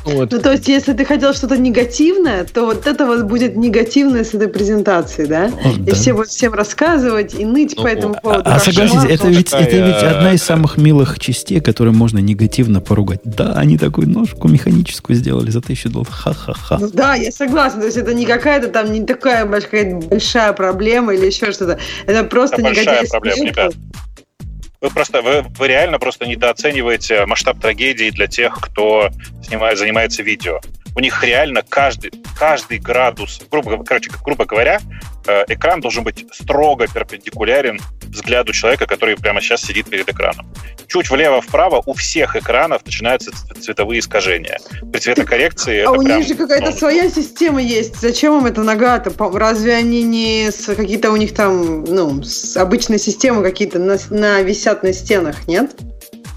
[0.06, 3.56] Ну, это Ну, то есть, если ты хотел что-то негативное, то вот это вот будет
[3.56, 5.46] негативное с этой презентации, да?
[5.64, 5.96] О, И да.
[5.96, 8.42] все будут всем рассказывать и ныть Ну, по этому а- поводу.
[8.46, 11.96] А как согласитесь, это ведь, это ведь такая, одна из э, самых милых частей, которую
[11.96, 13.22] можно негативно поругать.
[13.24, 16.14] Да, они такую ножку механическую сделали за тысячу долларов.
[16.14, 16.78] Ха-ха-ха.
[16.80, 17.80] Ну да, я согласна.
[17.82, 21.80] То есть это не какая-то там не такая большая, большая проблема или еще что-то.
[22.06, 23.74] Это просто Это большая негативный проблема, ребят.
[24.82, 29.10] Вы просто вы, вы реально просто недооцениваете масштаб трагедии для тех, кто
[29.44, 30.60] снимает, занимается видео.
[30.96, 34.80] У них реально каждый, каждый градус, грубо, короче, грубо говоря,
[35.28, 37.80] э, экран должен быть строго перпендикулярен
[38.16, 40.48] взгляду человека, который прямо сейчас сидит перед экраном.
[40.88, 43.32] Чуть влево-вправо у всех экранов начинаются
[43.62, 44.58] цветовые искажения.
[44.92, 48.00] При цветокоррекции А это у прям, них же какая-то ну, своя система есть.
[48.00, 49.12] Зачем им это нагато?
[49.12, 53.98] По- Разве они не с какие-то у них там, ну, с обычной системы какие-то на,
[54.10, 55.72] на- висят на стенах, нет?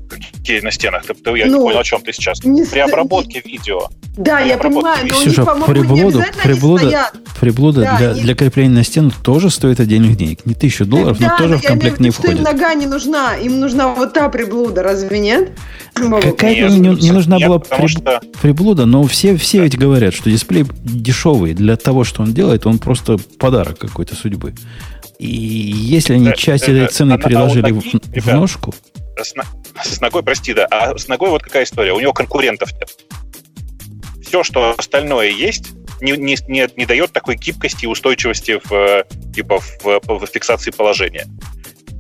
[0.08, 1.04] Какие на стенах.
[1.06, 2.42] Ты- ты- я Ну, не понял, о чем ты сейчас.
[2.44, 3.88] не При обработке видео.
[4.16, 7.12] Да, я понимаю, но у Ксюша, них, по-моему, не приблуда, они приблуда, стоят.
[7.40, 10.44] приблуда Да, для, они- для крепления на стену тоже стоит отдельных денег.
[10.44, 12.40] Не тысячу долларов, но Да, тоже но в комплект в виду, не им входит.
[12.42, 15.52] нога не нужна, им нужна вот та приблуда, разве нет?
[15.94, 20.14] Какая Нет, не, не нужна нет, была приб- что- приблуда, но все, все ведь говорят,
[20.14, 24.54] что дисплей дешевый для того, что он делает, он просто подарок какой-то судьбы.
[25.20, 26.88] И если они Да, часть да, этой да.
[26.88, 28.74] цены А на- а переложили вот в, такие, в ножку,
[29.84, 30.66] С, ногой, прости, да.
[30.70, 31.92] А с ногой вот какая история.
[31.92, 32.90] У него конкурентов нет.
[34.22, 39.04] Все, что остальное есть, не, не, не, не дает такой гибкости и устойчивости в, э,
[39.34, 41.26] типа, в, в фиксации положения.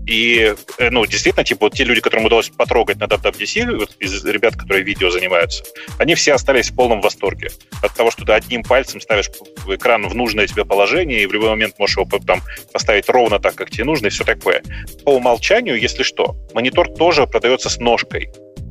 [0.08, 4.24] И, э, ну, действительно, типа, вот те люди, которым удалось потрогать на WWDC, вот из
[4.24, 5.62] ребят, которые видео занимаются,
[5.98, 7.50] они все остались в полном восторге
[7.82, 9.28] от того, что ты одним пальцем ставишь
[9.68, 12.40] экран в нужное тебе положение, и в любой момент можешь его там
[12.72, 14.62] поставить ровно так, как тебе нужно, и все такое.
[15.04, 18.30] По умолчанию, если что, монитор тоже продается с ножкой.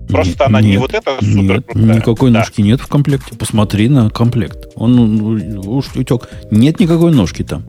[0.10, 1.96] Просто Нет, она не вот эта супер нет, крутая.
[1.98, 2.40] никакой Да.
[2.40, 3.36] ножки нет в комплекте.
[3.36, 4.70] Посмотри на комплект.
[4.76, 6.30] Он ну, уж утек.
[6.50, 7.68] Нет никакой ножки там.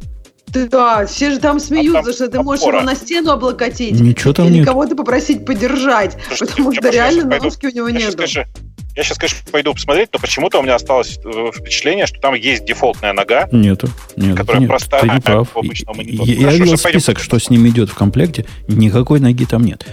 [0.53, 2.79] Да, все же там смеются, А там что ты можешь опора.
[2.79, 4.01] его на стену облокотить.
[4.01, 4.67] Ничего там или нет.
[4.67, 8.27] кого-то попросить подержать, потому что реально ножки у него конечно,
[8.99, 12.65] я сейчас, конечно, пойду посмотреть, но почему-то у меня осталось э, впечатление, что там есть
[12.65, 13.89] дефолтная нога, Нету.
[14.17, 15.49] Нет, Которая нет, простая, ты не как прав.
[16.25, 18.45] Я, я видел список, что с ним идет в комплекте.
[18.67, 19.87] Никакой ноги там нет.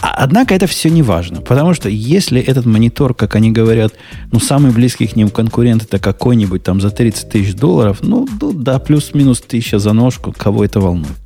[0.00, 1.40] А- однако это все не важно.
[1.40, 3.94] Потому что если этот монитор, как они говорят,
[4.30, 8.52] ну, самый близкий к ним конкурент это какой-нибудь там за 30 тысяч долларов, ну, ну,
[8.52, 11.21] да, плюс-минус тысяча за ножку, кого это волнует?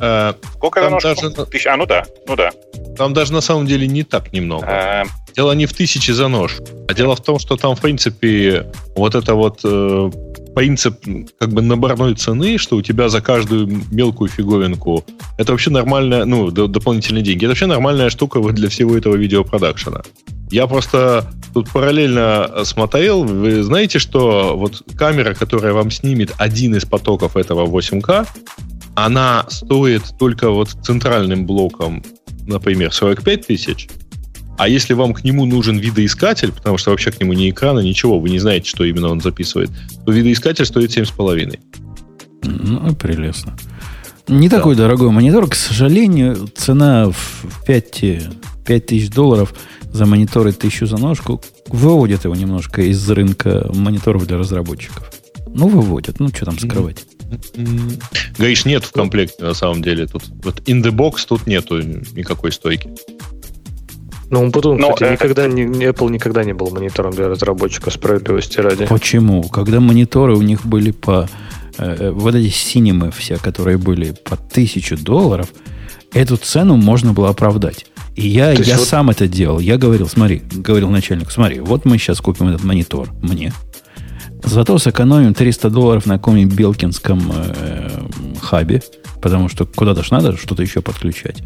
[0.00, 2.50] Э, Сколько Там даже- Тысяч- А, ну да, ну да.
[2.96, 4.66] Там даже на самом деле не так немного.
[4.66, 5.04] Э,
[5.36, 6.58] Дело не в тысяче за нож,
[6.88, 10.10] а дело в том, что там, в принципе, вот это вот э,
[10.54, 10.94] принцип
[11.40, 15.04] как бы наборной цены, что у тебя за каждую мелкую фигуринку
[15.36, 17.44] это вообще нормальная, ну, д- дополнительные деньги.
[17.44, 20.02] Это вообще нормальная штука вот для всего этого видеопродакшена.
[20.52, 23.24] Я просто тут параллельно смотрел.
[23.24, 28.24] Вы знаете, что вот камера, которая вам снимет один из потоков этого 8К,
[28.94, 32.02] она стоит только вот центральным блоком,
[32.46, 33.88] например, 45 тысяч,
[34.56, 38.20] а если вам к нему нужен видоискатель, потому что вообще к нему ни экрана, ничего,
[38.20, 39.70] вы не знаете, что именно он записывает,
[40.04, 41.58] то видоискатель стоит 7,5.
[42.42, 43.56] Ну, прелестно.
[44.28, 44.58] Не да.
[44.58, 48.04] такой дорогой монитор, к сожалению, цена в 5,
[48.64, 49.54] 5 тысяч долларов
[49.92, 55.12] за мониторы тысячу за ножку выводит его немножко из рынка мониторов для разработчиков.
[55.48, 56.20] Ну, выводят.
[56.20, 57.04] Ну, что там скрывать.
[58.38, 60.06] Говоришь, нет в комплекте, на самом деле.
[60.06, 62.90] Тут вот in the box тут нету никакой стойки.
[64.30, 65.12] Ну, потом, Но кстати, это...
[65.12, 68.86] никогда не, Apple никогда не был монитором для разработчиков, справедливости ради.
[68.86, 69.42] Почему?
[69.44, 71.28] Когда мониторы у них были по...
[71.78, 75.52] Э, э вот эти синемы все, которые были по тысячу долларов,
[76.12, 77.86] эту цену можно было оправдать.
[78.16, 78.86] И я, я вот...
[78.86, 79.58] сам это делал.
[79.58, 83.52] Я говорил, смотри, говорил начальнику, смотри, вот мы сейчас купим этот монитор мне.
[84.44, 87.88] Зато сэкономим 300 долларов на каком-нибудь белкинском э,
[88.40, 88.82] хабе,
[89.22, 91.42] потому что куда-то ж надо что-то еще подключать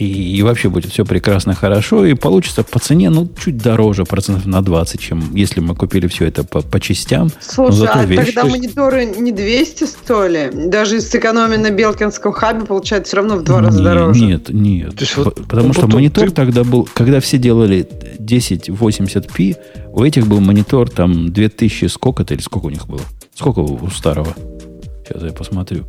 [0.00, 4.46] и, и вообще будет все прекрасно хорошо, и получится по цене, ну, чуть дороже, процентов
[4.46, 7.30] на 20, чем если мы купили все это по, по частям.
[7.40, 8.32] Слушай, а вещь...
[8.32, 10.50] тогда мониторы не 200 стоили?
[10.68, 14.24] Даже с экономии на Белкинском хабе получается все равно в два раза дороже.
[14.24, 14.96] Нет, нет.
[14.96, 16.34] То есть, вот, Потому ну, что монитор ты...
[16.34, 17.86] тогда был, когда все делали
[18.18, 19.56] 1080p,
[19.92, 23.02] у этих был монитор там 2000 сколько-то, или сколько у них было?
[23.34, 24.34] Сколько у старого?
[25.06, 25.84] Сейчас я посмотрю.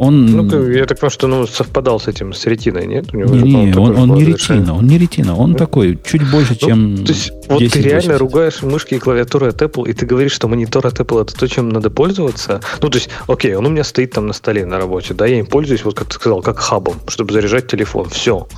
[0.00, 0.24] Он...
[0.24, 3.12] Ну, я так понимаю, что ну, совпадал с этим, с ретиной, нет?
[3.12, 6.22] У него не, не он, он не ретина, он не ретина, он ну, такой, чуть
[6.30, 8.18] больше, ну, чем То есть, вот ты реально 80.
[8.18, 11.46] ругаешь мышки и клавиатуры от Apple, и ты говоришь, что монитор от Apple это то,
[11.46, 12.62] чем надо пользоваться?
[12.80, 15.38] Ну, то есть, окей, он у меня стоит там на столе на работе, да, я
[15.38, 18.48] им пользуюсь, вот как ты сказал, как хабом, чтобы заряжать телефон, все.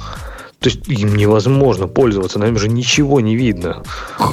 [0.62, 3.82] То есть им невозможно пользоваться, на нем же ничего не видно.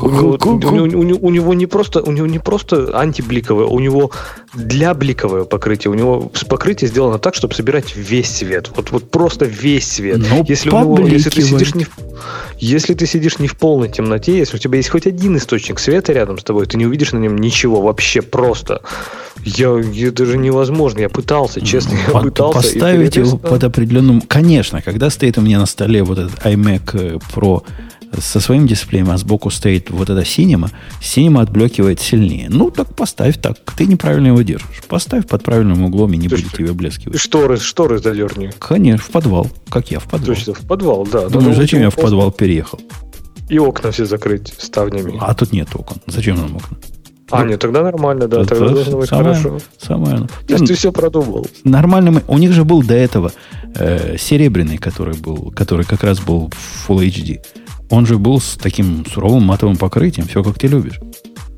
[0.02, 4.12] У него, у, у, у него не просто, у него не просто антибликовое, у него
[4.54, 5.92] для бликовое покрытие.
[5.92, 8.70] У него покрытие сделано так, чтобы собирать весь свет.
[8.76, 10.20] Вот, вот просто весь свет.
[10.20, 11.90] Но ну, если, у него, если ты сидишь не в,
[12.60, 16.14] если ты сидишь не в полной темноте, если у тебя есть хоть один источник света
[16.14, 18.82] рядом с тобой, ты не увидишь на нем ничего вообще просто.
[19.46, 19.70] Я,
[20.08, 21.00] это же невозможно.
[21.00, 22.58] Я пытался, честно, я под, пытался.
[22.58, 24.22] Поставить его под определенным...
[24.22, 27.64] Конечно, когда стоит у меня на столе вот этот iMac э, Pro
[28.18, 30.72] со своим дисплеем, а сбоку стоит вот эта Cinema,
[31.02, 32.48] Cinema отблекивает сильнее.
[32.50, 33.58] Ну, так поставь так.
[33.78, 34.82] Ты неправильно его держишь.
[34.88, 37.20] Поставь под правильным углом и не будет тебе блескивать.
[37.20, 38.52] Шторы, шторы задерни.
[38.60, 39.48] Конечно, в подвал.
[39.70, 40.36] Как я в подвал.
[40.36, 41.30] Точно, в подвал, да.
[41.30, 42.80] Думаю, зачем я в подвал переехал?
[43.48, 45.18] И окна все закрыть ставнями.
[45.20, 45.98] А тут нет окон.
[46.08, 46.78] Зачем нам окна?
[47.32, 49.60] А, нет, тогда нормально, да, тогда это должно быть самое, хорошо.
[49.78, 51.46] Самое, То есть ты все продумал.
[51.64, 52.24] Нормально.
[52.28, 53.32] У них же был до этого
[53.76, 56.52] э, серебряный, который был, который как раз был
[56.88, 57.40] Full HD.
[57.90, 61.00] Он же был с таким суровым матовым покрытием, все как ты любишь.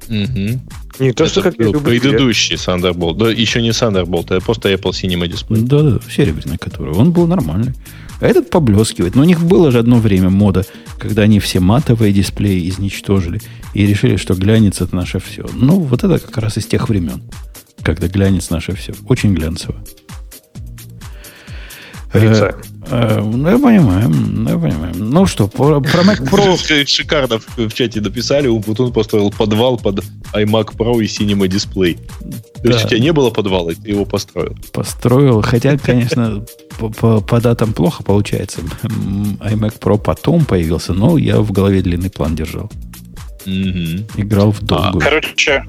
[0.10, 0.60] Угу.
[1.00, 1.82] Не то, что как я люблю.
[1.82, 3.18] Предыдущий Thunderbolt.
[3.18, 5.62] Да, еще не Thunderbolt, а просто Apple Cinema Display.
[5.62, 6.94] Да, да, серебряный который.
[6.94, 7.74] Он был нормальный.
[8.20, 9.16] А этот поблескивает.
[9.16, 10.66] Но у них было же одно время мода,
[11.00, 13.42] когда они все матовые дисплеи изничтожили
[13.74, 15.46] и решили, что глянец это наше все.
[15.54, 17.24] Ну, вот это как раз из тех времен,
[17.82, 18.94] когда глянец наше все.
[19.08, 19.76] Очень глянцево.
[22.14, 22.52] Э,
[22.90, 24.94] э, ну, я понимаю, ну, я понимаю.
[24.96, 26.86] Ну что, про, про Mac Pro...
[26.86, 28.62] Шикарно в чате написали, он
[28.92, 31.98] построил подвал под iMac Pro и Cinema Display.
[32.62, 34.56] То есть у тебя не было подвала, ты его построил.
[34.74, 36.46] Построил, хотя, конечно,
[36.78, 38.60] по, датам плохо получается.
[38.60, 42.70] iMac Pro потом появился, но я в голове длинный план держал.
[43.46, 45.02] Играл в долгую.
[45.02, 45.64] А, короче,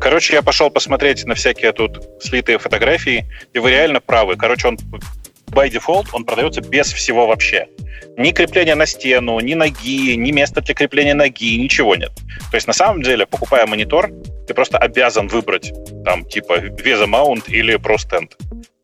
[0.00, 4.36] Короче, я пошел посмотреть на всякие тут слитые фотографии, и вы реально правы.
[4.36, 4.78] Короче, он
[5.52, 7.68] by default он продается без всего вообще.
[8.16, 12.12] Ни крепления на стену, ни ноги, ни места для крепления ноги, ничего нет.
[12.50, 14.10] То есть на самом деле, покупая монитор,
[14.46, 15.72] ты просто обязан выбрать
[16.04, 17.96] там типа веза-маунт или Pro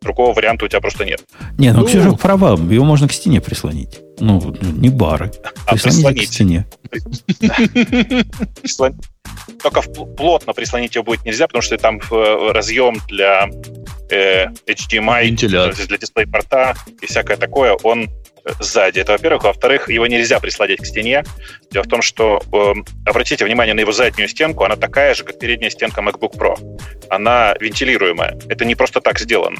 [0.00, 1.24] Другого варианта у тебя просто нет.
[1.58, 3.98] Не, ну, ну Ксюша права, его можно к стене прислонить.
[4.20, 5.32] Ну, не бары.
[5.66, 6.28] А прислонить.
[6.28, 6.66] к стене.
[9.60, 13.48] Только плотно прислонить его будет нельзя, потому что там э, разъем для
[14.10, 15.74] э, HDMI, Вентилятор.
[15.74, 18.08] для дисплей-порта и всякое такое, он
[18.60, 19.00] сзади.
[19.00, 19.44] Это, во-первых.
[19.44, 21.24] Во-вторых, его нельзя присладить к стене.
[21.70, 22.74] Дело в том, что э,
[23.06, 26.56] обратите внимание на его заднюю стенку, она такая же, как передняя стенка MacBook Pro.
[27.10, 28.38] Она вентилируемая.
[28.48, 29.58] Это не просто так сделано.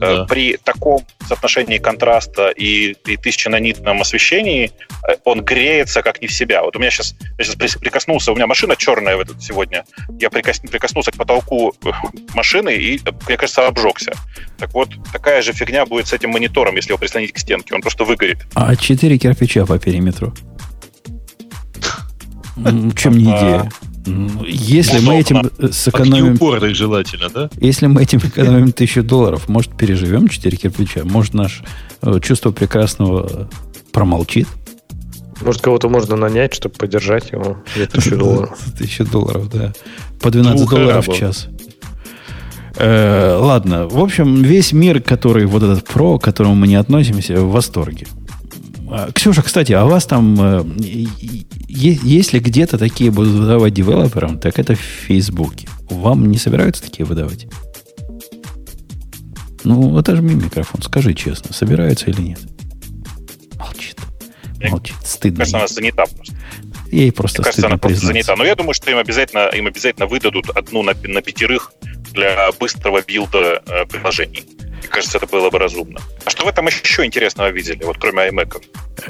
[0.00, 0.24] Э, да.
[0.26, 4.70] При таком соотношении контраста и, и тысяченанитном освещении
[5.08, 6.62] э, он греется как не в себя.
[6.62, 9.84] Вот у меня сейчас, я сейчас прикоснулся, у меня машина черная в этот сегодня,
[10.20, 11.90] я прикос, прикоснулся к потолку э,
[12.34, 14.12] машины и, мне кажется, обжегся.
[14.58, 17.74] Так вот, такая же фигня будет с этим монитором, если его прислонить к стенке.
[17.74, 18.38] Он просто выгорит.
[18.54, 20.32] А четыре кирпича по периметру?
[22.94, 23.70] Чем не идея?
[24.06, 26.38] Ну, Если мы этим э, сэкономим...
[26.74, 27.50] Желательно, да?
[27.60, 31.04] Если мы этим экономим тысячу долларов, может, переживем 4 кирпича?
[31.04, 31.64] Может, наше
[32.02, 33.46] э, чувство прекрасного э,
[33.92, 34.48] промолчит?
[35.42, 38.58] Может, кого-то можно нанять, чтобы поддержать его за тысячу долларов.
[38.78, 39.72] Тысячу долларов, да.
[40.20, 41.48] По 12 Двух долларов в час.
[42.76, 47.40] Э, ладно, в общем, весь мир, который вот этот про, к которому мы не относимся,
[47.40, 48.06] в восторге.
[48.90, 50.64] А, Ксюша, кстати, а у вас там, э,
[51.68, 55.68] если где-то такие будут выдавать девелоперам, так это в Фейсбуке.
[55.90, 57.46] Вам не собираются такие выдавать?
[59.64, 62.40] Ну, отожми микрофон, скажи честно, собираются или нет?
[63.58, 63.96] Молчит.
[64.62, 64.96] Молчит.
[65.04, 65.38] Стыдно.
[65.38, 66.34] Кажется, она занята просто.
[66.90, 68.12] Ей просто Мне кажется, она просто признаться.
[68.26, 68.36] занята.
[68.36, 71.72] Но я думаю, что им обязательно, им обязательно выдадут одну на, на пятерых
[72.12, 74.44] для быстрого билда э, приложений.
[74.78, 76.00] Мне кажется, это было бы разумно.
[76.24, 78.62] А что вы там еще интересного видели, вот кроме iMac?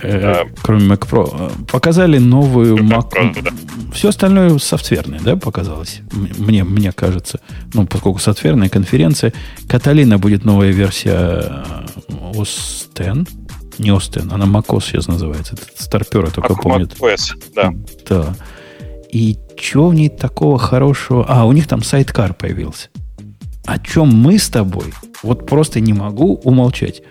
[0.02, 1.50] Э, Кроме Mac Pro.
[1.50, 3.10] Э, Показали новую Ну, Mac...
[3.10, 3.50] Mac Pro, да.
[3.92, 6.00] Все остальное софтверное, да, показалось?
[6.12, 7.40] Мне, мне кажется.
[7.74, 9.32] Ну, поскольку софтверная конференция.
[9.68, 13.30] Каталина будет новая версия э, OS X.
[13.78, 15.54] Не OS X, она macOS сейчас называется.
[15.54, 16.92] Это старперы только Mac- помнят.
[16.98, 17.72] macOS, да.
[18.08, 18.34] Да.
[19.10, 21.24] И чего в ней такого хорошего?
[21.28, 22.88] А, у них там сайткар появился.
[23.68, 24.94] О чем мы с тобой?
[25.22, 27.02] Вот просто не могу умолчать.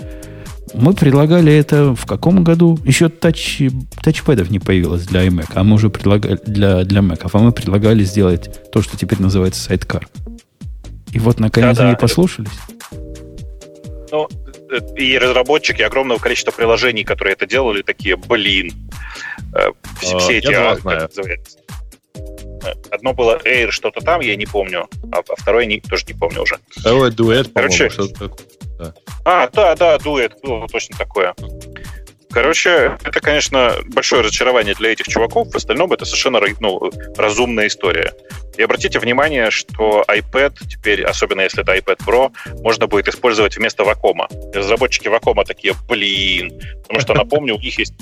[0.73, 2.79] Мы предлагали это в каком году?
[2.84, 3.61] Еще тач,
[4.01, 8.03] тачпэдов не появилось для iMac, а мы уже предлагали для, для Mac, а мы предлагали
[8.03, 10.07] сделать то, что теперь называется сайткар.
[11.11, 11.89] И вот наконец Да-да.
[11.89, 12.49] они послушались.
[14.11, 14.27] Ну,
[14.71, 18.71] э, и разработчики огромного количества приложений, которые это делали, такие, блин,
[19.53, 19.69] э,
[20.01, 21.57] все, А, все я эти, два а, как называется?
[22.91, 26.41] Одно было Air что-то там, я не помню, а, а второе не, тоже не помню
[26.41, 26.57] уже.
[26.69, 28.94] Второй дуэт, по-моему, Короче, что-то такое.
[29.26, 31.34] А, да, да, дуэт, было точно такое.
[32.30, 35.52] Короче, это, конечно, большое разочарование для этих чуваков.
[35.52, 38.14] В остальном это совершенно ну, разумная история.
[38.57, 42.31] И обратите внимание, что iPad теперь, особенно если это iPad Pro,
[42.61, 44.27] можно будет использовать вместо Вакома.
[44.53, 46.60] Разработчики Вакома такие, блин.
[46.84, 47.94] Потому что, напомню, у них есть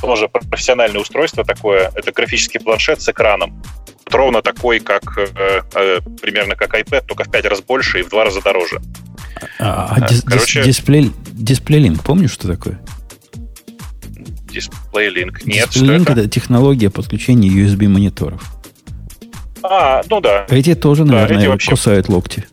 [0.00, 1.90] тоже профессиональное устройство такое.
[1.94, 3.62] Это графический планшет с экраном.
[4.04, 8.02] Вот ровно такой, как э, э, примерно как iPad, только в пять раз больше и
[8.02, 8.80] в два раза дороже.
[9.58, 12.80] А, а дис- дис- короче- дисплей, дисплей-линк, помнишь, что такое?
[14.50, 15.44] Дисплей линк.
[15.44, 16.20] Нет, что Дисплей-линк это?
[16.20, 18.42] это технология подключения USB мониторов.
[19.62, 20.46] А, ну да.
[20.48, 22.46] Эти тоже, Да, наверное, эти вообще- кусают локти.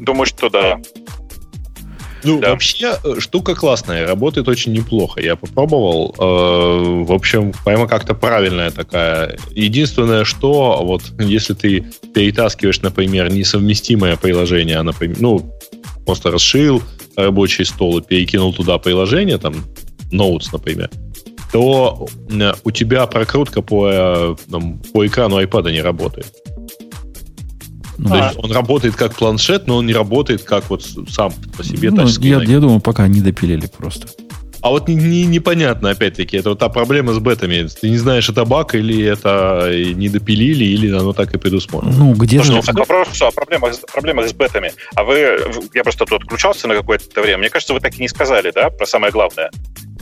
[0.00, 0.78] Думаю, что да.
[2.26, 2.50] Ну, Да.
[2.50, 5.20] вообще, э, штука классная, работает очень неплохо.
[5.20, 6.14] Я попробовал.
[6.18, 9.38] э, в общем, прямо как-то правильная такая.
[9.52, 11.84] Единственное, что вот если ты
[12.14, 15.52] перетаскиваешь, например, несовместимое приложение, а, например, ну,
[16.04, 16.82] просто расширил
[17.16, 19.54] рабочий стол и перекинул туда приложение, там,
[20.12, 20.90] Notes, например,
[21.52, 26.26] то э, у тебя прокрутка по, э, там, по экрану iPad не работает.
[27.98, 31.64] Ну, То есть он работает как планшет, но он не работает как вот сам по
[31.64, 34.08] себе ну, я, я думаю, пока не допилили просто.
[34.62, 37.68] А вот не, не- непонятно, опять-таки, это вот та проблема с бетами.
[37.80, 41.94] Ты не знаешь, это баг или это не допилили, или оно так и предусмотрено.
[41.96, 42.62] Ну, где Слушай, же...
[42.68, 44.72] ну, к вопросу о проблемах, с- проблемах с бетами.
[44.94, 45.38] А вы,
[45.74, 47.38] я просто тут отключался на какое-то время.
[47.38, 49.50] Мне кажется, вы так и не сказали, да, про самое главное.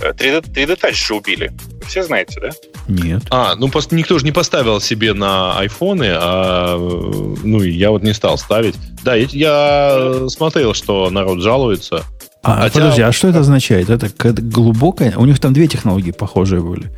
[0.00, 1.52] Э, 3D, 3D Touch же убили.
[1.80, 2.50] Вы все знаете, да?
[2.88, 3.22] Нет.
[3.30, 8.02] А, ну просто никто же не поставил себе на айфоны, а э, ну я вот
[8.02, 8.74] не стал ставить.
[9.04, 12.04] Да, я, я смотрел, что народ жалуется.
[12.44, 13.88] А, Хотя- подожди, а что это означает?
[13.90, 14.10] Это
[14.42, 15.14] глубокое...
[15.16, 16.90] У них там две технологии похожие были.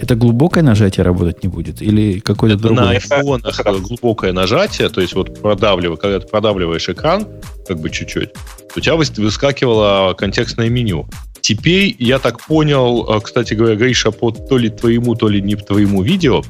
[0.00, 1.82] Это глубокое нажатие работать не будет?
[1.82, 2.88] Или какое-то на другое?
[2.90, 7.26] айфонах Это- глубокое нажатие, то есть вот продавливая, когда ты продавливаешь экран,
[7.66, 8.30] как бы чуть-чуть,
[8.76, 11.06] у тебя выс- выскакивало контекстное меню.
[11.40, 15.56] Теперь, я так понял, э, кстати говоря, Гриша, по то ли твоему, то ли не
[15.56, 16.42] твоему видео,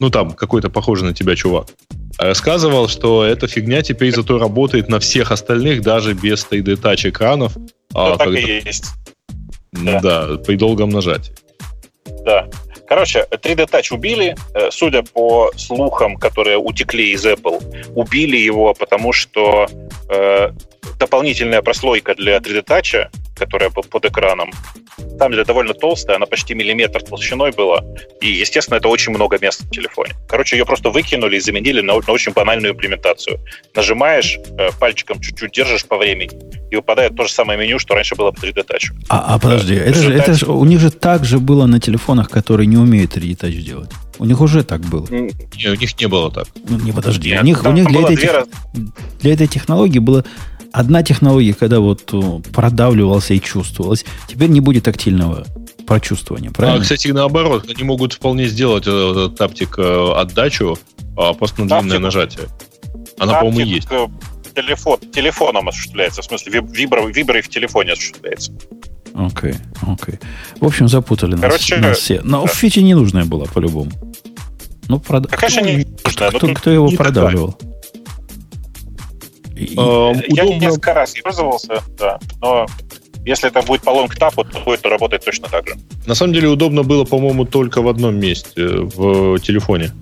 [0.00, 1.68] ну там какой-то похожий на тебя чувак,
[2.18, 7.52] рассказывал, что эта фигня теперь зато работает на всех остальных, даже без 3D Touch экранов.
[7.94, 8.84] а, Ну, так когда- и есть.
[9.72, 11.32] ну да, при долгом нажатии.
[12.24, 12.46] Да.
[12.86, 17.62] Короче, 3D Touch убили, э, судя по слухам, которые утекли из Apple,
[17.94, 19.66] убили его, потому что
[20.10, 20.50] э,
[20.98, 24.50] дополнительная прослойка для 3D Touch, которая под, под экраном,
[25.18, 27.84] там деле довольно толстая, она почти миллиметр толщиной была,
[28.20, 30.12] и, естественно, это очень много места в телефоне.
[30.28, 33.38] Короче, ее просто выкинули и заменили на, на очень банальную имплементацию.
[33.74, 36.30] Нажимаешь, э, пальчиком чуть-чуть держишь по времени,
[36.70, 38.92] и выпадает то же самое меню, что раньше было по 3D Touch.
[39.08, 41.80] А, а подожди, в это же, это же у них же так же было на
[41.80, 43.90] телефонах, которые не умеют 3D Touch делать.
[44.18, 45.06] У них уже так было.
[45.10, 46.48] Не, у них не было так.
[46.68, 47.30] Ну, не подожди.
[47.30, 48.48] Нет, у них, у них для, было этой, тех- раз-
[49.20, 50.24] для этой технологии была
[50.72, 54.04] одна технология, когда вот э, продавливался и чувствовалось.
[54.26, 55.44] Теперь не будет тактильного
[55.86, 56.82] прочувствование, А, правильно?
[56.82, 60.78] кстати, наоборот, они могут вполне сделать э, этот таптик э, отдачу
[61.16, 62.02] а, просто на длинное Таптик?
[62.02, 62.46] нажатие.
[63.18, 63.88] Она, по-моему, Таптик, есть.
[63.90, 64.08] э,
[64.54, 68.52] Телефон, телефоном осуществляется, в смысле виб- вибро, вибро и в телефоне осуществляется.
[69.14, 69.54] Окей,
[69.86, 70.18] окей.
[70.60, 72.20] В общем, запутали нас, Короче, нас все.
[72.24, 72.48] Но да.
[72.48, 73.90] фича ненужная была по-любому.
[74.88, 74.98] Ну.
[75.00, 76.30] Какая же кто, не кто, нужная?
[76.32, 77.56] Ну, кто- кто его не продавливал?
[77.60, 77.64] И-
[79.76, 82.66] Эм, Я удобно- несколько раз пользовался, да, но
[83.24, 85.74] если это будет по лонгтапу, то будет работать точно так же.
[86.06, 89.92] На самом деле удобно было, по-моему, только в одном месте, в телефоне.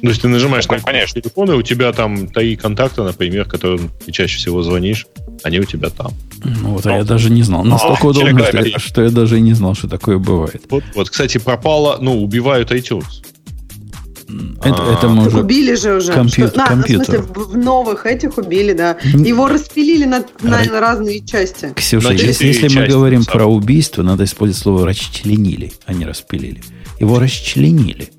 [0.00, 1.20] То есть ты нажимаешь Ну, на конечно.
[1.20, 5.08] телефон, и у тебя там три контакта, например, которым ты чаще всего звонишь,
[5.42, 6.12] они у тебя там.
[6.44, 7.64] Ну, вот, а я даже не знал.
[7.64, 10.62] Настолько в удобно, что, я- что я даже и не знал, что такое бывает.
[10.70, 13.24] Вот, вот, кстати, пропало, ну, убивают iTunes.
[14.62, 15.40] Это, А, это мы уже...
[15.40, 16.12] убили же уже.
[16.12, 17.44] компьютер- Что- на, ну, в смысле, компьютер.
[17.44, 18.96] в, новых этих убили, да.
[19.02, 21.72] Его распилили на, на, на разные части.
[21.74, 23.32] Ксюша, На если, если мы части, говорим сам.
[23.32, 26.62] про убийство, надо использовать слово расчленили, а не распилили.
[27.00, 28.10] Его расчленили.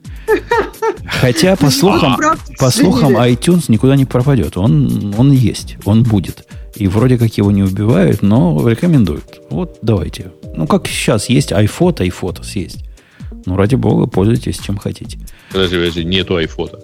[1.06, 2.18] Хотя, по слухам,
[2.58, 4.58] по слухам, iTunes никуда не пропадет.
[4.58, 6.48] Он, он есть, он будет.
[6.76, 9.42] И вроде как его не убивают, но рекомендуют.
[9.50, 10.32] Вот давайте.
[10.56, 12.86] Ну, как сейчас есть iPhone, iPhoto есть.
[13.46, 15.18] Ну, ради бога, пользуйтесь чем хотите.
[15.52, 16.80] Подожди, подожди, нету айфота.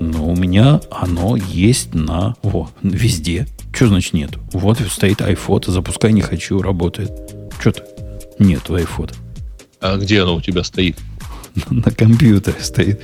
[0.00, 2.34] Но у меня оно есть на...
[2.42, 3.46] Во, везде.
[3.72, 4.40] Что значит нету?
[4.52, 7.10] Вот стоит iPhone, запускай не хочу, работает.
[7.58, 7.84] Что-то
[8.38, 9.14] нету iPhone.
[9.80, 10.96] А где оно у тебя стоит?
[11.70, 13.00] На компьютере стоит.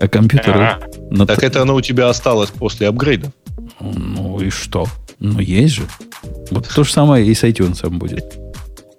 [0.00, 0.80] А компьютер...
[1.10, 3.32] На Так это оно у тебя осталось после апгрейда.
[3.80, 4.86] Ну и что?
[5.18, 5.82] Ну есть же.
[6.50, 8.39] Вот то же самое и с iTunes будет.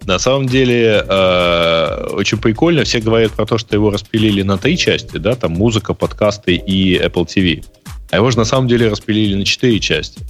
[0.05, 2.83] На самом деле, э, очень прикольно.
[2.83, 6.97] Все говорят про то, что его распилили на три части, да, там музыка, подкасты и
[6.97, 7.63] Apple TV.
[8.09, 10.21] А его же на самом деле распилили на четыре части.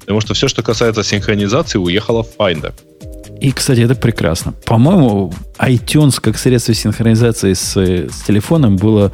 [0.00, 2.72] Потому что все, что касается синхронизации, уехало в Finder.
[3.40, 4.52] И, кстати, это прекрасно.
[4.64, 9.12] По-моему, iTunes как средство синхронизации с, с телефоном было,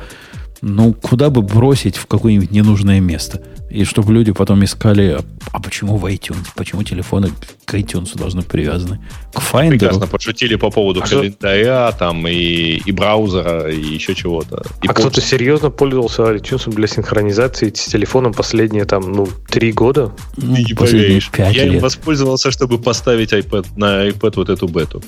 [0.62, 3.42] ну, куда бы бросить в какое-нибудь ненужное место.
[3.68, 5.18] И чтобы люди потом искали,
[5.50, 6.46] а, почему в iTunes?
[6.54, 7.30] Почему телефоны
[7.64, 9.00] к iTunes должны привязаны?
[9.32, 9.70] К Finder?
[9.70, 12.34] Прекрасно подшутили по поводу А что- календаря, там, и,
[12.84, 14.62] и браузера, и еще чего-то.
[14.82, 20.12] И а кто-то серьезно пользовался iTunes для синхронизации с телефоном последние там, ну, три года?
[20.36, 21.30] Ну, не поверишь.
[21.30, 21.82] пять Я им лет.
[21.82, 25.02] воспользовался, чтобы поставить iPad, на iPad вот эту бету.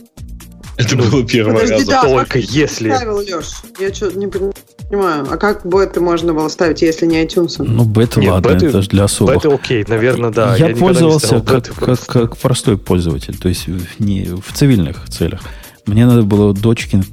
[0.78, 1.84] Это было первый Подожди, раз.
[1.86, 3.44] да, только если- ставил, Леш?
[3.78, 4.54] Я что-то не понимаю.
[4.90, 7.56] А как беты можно было ставить, если не iTunes?
[7.58, 9.36] Ну, бета, Нет, ладно, беты- это же для особых.
[9.38, 10.56] Это окей, наверное, да.
[10.56, 15.08] я, не пользовался как, беты как, как простой пользователь, то есть в, не, в цивильных
[15.08, 15.40] целях.
[15.86, 17.04] Мне надо было дочкин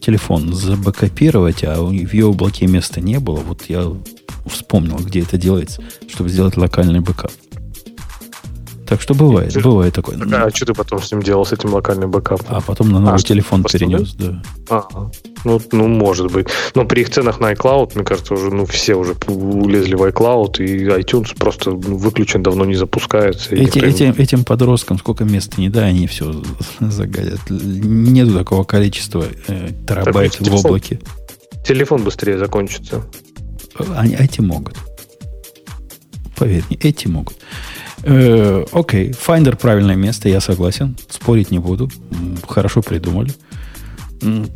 [0.00, 3.36] телефон забэкопировать, а у- в ее облаке места не было.
[3.36, 3.84] Вот я
[4.50, 7.32] вспомнил, где это делается, чтобы сделать локальный бэкап.
[8.88, 10.16] Так что бывает, Ты- бывает такое.
[10.16, 12.46] Так, а что ты потом с ним делал, с этим локальным бэкапом?
[12.48, 14.40] А потом на новый А, телефон перенес, да.
[14.70, 14.84] А,
[15.44, 16.46] ну, ну, может быть.
[16.76, 20.64] Но при их ценах на iCloud, мне кажется, уже ну, все уже улезли в iCloud,
[20.64, 23.54] и iTunes просто выключен, давно не запускается.
[23.56, 26.32] Эти, не- этим, этим подросткам сколько места не дай, они все
[26.80, 27.40] загадят.
[27.50, 30.64] Нету такого количества э, терабайт Так, в телефон.
[30.66, 31.00] облаке.
[31.66, 33.02] Телефон быстрее закончится.
[33.96, 34.76] Они, эти могут.
[36.36, 37.36] Поверь мне, эти могут.
[38.08, 40.96] Э, окей, Finder правильное место, я согласен.
[41.08, 41.90] Спорить не буду.
[42.46, 43.32] Хорошо придумали.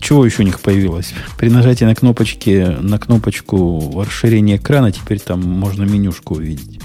[0.01, 1.13] Чего еще у них появилось?
[1.37, 6.81] При нажатии на кнопочки, на кнопочку расширения экрана теперь там можно менюшку увидеть,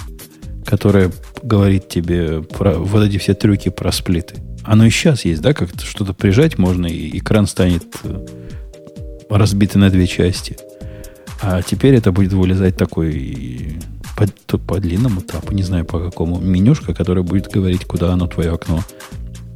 [0.64, 1.12] которая
[1.42, 4.34] говорит тебе про вот эти все трюки про сплиты.
[4.64, 8.26] Оно и сейчас есть, да, как что-то прижать можно, и экран станет э,
[9.30, 10.56] разбитый на две части.
[11.40, 13.78] А теперь это будет вылезать такой
[14.16, 18.52] по, по длинному тапу, не знаю по какому, менюшка, которая будет говорить, куда оно твое
[18.52, 18.82] окно.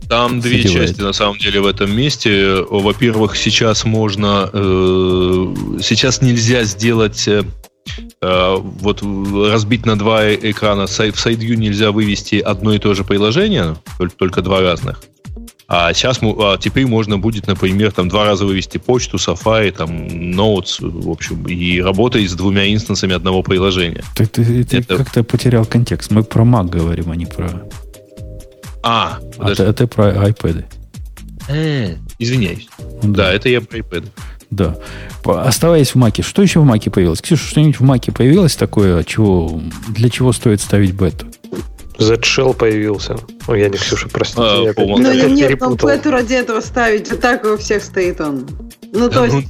[0.09, 0.89] Там две задевает.
[0.89, 2.65] части на самом деле в этом месте.
[2.69, 7.45] Во-первых, сейчас можно, э, сейчас нельзя сделать э,
[8.21, 10.87] э, вот разбить на два экрана.
[10.87, 15.01] В SideView нельзя вывести одно и то же приложение, толь- только два разных.
[15.73, 20.79] А сейчас а теперь можно будет, например, там два раза вывести почту, Safari, там Notes,
[20.81, 24.03] в общем, и работать с двумя инстансами одного приложения.
[24.17, 26.11] Ты, ты- ты Это- как-то потерял контекст.
[26.11, 27.63] Мы про Mac говорим, а не про...
[28.83, 30.65] А, А ты, а ты про iPad.
[31.49, 32.67] Э, извиняюсь.
[33.05, 34.07] Ну Да, это я про iPad.
[34.51, 34.77] Да.
[35.25, 37.21] Оставаясь в Маке, что еще в Маке появилось?
[37.23, 39.61] Ксюша, что-нибудь в Маке появилось такое, чего,
[39.91, 41.27] для чего стоит ставить бету?
[42.01, 43.17] Z-Shell появился.
[43.47, 44.43] Ой, я не Ксюша, простите.
[44.43, 45.89] А, я Ну, я нет, ну, перепутал.
[45.89, 48.49] бету ради этого ставить, а так у всех стоит он.
[48.93, 49.49] Ну, то Да, есть,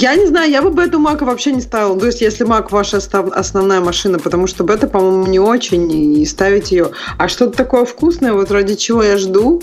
[0.00, 1.98] я не знаю, я бы бету Мака вообще не ставила.
[1.98, 5.90] То есть, если Мак ваша основная машина, потому что бета, по-моему, не очень,
[6.20, 6.90] и ставить ее.
[7.18, 9.62] А что-то такое вкусное, вот ради чего я жду,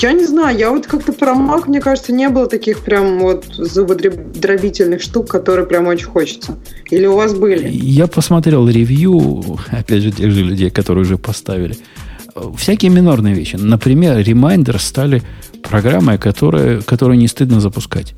[0.00, 3.44] я не знаю, я вот как-то про Mac, мне кажется, не было таких прям вот
[3.46, 6.58] зубодробительных штук, которые прям очень хочется.
[6.90, 7.68] Или у вас были?
[7.68, 11.76] Я посмотрел ревью, опять же, тех же людей, которые уже поставили.
[12.56, 13.56] Всякие минорные вещи.
[13.56, 15.22] Например, Reminder стали
[15.62, 18.14] программой, которая, которую не стыдно запускать.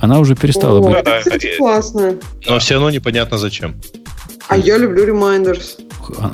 [0.00, 0.96] Она уже перестала О, быть.
[0.96, 2.16] это, кстати, классно.
[2.46, 3.74] Но все равно непонятно зачем.
[4.48, 5.83] А я люблю Reminders.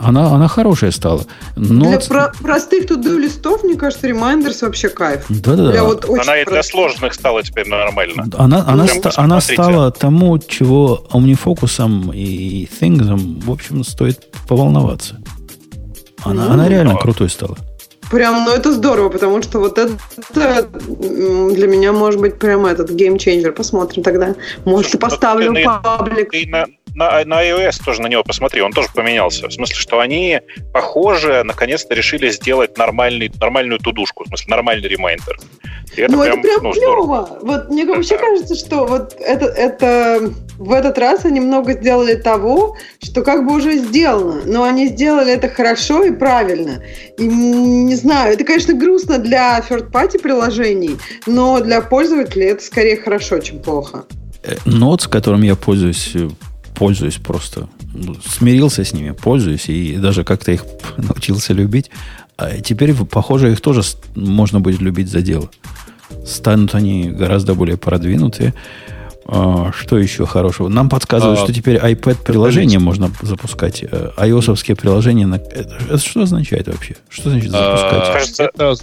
[0.02, 1.22] Она, она хорошая стала.
[1.56, 1.88] Но...
[1.88, 5.24] Для про- простых туду листов, мне кажется, Reminders вообще кайф.
[5.28, 5.72] Да-да-да.
[5.72, 8.26] Для вот очень Она и для сложных стала теперь нормально.
[8.36, 15.16] Она, она, Прям ста- она стала тому, чего OmniFocus и Things, в общем, стоит поволноваться.
[16.22, 16.98] Она, Ну, она реально да.
[17.00, 17.56] крутой стала.
[18.10, 19.92] Прям, ну это здорово, потому что вот это,
[20.34, 23.52] для меня может быть прям этот game changer.
[23.52, 24.34] Посмотрим тогда.
[24.64, 26.30] Может, и Слушай, ну, поставлю ты паблик.
[26.32, 29.48] Ты на, на, на iOS тоже на него посмотри, он тоже поменялся.
[29.48, 30.40] В смысле, что они,
[30.72, 35.38] похоже, наконец-то решили сделать нормальный, нормальную тудушку, в смысле, нормальный reminder.
[35.96, 37.26] И это ну, прям, это прям ну, здорово.
[37.26, 37.38] клево.
[37.42, 42.76] Вот мне вообще кажется, что вот это, это в этот раз они много сделали того,
[43.02, 44.42] что как бы уже сделано.
[44.44, 46.82] Но они сделали это хорошо и правильно.
[47.18, 53.38] И не знаю, это, конечно, грустно для third-party приложений, но для пользователей это скорее хорошо,
[53.40, 54.04] чем плохо.
[54.42, 56.28] Э, Notes, которым я пользуюсь, э,
[56.80, 57.68] пользуюсь просто.
[57.94, 60.64] ну, Смирился с ними, пользуюсь и даже как-то их
[60.96, 61.90] научился любить.
[62.38, 63.82] А теперь, похоже, их тоже
[64.16, 65.50] можно будет любить за дело.
[66.26, 68.54] Станут они гораздо более продвинутые.
[69.26, 70.68] А, Что еще хорошего?
[70.68, 73.82] Нам подсказывают, А, что теперь iPad-приложение можно запускать.
[73.84, 75.26] э, iOS-овские приложения.
[75.26, 75.34] На...
[75.34, 76.96] Это, это что означает вообще?
[77.10, 77.92] Что значит запускать?
[78.08, 78.74] А, Кажется- это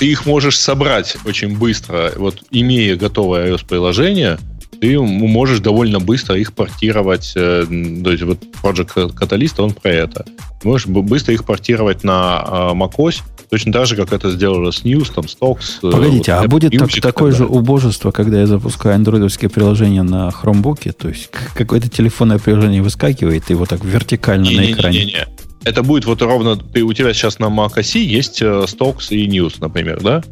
[0.00, 2.10] ты их можешь собрать очень быстро.
[2.16, 4.38] Вот имея готовое iOS-приложение,
[4.80, 7.32] ты можешь довольно быстро их портировать.
[7.36, 7.64] э,
[8.04, 10.24] То есть вот Project Catalyst, он про это.
[10.60, 14.82] Ты можешь быстро их портировать на а, macOS, точно так же, как это сделано с
[14.84, 15.78] News, там, Stocks.
[15.82, 20.02] э, Погодите, вот а будет так- такое так же убожество, когда я запускаю андроидовские приложения
[20.02, 24.98] на хромбуке, то есть какое-то телефонное приложение выскакивает, и вот так вертикально на экране.
[25.00, 25.26] Не-не-не-не.
[25.64, 26.56] Это будет вот ровно...
[26.56, 30.22] Ты, у тебя сейчас на Mac OS есть э, Stocks и News, например, да?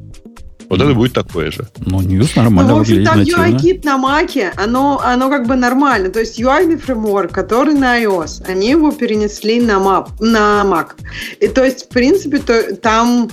[0.72, 1.68] Вот это будет такое же.
[1.84, 3.20] Ну, News нормально ну, в общем, там.
[3.20, 6.08] UI-кит на Маке, оно, оно как бы нормально.
[6.08, 10.92] То есть UI фреймворк, который на iOS, они его перенесли на, map, на Mac.
[11.40, 13.28] И то есть, в принципе, то, там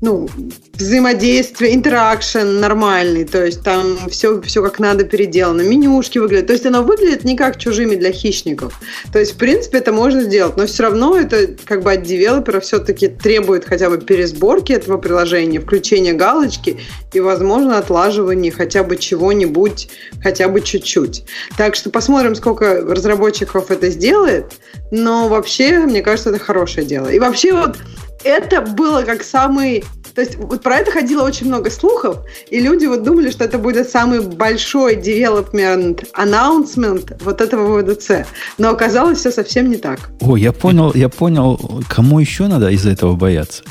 [0.00, 0.28] ну,
[0.74, 6.66] взаимодействие, интеракшн нормальный, то есть там все, все как надо переделано, менюшки выглядят, то есть
[6.66, 8.80] оно выглядит не как чужими для хищников.
[9.12, 12.60] То есть, в принципе, это можно сделать, но все равно это как бы от девелопера
[12.60, 16.78] все-таки требует хотя бы пересборки этого приложения, включения галочки
[17.12, 19.88] и, возможно, отлаживания хотя бы чего-нибудь,
[20.22, 21.24] хотя бы чуть-чуть.
[21.56, 24.52] Так что посмотрим, сколько разработчиков это сделает,
[24.92, 27.08] но вообще, мне кажется, это хорошее дело.
[27.08, 27.76] И вообще вот
[28.24, 29.84] это было как самый...
[30.14, 32.18] То есть вот про это ходило очень много слухов,
[32.50, 38.26] и люди вот думали, что это будет самый большой development announcement вот этого ВДЦ.
[38.58, 40.10] Но оказалось все совсем не так.
[40.20, 43.62] О, я понял, я понял, кому еще надо из-за этого бояться.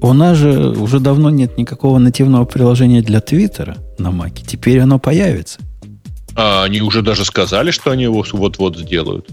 [0.00, 4.44] У нас же уже давно нет никакого нативного приложения для Твиттера на Маке.
[4.44, 5.58] Теперь оно появится.
[6.34, 9.28] А они уже даже сказали, что они его вот-вот сделают.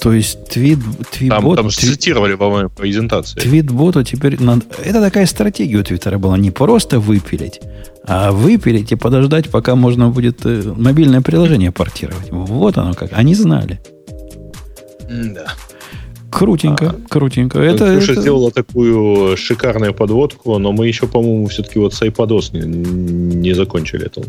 [0.00, 3.40] То есть твит, Там, твитбот, там твит- цитировали, по-моему, презентации.
[3.40, 4.62] твитботу теперь надо...
[4.84, 6.38] Это такая стратегия у Твиттера была.
[6.38, 7.60] Не просто выпилить,
[8.04, 12.30] а выпилить и подождать, пока можно будет э, мобильное приложение портировать.
[12.30, 13.10] Вот оно как.
[13.12, 13.80] Они знали.
[15.10, 15.46] Да.
[16.30, 17.58] Крутенько, крутенько.
[17.58, 22.50] Это, Ксюша это- сделала такую шикарную подводку, но мы еще, по-моему, все-таки вот с iPadOS
[22.52, 22.66] не,
[23.36, 24.22] не закончили это.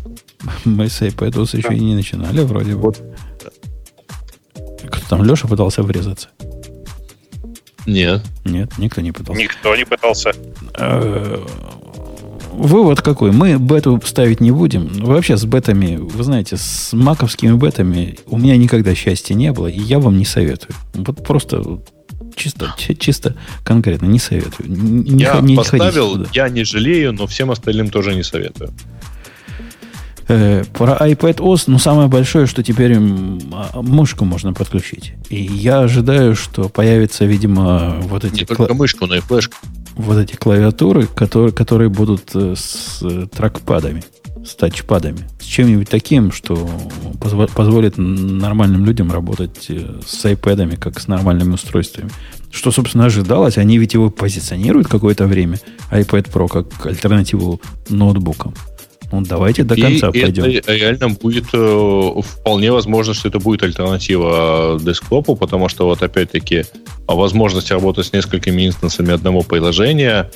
[0.64, 2.82] Мы с iPadOS еще и не начинали вроде бы.
[2.82, 3.02] Вот.
[4.91, 6.30] Кто там, Леша пытался врезаться?
[7.86, 8.22] Нет.
[8.45, 9.41] Нет, никто не пытался.
[9.41, 10.32] Никто не пытался.
[10.78, 11.44] Э,
[12.52, 13.32] Вывод какой?
[13.32, 14.88] Мы бету ставить не будем.
[15.03, 19.80] Вообще с бетами, вы знаете, с маковскими бетами у меня никогда счастья не было, и
[19.80, 20.76] я вам не советую.
[20.94, 21.80] Вот просто
[22.36, 24.70] чисто, чи- чисто конкретно не советую.
[24.70, 28.72] Не, я не поставил, я не жалею, но всем остальным тоже не советую.
[30.32, 35.14] Э, про iPad OS, ну, самое большое, что теперь а, мышку можно подключить.
[35.30, 39.56] И я ожидаю, что появятся, видимо, вот эти, Не кла- только мышку, но и флешку.
[39.96, 44.04] вот эти клавиатуры, которые, которые будут э, с э, трекпадами,
[44.46, 45.28] с тачпадами.
[45.42, 46.70] С чем-нибудь таким, что
[47.20, 52.12] позво- позволит нормальным людям работать с iPad'ами, как с нормальными устройствами.
[52.52, 53.58] Что, собственно, ожидалось.
[53.58, 55.60] Они ведь его позиционируют какое-то время,
[55.92, 58.54] iPad Pro, как альтернативу ноутбукам.
[59.11, 60.44] Ну, давайте до конца и пойдем.
[60.44, 66.65] это реально будет э, вполне возможно, что это будет альтернатива десктопу, потому что вот опять-таки
[67.07, 70.30] а, возможность работать с несколькими инстансами одного приложения,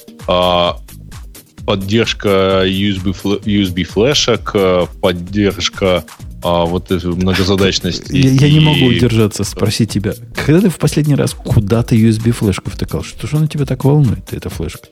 [1.65, 3.13] поддержка USB,
[3.45, 6.03] USB флешек, э, поддержка
[6.43, 8.13] а, вот этой многозадачности.
[8.13, 12.69] Я, я не и- могу удержаться спросить тебя, когда ты в последний раз куда-то USB-флешку
[12.69, 13.03] втыкал?
[13.03, 14.87] Что же она тебя так волнует, эта флешка?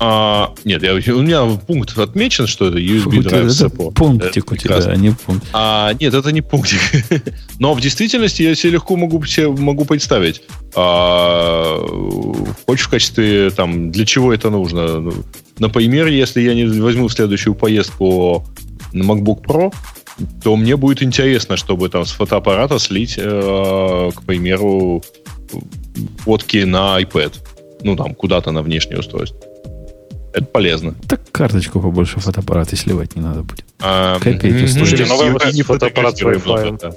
[0.00, 3.94] А, нет, я, у меня пункт отмечен, что это USB Drive Support.
[3.94, 5.46] пунктик Это у тебя, а не пункт.
[5.52, 6.80] А, нет, это не пунктик.
[7.58, 10.42] Но в действительности я себе легко могу, себе могу представить.
[10.76, 11.78] А,
[12.66, 15.00] хочешь в качестве, там, для чего это нужно?
[15.00, 15.12] Ну,
[15.58, 18.46] Например, если я не возьму в следующую поездку
[18.92, 19.74] на MacBook Pro,
[20.42, 25.02] то мне будет интересно, чтобы там с фотоаппарата слить, э, к примеру,
[26.18, 27.34] фотки на iPad.
[27.82, 29.40] Ну, там, куда-то на внешнее устройство.
[30.38, 30.94] Это полезно.
[31.08, 33.64] Так карточку побольше фотоаппарата сливать не надо будет.
[33.80, 34.70] А, Копейки стоят.
[34.70, 36.78] слушайте, Слушайте, новый и не фотоаппарат с Wi-Fi.
[36.80, 36.92] да.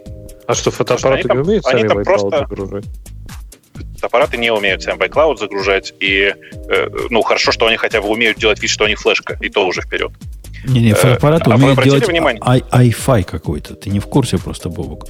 [0.47, 2.85] А что, фотоаппараты Слушай, не они умеют там- сами iCloud просто- загружать?
[4.01, 6.33] аппараты не умеют сам iCloud загружать, и
[6.69, 9.65] э, ну хорошо, что они хотя бы умеют делать вид, что они флешка, и то
[9.67, 10.11] уже вперед.
[10.67, 12.39] Не-не, Э, фотоаппарат а вы умеет обратили делать
[12.71, 13.75] ай-фай какой-то.
[13.75, 15.05] Ты не в курсе просто, Бобок.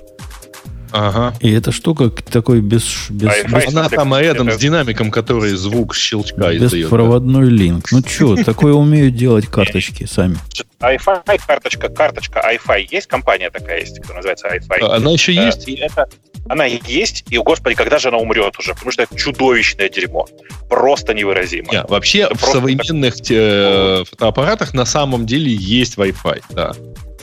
[0.91, 1.33] Ага.
[1.39, 3.65] И эта штука такой без, без, Ай-фай.
[3.65, 6.71] без- Она там рядом это- с динамиком, который звук щелчка издает.
[6.71, 6.77] да.
[6.77, 7.91] беспроводной линк.
[7.91, 10.37] Ну что, такое умеют делать карточки сами.
[10.81, 14.79] iFi, карточка, карточка iFi есть, компания такая есть, которая называется iFi.
[14.81, 15.67] А Она еще Э, есть?
[15.67, 16.07] И это,
[16.49, 18.73] она есть, и, господи, когда же она умрет уже?
[18.73, 20.27] Потому что это чудовищное дерьмо.
[20.69, 21.71] Просто невыразимо.
[21.71, 26.73] Не, вообще Это в современных те- фотоаппаратах на самом деле есть Wi-Fi, да.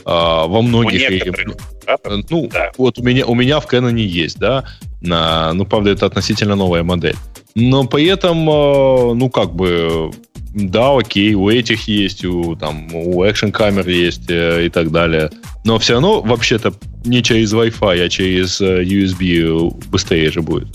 [0.05, 1.09] А, во У многих.
[1.09, 2.71] и- некоторых, да, Э, Ну, Да.
[2.77, 4.63] вот у меня, у меня в Canon есть, да.
[5.01, 7.15] На, ну, правда, это относительно новая модель.
[7.55, 10.11] Но при этом, э, ну, как бы,
[10.53, 15.29] да, окей, у этих есть, у, там, у экшен камер есть э, и так далее.
[15.65, 16.73] Но все равно, вообще-то,
[17.05, 20.67] не через Wi-Fi, а через э, USB быстрее же будет.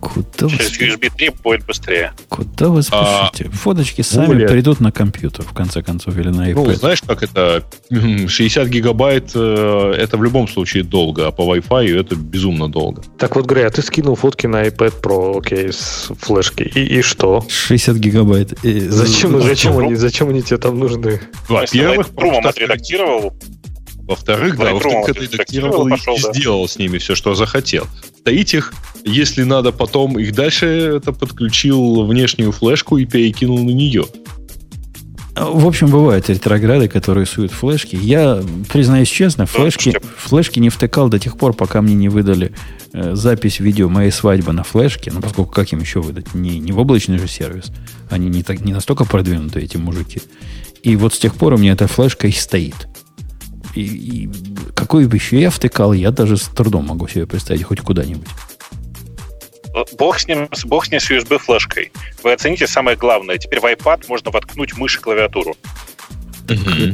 [0.00, 2.12] Куда вы, через USB 3 будет быстрее.
[2.28, 3.50] куда вы А, спешите?
[3.50, 6.74] Фоточки сами более- придут на компьютер, в конце концов, или на Ну, iPad.
[6.76, 7.64] знаешь, как это?
[7.90, 13.02] м, 60 гигабайт э, это в любом случае долго, а по Wi-Fi это безумно долго.
[13.18, 16.62] Так вот, Грей, а ты скинул фотки на iPad Pro, окей, с флешки.
[16.74, 17.44] И, и что?
[17.48, 18.52] 60 гигабайт.
[18.64, 21.20] Э, Зачем, зачем, ну, они, зачем они тебе там нужны?
[21.48, 23.34] Во-первых, просто отредактировал.
[24.02, 26.32] Во-вторых, да, Lightroom во-вторых, отредактировал и, пошел, и да.
[26.32, 27.86] сделал с ними все, что захотел.
[28.20, 28.72] В-третьих,
[29.04, 34.04] если надо потом их дальше, это подключил внешнюю флешку и перекинул на нее.
[35.36, 37.96] В общем, бывают ретрограды, которые суют флешки.
[37.96, 42.52] Я, признаюсь честно, флешки, флешки не втыкал до тех пор, пока мне не выдали
[42.92, 45.10] э, запись видео моей свадьбы на флешке.
[45.10, 46.34] Ну, поскольку как им еще выдать?
[46.34, 47.72] Не, не в облачный же сервис.
[48.10, 50.20] Они не, так, не настолько продвинутые, эти мужики.
[50.82, 52.89] И вот с тех пор у меня эта флешка и стоит.
[53.74, 54.30] И, и
[54.74, 58.28] какой бы еще я втыкал, я даже с трудом могу себе представить хоть куда-нибудь.
[59.96, 61.92] Бог с ним, бог с ним с USB флешкой.
[62.24, 63.38] Вы оцените самое главное.
[63.38, 65.56] Теперь в iPad можно воткнуть мышь и клавиатуру.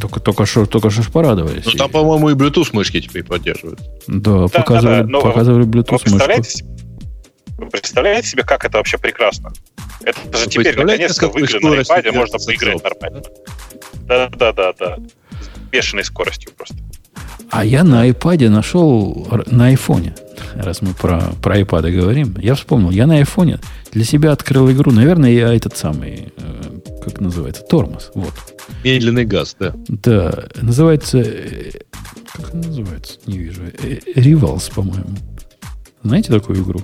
[0.01, 1.65] Только, только что только что ж порадовались.
[1.65, 3.81] Ну, там, по-моему, и Bluetooth мышки теперь поддерживают.
[4.07, 6.11] да, Да, показывали, да, да, но показывали Bluetooth мышку.
[6.11, 6.69] представляете, себе-
[7.57, 9.51] вы представляете себе, как это вообще прекрасно?
[10.05, 13.23] Это же Вы теперь наконец-то в игры на iPad можно поиграть нормально.
[14.03, 14.97] Да, да, да, да.
[14.97, 15.26] С
[15.77, 16.77] бешеной скоростью просто.
[17.51, 20.15] А я на iPad нашел, на айфоне,
[20.55, 23.61] раз мы про, про iPad говорим, я вспомнил, я на айфоне
[23.93, 28.33] для себя открыл игру, наверное, я этот самый, э, как называется, тормоз, вот.
[28.85, 29.75] Медленный газ, да.
[29.89, 31.73] Да, называется, э,
[32.33, 35.17] как она называется, не вижу, э, Rivals, по-моему.
[36.03, 36.81] Знаете такую игру?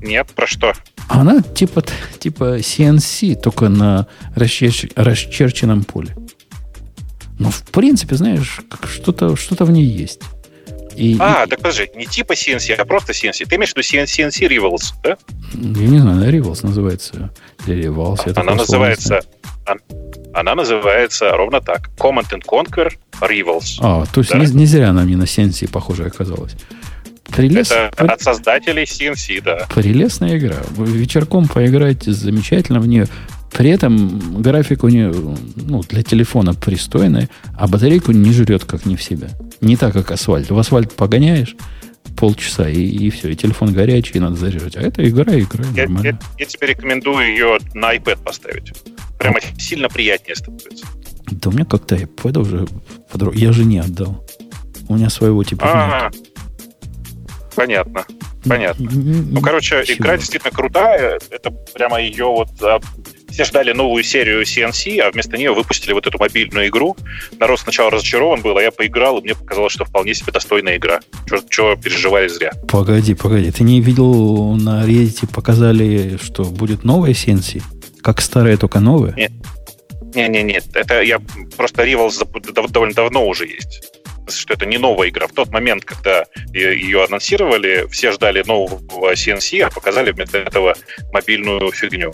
[0.00, 0.72] Нет, про что?
[1.08, 1.84] Она типа,
[2.18, 4.06] типа CNC, только на
[4.36, 6.16] расчерч- расчерченном поле.
[7.38, 10.20] Ну, в принципе, знаешь, что-то что в ней есть.
[10.96, 13.46] И, А, и- так подожди, не типа CNC, а просто CNC.
[13.46, 15.16] Ты имеешь в виду CNC, Rivals, да?
[15.54, 17.30] я не знаю, она Rivals называется.
[17.66, 18.16] Или Rivals.
[18.22, 19.20] слово Она называется...
[20.34, 21.90] Она называется ровно так.
[21.98, 23.76] Command and Conquer Rivals.
[23.80, 24.38] А, то есть Да.
[24.38, 26.52] не, не зря она мне на CNC похоже оказалась.
[27.36, 29.66] Прелест, Это от создателей CNC, да.
[29.74, 30.56] Прелестная игра.
[30.70, 33.06] Вы вечерком поиграть замечательно в нее.
[33.52, 35.12] При этом график у нее
[35.56, 39.28] ну, для телефона пристойный, а батарейку не жрет как не в себя.
[39.60, 40.50] Не так, как асфальт.
[40.50, 41.54] В асфальт погоняешь
[42.16, 44.76] полчаса, и, и все, и телефон горячий, и надо заряжать.
[44.76, 46.06] А это игра, игра, Я, нормально.
[46.06, 48.72] я- я тебе рекомендую ее на iPad поставить.
[49.18, 50.86] Прямо сильно приятнее становится.
[51.30, 52.66] Да у меня как-то iPad уже
[53.12, 54.26] подро- Я жене отдал.
[54.88, 56.10] У меня своего типа А,
[57.54, 58.04] понятно.
[58.46, 58.88] понятно.
[58.90, 61.18] Ну, короче, игра действительно крутая.
[61.30, 62.50] Это прямо ее вот...
[62.62, 62.80] а,
[63.30, 66.96] Все ждали новую серию CNC, а вместо нее выпустили вот эту мобильную игру.
[67.38, 71.00] Народ сначала разочарован был, а я поиграл, и мне показалось, что вполне себе достойная игра.
[71.48, 72.52] Чего переживали зря.
[72.68, 73.50] Погоди, погоди.
[73.50, 77.62] Ты не видел на Reddit показали, что будет новая CNC?
[78.02, 79.14] Как старая, только новая?
[79.14, 79.32] Нет.
[80.14, 81.20] Не-не-не, это я
[81.56, 82.22] просто Rivals
[82.68, 84.01] довольно давно уже есть.
[84.28, 85.26] Что это не новая игра.
[85.26, 90.74] В тот момент, когда ее анонсировали, все ждали нового CNC, а показали вместо этого
[91.12, 92.12] мобильную фигню.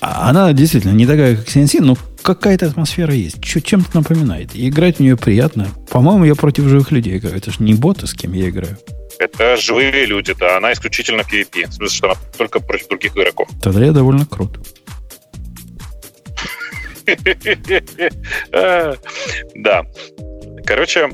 [0.00, 3.42] А она действительно не такая, как CNC, но какая-то атмосфера есть.
[3.42, 4.54] Чем-то напоминает.
[4.54, 5.68] И играть в нее приятно.
[5.90, 7.36] По-моему, я против живых людей играю.
[7.36, 8.76] Это же не боты, с кем я играю.
[9.18, 10.58] Это живые люди, да.
[10.58, 11.68] Она исключительно PvP.
[11.68, 13.48] В смысле, что она только против других игроков.
[13.62, 14.58] Тогда я довольно крут.
[19.54, 19.84] Да.
[20.66, 21.10] Короче,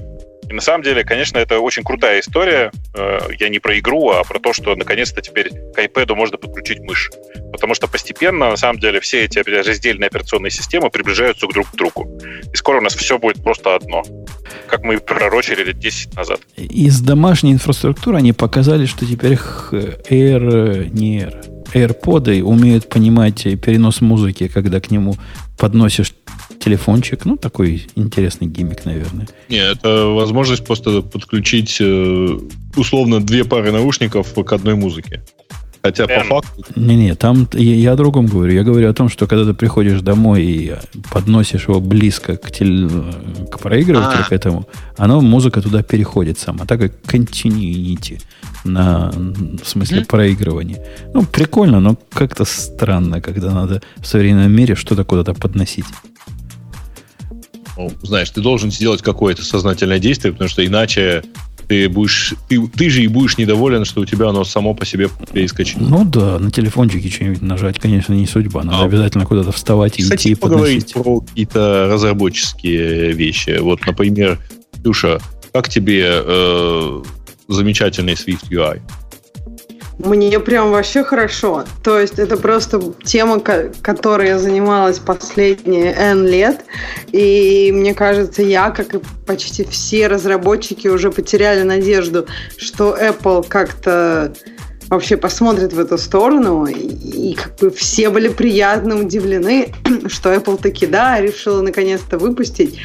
[0.53, 2.73] на самом деле, конечно, это очень крутая история.
[2.95, 6.81] Э, я не про игру, а про то, что наконец-то теперь к iPad можно подключить
[6.81, 7.11] мышь.
[7.53, 12.19] Потому что постепенно, на самом деле, все эти раздельные операционные системы приближаются друг к другу.
[12.53, 14.03] И скоро у нас все будет просто одно.
[14.67, 16.41] Как мы пророчили лет 10 назад.
[16.57, 24.49] Из домашней инфраструктуры они показали, что теперь Air, не Air, AirPods умеют понимать перенос музыки,
[24.49, 25.17] когда к нему
[25.59, 26.13] подносишь
[26.59, 27.25] телефончик.
[27.25, 29.29] Ну, такой интересный гиммик, наверное.
[29.49, 32.39] Не, это возможность просто подключить э,
[32.77, 35.23] условно две пары наушников к одной музыке.
[35.83, 36.65] Хотя по факту...
[36.77, 38.53] Не-не, там я, я о другом говорю.
[38.53, 40.75] Я говорю о том, что когда ты приходишь домой и
[41.11, 42.89] подносишь его близко к, теле,
[43.51, 44.29] к проигрывателю, а.
[44.29, 46.67] к этому, оно, музыка туда переходит сама.
[46.67, 48.21] Так как continuity
[48.65, 50.07] на, в смысле, mm.
[50.07, 50.85] проигрывания.
[51.15, 55.87] Ну, прикольно, но как-то странно, когда надо в современном мире что-то куда-то подносить.
[57.79, 61.23] Ну, знаешь, ты должен сделать какое-то сознательное действие, потому что иначе
[61.71, 65.09] ты будешь, ты, ты же и будешь недоволен, что у тебя оно само по себе
[65.33, 65.77] перескочит.
[65.79, 68.65] Ну да, на телефончике что-нибудь нажать, конечно, не судьба.
[68.65, 73.57] Надо а, обязательно куда-то вставать и идти и поговорить про какие-то разработческие вещи.
[73.61, 74.41] Вот, например,
[74.83, 75.21] Ксюша,
[75.53, 77.03] как тебе э,
[77.47, 78.81] замечательный Swift UI?
[80.05, 81.65] Мне прям вообще хорошо.
[81.83, 86.65] То есть это просто тема, которой я занималась последние N лет.
[87.13, 94.33] И мне кажется, я, как и почти все разработчики, уже потеряли надежду, что Apple как-то
[94.89, 96.67] вообще посмотрит в эту сторону.
[96.67, 99.75] И, и как бы все были приятно удивлены,
[100.09, 102.79] что Apple таки, да, решила наконец-то выпустить.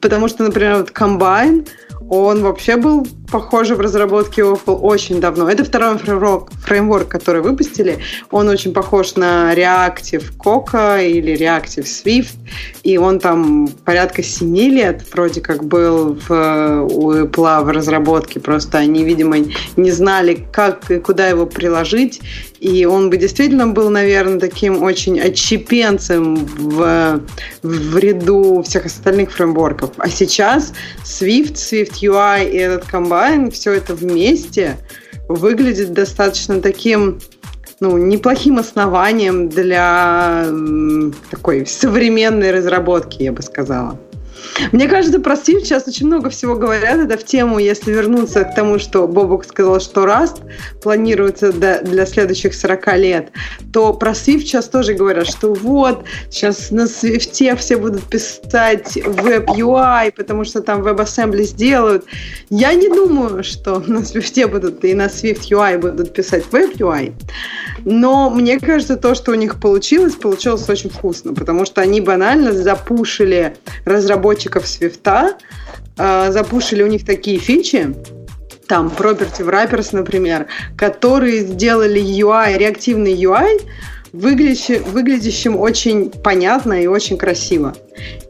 [0.00, 1.66] Потому что, например, вот Combine,
[2.10, 5.48] он вообще был похоже в разработке Apple очень давно.
[5.48, 8.00] Это второй фреймворк, фреймворк, который выпустили.
[8.32, 12.34] Он очень похож на Reactive Coca или Reactive Swift.
[12.82, 18.40] И он там порядка 7 лет вроде как был в, у Apple в разработке.
[18.40, 19.36] Просто они, видимо,
[19.76, 22.20] не знали, как и куда его приложить.
[22.60, 27.20] И он бы действительно был, наверное, таким очень отщепенцем в,
[27.62, 29.92] в ряду всех остальных фреймворков.
[29.96, 34.76] А сейчас Swift, Swift UI и этот комбайн все это вместе
[35.26, 37.18] выглядит достаточно таким
[37.80, 40.46] ну, неплохим основанием для
[41.30, 43.98] такой современной разработки, я бы сказала.
[44.72, 46.98] Мне кажется, про Swift сейчас очень много всего говорят.
[46.98, 50.42] Это в тему, если вернуться к тому, что Бобок сказал, что Rust
[50.82, 53.32] планируется для следующих 40 лет,
[53.72, 59.46] то про Swift сейчас тоже говорят, что вот, сейчас на Swift все будут писать Web
[59.46, 62.04] UI, потому что там WebAssembly сделают.
[62.48, 67.12] Я не думаю, что на Swift будут и на Swift UI будут писать Web UI.
[67.84, 72.52] Но мне кажется, то, что у них получилось, получилось очень вкусно, потому что они банально
[72.52, 73.56] запушили
[74.30, 75.36] разработчиков Свифта,
[75.98, 77.94] э, запушили у них такие фичи,
[78.66, 80.46] там Property Wrappers, например,
[80.76, 83.60] которые сделали UI, реактивный UI,
[84.12, 87.74] выглядящим, выглядящим очень понятно и очень красиво.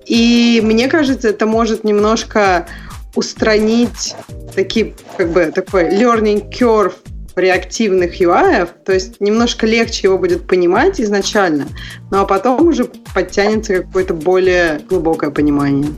[0.06, 2.66] И мне кажется, это может немножко
[3.14, 4.14] устранить
[4.54, 6.94] такие, как бы, такой learning curve
[7.40, 11.66] реактивных UI, то есть немножко легче его будет понимать изначально,
[12.10, 12.84] ну а потом уже
[13.14, 15.90] подтянется какое-то более глубокое понимание.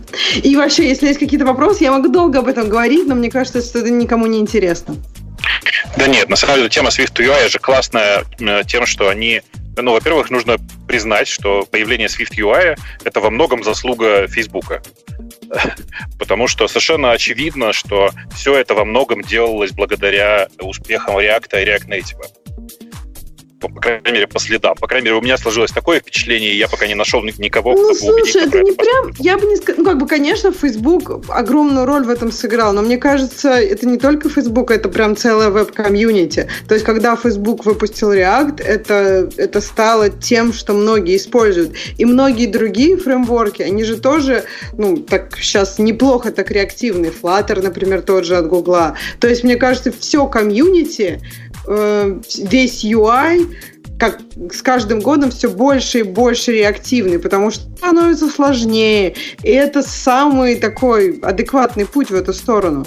[0.42, 3.60] И вообще, если есть какие-то вопросы, я могу долго об этом говорить, но мне кажется,
[3.60, 4.96] что это никому не интересно.
[5.96, 8.24] Да нет, на самом деле тема Swift UI же классная
[8.66, 9.42] тем, что они
[9.76, 14.82] ну, во-первых, нужно признать, что появление Swift UI это во многом заслуга Фейсбука.
[16.18, 21.88] Потому что совершенно очевидно, что все это во многом делалось благодаря успехам React и React
[21.88, 22.41] Native
[23.68, 24.76] по крайней мере, по следам.
[24.76, 27.94] По крайней мере, у меня сложилось такое впечатление, и я пока не нашел никого, ну,
[27.94, 31.24] кто бы слушай, это не прям, я бы не сказал, ну, как бы, конечно, Facebook
[31.28, 35.50] огромную роль в этом сыграл, но мне кажется, это не только Facebook, это прям целая
[35.50, 36.48] веб-комьюнити.
[36.68, 41.76] То есть, когда Facebook выпустил React, это, это стало тем, что многие используют.
[41.98, 44.44] И многие другие фреймворки, они же тоже,
[44.76, 47.06] ну, так сейчас неплохо так реактивны.
[47.06, 48.96] Flutter, например, тот же от Гугла.
[49.20, 51.20] То есть, мне кажется, все комьюнити
[51.66, 53.54] Э, весь UI
[53.98, 54.20] как
[54.52, 59.14] с каждым годом все больше и больше реактивный, потому что становится сложнее.
[59.44, 62.84] И это самый такой адекватный путь в эту сторону.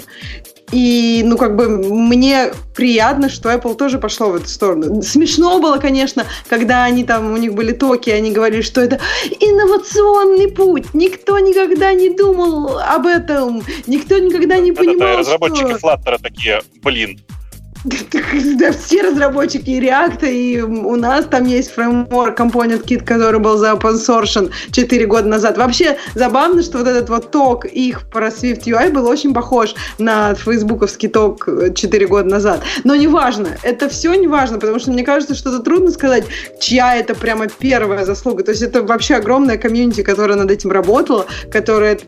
[0.72, 5.00] И, ну, как бы, мне приятно, что Apple тоже пошло в эту сторону.
[5.00, 8.98] Смешно было, конечно, когда они там, у них были токи, они говорили, что это
[9.40, 10.92] инновационный путь.
[10.92, 13.62] Никто никогда не думал об этом.
[13.86, 15.88] Никто никогда не понимал, Это разработчики что...
[15.88, 17.20] Flutter такие, блин,
[18.84, 23.72] Все разработчики и React, и у нас там есть фреймворк Component Kit, который был за
[23.72, 25.58] open source 4 года назад.
[25.58, 30.34] Вообще забавно, что вот этот вот ток их про Swift UI был очень похож на
[30.34, 32.62] фейсбуковский ток 4 года назад.
[32.84, 36.24] Но неважно, это все неважно, потому что мне кажется, что это трудно сказать,
[36.60, 38.42] чья это прямо первая заслуга.
[38.42, 42.04] То есть это вообще огромная комьюнити, которая над этим работала, которая это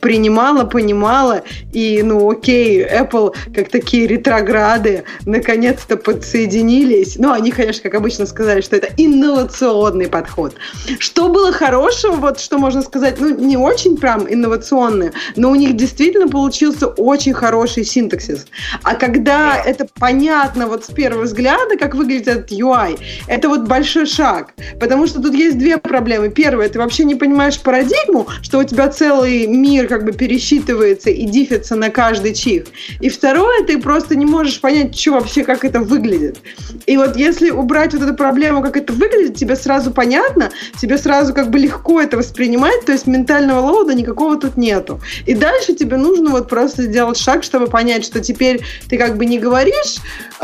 [0.00, 1.42] принимала, понимала,
[1.72, 7.16] и, ну, окей, Apple, как такие ретрограды, наконец-то подсоединились.
[7.16, 10.54] Ну, они, конечно, как обычно сказали, что это инновационный подход.
[10.98, 15.76] Что было хорошего, вот что можно сказать, ну, не очень прям инновационное, но у них
[15.76, 18.46] действительно получился очень хороший синтаксис.
[18.82, 24.06] А когда это понятно вот с первого взгляда, как выглядит этот UI, это вот большой
[24.06, 24.54] шаг.
[24.78, 26.30] Потому что тут есть две проблемы.
[26.30, 31.24] Первое, ты вообще не понимаешь парадигму, что у тебя целый мир как бы пересчитывается и
[31.26, 32.64] дифится на каждый чих.
[33.00, 36.38] И второе, ты просто не можешь понять, что вообще, как это выглядит.
[36.86, 40.50] И вот если убрать вот эту проблему, как это выглядит, тебе сразу понятно,
[40.80, 45.00] тебе сразу как бы легко это воспринимать, то есть ментального лоуда никакого тут нету.
[45.26, 49.26] И дальше тебе нужно вот просто сделать шаг, чтобы понять, что теперь ты как бы
[49.26, 49.96] не говоришь,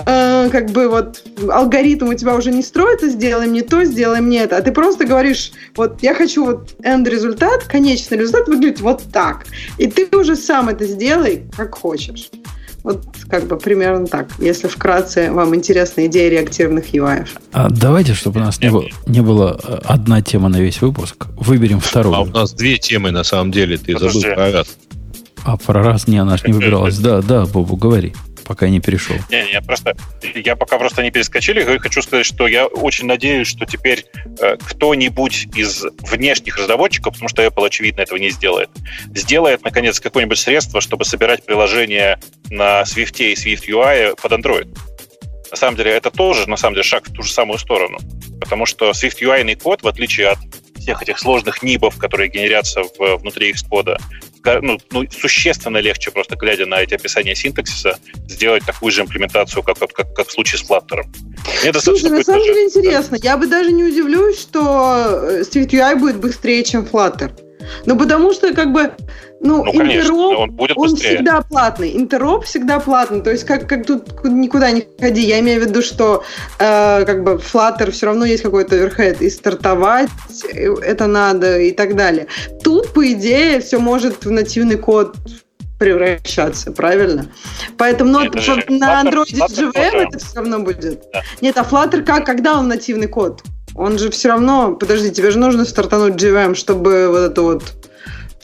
[0.04, 4.38] э, как бы вот алгоритм у тебя уже не строится, сделаем не то, сделаем не
[4.38, 9.02] это, а ты просто говоришь, вот я хочу вот end результат, конечный результат выглядит вот
[9.12, 9.46] так.
[9.78, 12.30] И ты уже сам это сделай, как хочешь.
[12.86, 17.26] Вот как бы примерно так, если вкратце вам интересна идея реактивных UI.
[17.52, 21.26] А давайте, чтобы у нас не было, не было э, одна тема на весь выпуск,
[21.36, 22.14] выберем вторую.
[22.14, 24.20] А у нас две темы на самом деле, ты Подожди.
[24.20, 24.76] забыл про раз.
[25.44, 26.96] А про раз не, она ж не выбиралась.
[26.98, 28.14] Да, да, Бобу, говори
[28.46, 29.16] пока не перешел.
[29.30, 29.96] Не, не, просто
[30.34, 34.06] я пока просто не перескочили, я хочу сказать, что я очень надеюсь, что теперь
[34.40, 38.70] э, кто-нибудь из внешних разработчиков, потому что Apple, очевидно, этого не сделает,
[39.14, 42.20] сделает, наконец, какое-нибудь средство, чтобы собирать приложения
[42.50, 44.76] на Swift и Swift UI под Android.
[45.50, 47.98] На самом деле, это тоже, на самом деле, шаг в ту же самую сторону.
[48.40, 50.38] Потому что Swift UI код, в отличие от
[50.78, 53.98] всех этих сложных нибов, которые генерятся в, внутри Xcode,
[54.62, 57.98] ну, ну, существенно легче, просто глядя на эти описания синтаксиса,
[58.28, 61.02] сделать такую же имплементацию, как, как, как, как в случае с Flutter.
[61.62, 63.16] Мне Слушай, на самом деле интересно.
[63.22, 67.32] Я бы даже не удивлюсь, что Swift UI будет быстрее, чем Flutter.
[67.84, 68.92] Ну, потому что, как бы,
[69.46, 71.96] ну, ну интероп, он, будет он всегда платный.
[71.96, 73.20] Интероп всегда платный.
[73.20, 75.22] То есть, как, как тут никуда не ходи.
[75.22, 76.24] Я имею в виду, что
[76.58, 79.22] э, как бы Flutter все равно есть какой-то оверхед.
[79.22, 80.08] И стартовать
[80.52, 82.26] это надо и так далее.
[82.62, 85.16] Тут, по идее, все может в нативный код
[85.78, 87.26] превращаться, правильно?
[87.76, 91.02] Поэтому ну, Нет, вот, на Android JVM это все равно будет.
[91.12, 91.22] Да.
[91.40, 93.42] Нет, а Flutter как, когда он нативный код?
[93.74, 97.62] Он же все равно, подожди, тебе же нужно стартануть JVM, чтобы вот это вот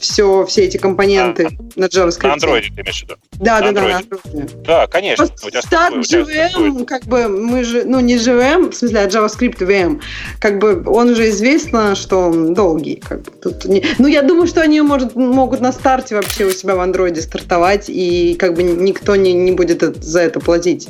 [0.03, 2.27] все, все эти компоненты а, на JavaScript.
[2.27, 3.15] На Android ты имеешь в виду?
[3.33, 4.63] Да, на да, да, на Android.
[4.65, 5.27] Да, конечно.
[5.61, 10.01] Старт JVM, как бы мы же, ну не JVM, в смысле, а JavaScript VM,
[10.39, 12.95] как бы он уже известно, что он долгий.
[12.95, 13.83] Как бы, тут не...
[13.97, 17.85] Ну, я думаю, что они может, могут на старте вообще у себя в Android стартовать,
[17.87, 20.89] и как бы никто не, не будет за это платить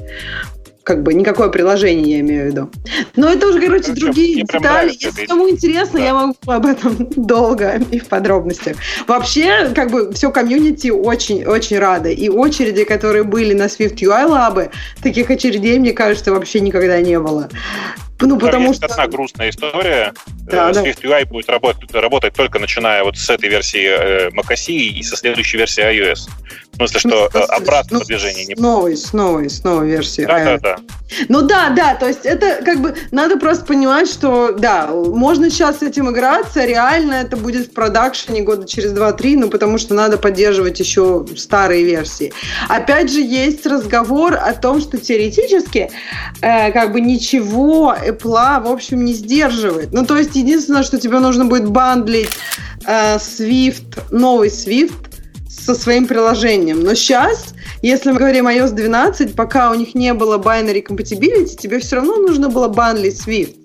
[0.83, 2.71] как бы никакое приложение, я имею в виду.
[3.15, 4.91] Но это уже, короче, ну, другие детали.
[4.99, 6.05] Если кому интересно, да.
[6.05, 8.77] я могу об этом долго и в подробностях.
[9.07, 12.09] Вообще, как бы все комьюнити очень-очень рада.
[12.09, 17.19] И очереди, которые были на Swift UI Lab, таких очередей, мне кажется, вообще никогда не
[17.19, 17.49] было.
[18.19, 18.87] Ну, потому есть что...
[18.87, 20.13] одна грустная история.
[20.43, 21.21] Да, э, Swift да.
[21.21, 25.57] UI будет работать, работать только начиная вот с этой версии э, macOS и со следующей
[25.57, 26.29] версии iOS.
[26.73, 28.59] В смысле, что ну, обратного ну, движения не будет.
[28.59, 30.23] С новой, с новой, с новой версии.
[30.23, 30.75] Да, да, да.
[31.29, 35.79] Ну да, да, то есть это как бы надо просто понимать, что да, можно сейчас
[35.79, 40.17] с этим играться, реально это будет в продакшене года через 2-3, ну потому что надо
[40.17, 42.33] поддерживать еще старые версии.
[42.67, 45.91] Опять же, есть разговор о том, что теоретически
[46.41, 49.93] э, как бы ничего Apple, в общем, не сдерживает.
[49.93, 52.31] Ну то есть единственное, что тебе нужно будет бандлить
[52.85, 55.12] э, Swift, новый Swift,
[55.63, 56.81] со своим приложением.
[56.81, 61.55] Но сейчас, если мы говорим о iOS 12, пока у них не было binary compatibility,
[61.57, 63.62] тебе все равно нужно было банлить Swift.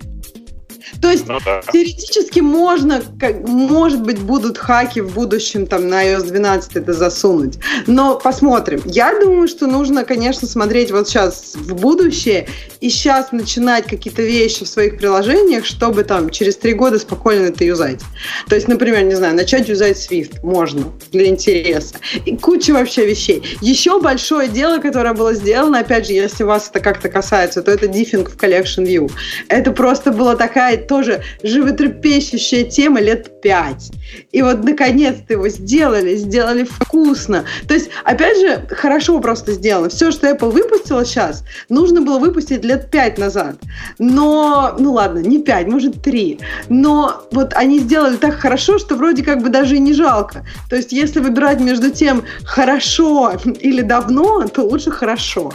[1.00, 1.62] То есть ну, да.
[1.72, 7.58] теоретически можно, как, может быть, будут хаки в будущем там на iOS 12 это засунуть.
[7.86, 8.82] Но посмотрим.
[8.84, 12.48] Я думаю, что нужно, конечно, смотреть вот сейчас в будущее
[12.80, 17.64] и сейчас начинать какие-то вещи в своих приложениях, чтобы там через три года спокойно это
[17.64, 18.00] юзать.
[18.48, 21.96] То есть, например, не знаю, начать юзать Swift можно для интереса.
[22.24, 23.42] И куча вообще вещей.
[23.60, 27.86] Еще большое дело, которое было сделано, опять же, если вас это как-то касается, то это
[27.86, 29.10] диффинг в Collection View.
[29.48, 33.90] Это просто была такая тоже животрепещущая тема лет пять.
[34.32, 37.44] И вот наконец-то его сделали, сделали вкусно.
[37.68, 39.88] То есть, опять же, хорошо просто сделано.
[39.88, 43.56] Все, что Apple выпустила сейчас, нужно было выпустить лет пять назад.
[43.98, 46.40] Но, ну ладно, не пять, может три.
[46.68, 50.44] Но вот они сделали так хорошо, что вроде как бы даже и не жалко.
[50.68, 55.52] То есть, если выбирать между тем хорошо или давно, то лучше хорошо.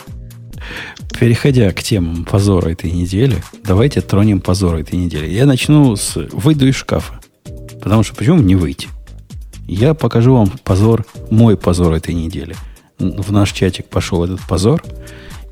[1.20, 5.28] Переходя к темам позора этой недели, давайте тронем позор этой недели.
[5.28, 7.20] Я начну с «Выйду из шкафа».
[7.82, 8.90] Потому что почему не выйти?
[9.68, 12.56] Я покажу вам позор, мой позор этой недели.
[12.98, 14.84] В наш чатик пошел этот позор.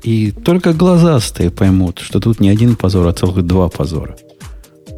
[0.02, 4.16] И только глазастые поймут, что тут не один позор, а целых два позора.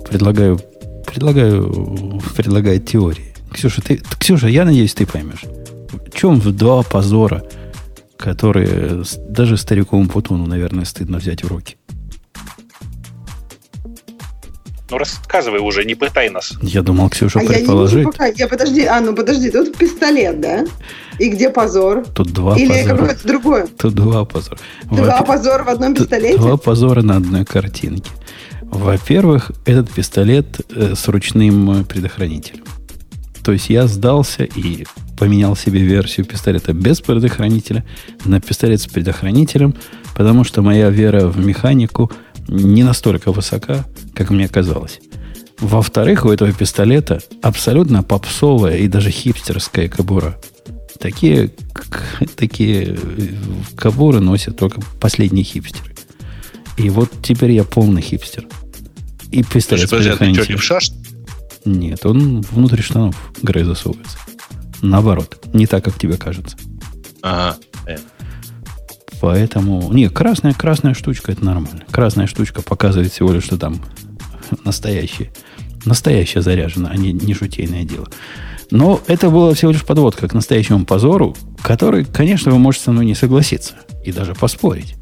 [0.09, 0.61] Предлагаю,
[1.07, 3.35] предлагаю, предлагает теории.
[3.53, 5.45] Ксюша, ты, Ксюша, я надеюсь, ты поймешь.
[5.93, 7.45] В чем два позора–
[8.17, 11.77] которые даже стариковому Путуну, наверное, стыдно взять в руки.
[14.91, 16.53] Ну, рассказывай уже, не пытай нас.
[16.61, 18.01] Я думал, Ксюша а предположит.
[18.01, 18.27] Я, не пока...
[18.27, 20.65] я подожди, а, ну подожди, тут пистолет, да?
[21.19, 22.05] И где позор?
[22.15, 22.97] Тут два Или позора.
[22.97, 23.67] какое-то другое?
[23.79, 24.59] Тут два позора.
[24.85, 25.25] Два Во...
[25.25, 26.39] позора в одном пистолете?
[26.39, 28.11] Два позора на одной картинке.
[28.63, 32.64] Во-первых, этот пистолет э, с ручным предохранителем.
[33.45, 34.87] То есть я сдался и
[35.19, 37.85] поменял себе версию пистолета без предохранителя
[38.25, 39.75] на пистолет с предохранителем,
[40.17, 42.11] потому что моя вера в механику
[42.49, 43.85] не настолько высока,
[44.15, 45.01] как мне казалось.
[45.59, 50.41] Во-вторых, у этого пистолета абсолютно попсовая и даже хипстерская кобура.
[50.99, 51.51] Такие,
[52.37, 53.29] такие э,
[53.77, 55.95] кобуры носят только последние хипстеры.
[56.79, 58.47] И вот теперь я полный хипстер.
[59.31, 60.47] И пистолет Подожди, с предохранителем.
[60.47, 60.81] Ты что, левша,
[61.65, 64.19] нет, он внутрь штанов Грей засовывается.
[64.83, 66.57] Наоборот, не так, как тебе кажется.
[67.23, 67.57] Ага.
[69.21, 69.91] Поэтому...
[69.93, 71.85] Не, красная, красная штучка, это нормально.
[71.91, 73.81] Красная штучка показывает всего лишь, что там
[74.65, 75.33] настоящее.
[75.87, 78.09] Настоящее заряжено, а не, не шутейное дело.
[78.71, 83.07] Но это было всего лишь подводка к настоящему позору, который, конечно, вы можете со мной
[83.07, 83.75] не согласиться
[84.05, 84.97] и даже поспорить.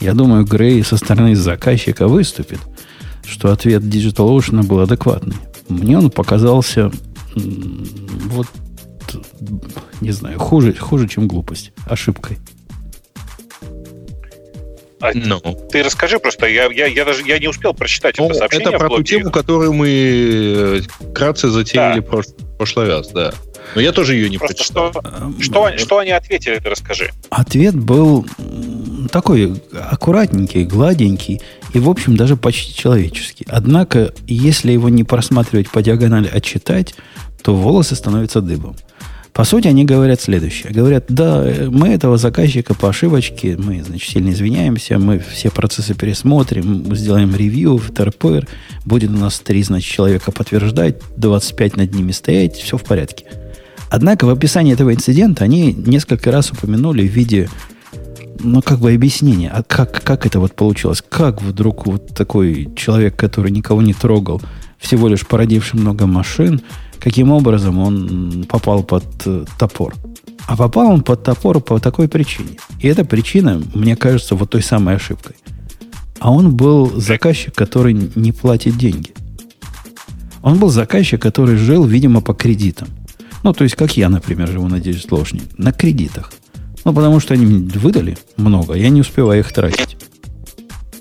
[0.00, 2.60] Я думаю, Грей со стороны заказчика выступит,
[3.26, 5.36] что ответ DigitalOcean был адекватный.
[5.68, 6.90] Мне он показался
[8.30, 8.46] вот
[10.00, 12.38] не знаю, хуже, хуже, чем глупость, ошибкой.
[15.00, 15.40] А ну.
[15.70, 18.68] Ты расскажи просто, я, я, я даже я не успел прочитать ну, это сообщение.
[18.68, 20.80] Это про ту тему, которую мы э,
[21.10, 22.06] вкратце затеяли да.
[22.06, 23.34] в прошлый раз, да.
[23.74, 24.92] Но я тоже ее не просто прочитал.
[25.38, 27.10] Что, что, что они ответили, ты расскажи.
[27.28, 28.26] Ответ был
[29.10, 31.42] такой аккуратненький, гладенький
[31.74, 33.44] и, в общем, даже почти человеческий.
[33.48, 36.94] Однако, если его не просматривать по диагонали, а читать,
[37.42, 38.76] то волосы становятся дыбом.
[39.32, 40.72] По сути, они говорят следующее.
[40.72, 46.94] Говорят, да, мы этого заказчика по ошибочке, мы, значит, сильно извиняемся, мы все процессы пересмотрим,
[46.94, 48.46] сделаем ревью в ТРПР,
[48.84, 53.24] будет у нас три, значит, человека подтверждать, 25 над ними стоять, все в порядке.
[53.90, 57.48] Однако в описании этого инцидента они несколько раз упомянули в виде,
[58.40, 63.16] ну, как бы объяснения, а как, как это вот получилось, как вдруг вот такой человек,
[63.16, 64.40] который никого не трогал,
[64.78, 66.60] всего лишь породивший много машин,
[66.98, 69.94] каким образом он попал под э, топор.
[70.46, 72.58] А попал он под топор по такой причине.
[72.80, 75.36] И эта причина, мне кажется, вот той самой ошибкой.
[76.18, 79.14] А он был заказчик, который не платит деньги.
[80.42, 82.88] Он был заказчик, который жил, видимо, по кредитам.
[83.42, 86.32] Ну, то есть, как я, например, живу на DigitalOcean, на кредитах.
[86.84, 89.96] Ну, потому что они мне выдали много, я не успеваю их тратить.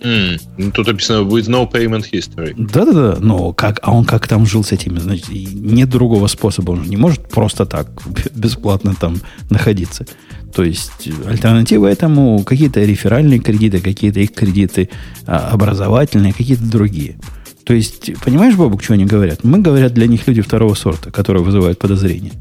[0.03, 0.71] Mm.
[0.73, 2.53] Тут написано with no payment history.
[2.57, 4.99] Да-да-да, но как, а он как там жил с этими?
[4.99, 6.71] Значит, нет другого способа.
[6.71, 7.87] Он не может просто так
[8.35, 10.05] бесплатно там находиться.
[10.53, 14.89] То есть альтернатива этому какие-то реферальные кредиты, какие-то их кредиты
[15.25, 17.15] а, образовательные, какие-то другие.
[17.63, 19.43] То есть, понимаешь, Бобок, что они говорят?
[19.43, 22.33] Мы, говорят, для них люди второго сорта, которые вызывают подозрения.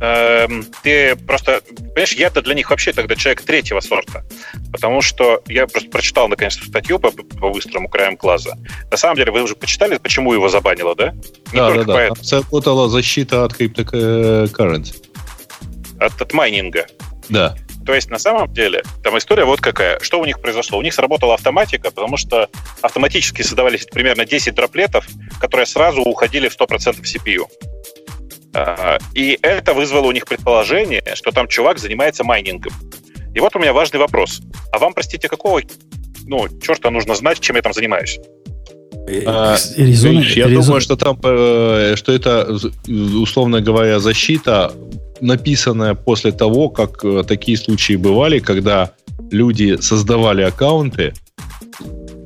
[0.00, 4.24] Эм, ты просто, понимаешь, я-то для них вообще тогда человек третьего сорта,
[4.70, 8.56] потому что я просто прочитал наконец-то статью по, по быстрому краям глаза.
[8.90, 11.12] На самом деле, вы уже почитали, почему его забанило, да?
[11.52, 11.92] Не да, да, да.
[11.94, 12.24] Поэтому.
[12.24, 14.94] Сработала защита от криптокарренси.
[15.98, 16.86] От, от майнинга.
[17.28, 17.56] Да.
[17.84, 19.98] То есть, на самом деле, там история вот какая.
[20.00, 20.78] Что у них произошло?
[20.78, 22.48] У них сработала автоматика, потому что
[22.82, 25.08] автоматически создавались примерно 10 дроплетов,
[25.40, 27.46] которые сразу уходили в 100% CPU.
[29.14, 32.72] И это вызвало у них предположение, что там чувак занимается майнингом.
[33.34, 34.40] И вот у меня важный вопрос.
[34.72, 35.60] А вам, простите, какого,
[36.26, 38.18] ну, черта нужно знать, чем я там занимаюсь?
[39.26, 44.72] А, Резоны- Гриш, я резон- думаю, что там, э, что это, условно говоря, защита,
[45.20, 48.92] написанная после того, как э, такие случаи бывали, когда
[49.30, 51.14] люди создавали аккаунты,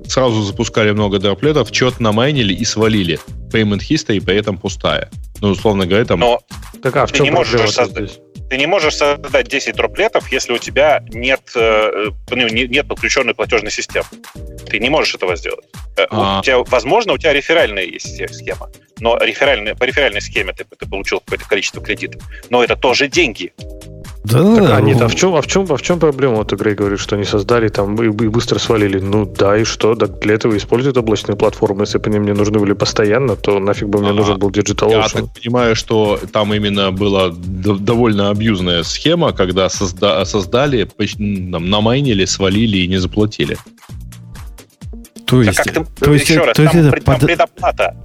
[0.08, 3.18] сразу запускали много дроплетов, что-то намайнили и свалили.
[3.52, 5.08] Payment history при этом пустая.
[5.42, 6.20] Ну, условно говоря, там...
[6.20, 6.40] Но
[6.82, 8.10] Так, а в Ты не можешь создать.
[8.10, 8.20] здесь?
[8.48, 13.34] ты не можешь создать 10 дроплетов, если у тебя нет, э, ну, не- нет подключенной
[13.34, 14.04] платежной системы.
[14.68, 15.64] Ты не можешь этого сделать.
[15.96, 16.38] Э, А.
[16.40, 18.68] У тебя, возможно, у тебя реферальная есть схема,
[19.00, 22.22] но реферальная, по реферальной схеме ты, ты получил какое-то количество кредитов.
[22.50, 23.54] Но это тоже деньги.
[24.24, 26.36] Да, Так, а нет, а ну, в чем, а в чем, а в чем проблема?
[26.36, 29.00] Вот Грей говорит, что они создали там и, и быстро свалили.
[29.00, 29.96] Ну да, и что?
[29.96, 31.82] Так для этого используют облачные платформы.
[31.82, 34.90] Если бы они мне нужны были постоянно, то нафиг бы мне А, нужен был Digital
[34.90, 35.12] Я Ocean.
[35.12, 42.76] так понимаю, что там именно была довольно абьюзная схема, когда созда- создали, там, намайнили, свалили
[42.78, 43.56] и не заплатили.
[45.26, 47.96] то есть, как ты, то есть, еще раз, то есть там, это пред- под- предоплата.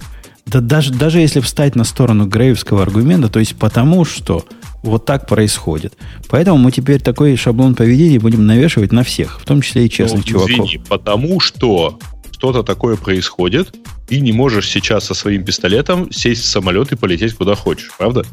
[0.48, 4.44] Да даже, даже если встать на сторону грейвского аргумента, то есть потому что
[4.82, 5.94] вот так происходит.
[6.28, 10.24] Поэтому мы теперь такой шаблон поведения будем навешивать на всех, в том числе и честных
[10.24, 10.50] Ну, чуваков.
[10.50, 11.98] Извини, потому что
[12.30, 13.74] что-то такое происходит,
[14.08, 18.24] и не можешь сейчас со своим пистолетом сесть в самолет и полететь куда хочешь, правда?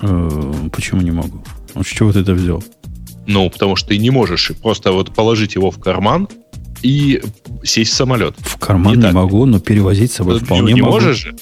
[0.00, 1.44] Э, почему не могу?
[1.74, 2.64] Вот с чего ты это взял?
[3.26, 6.28] Ну, потому что ты не можешь просто вот положить его в карман
[6.82, 7.22] и
[7.62, 8.34] сесть в самолет.
[8.38, 10.94] В карман Не не могу, но перевозить с собой Ну, вполне не могу.
[10.94, 11.34] можешь же?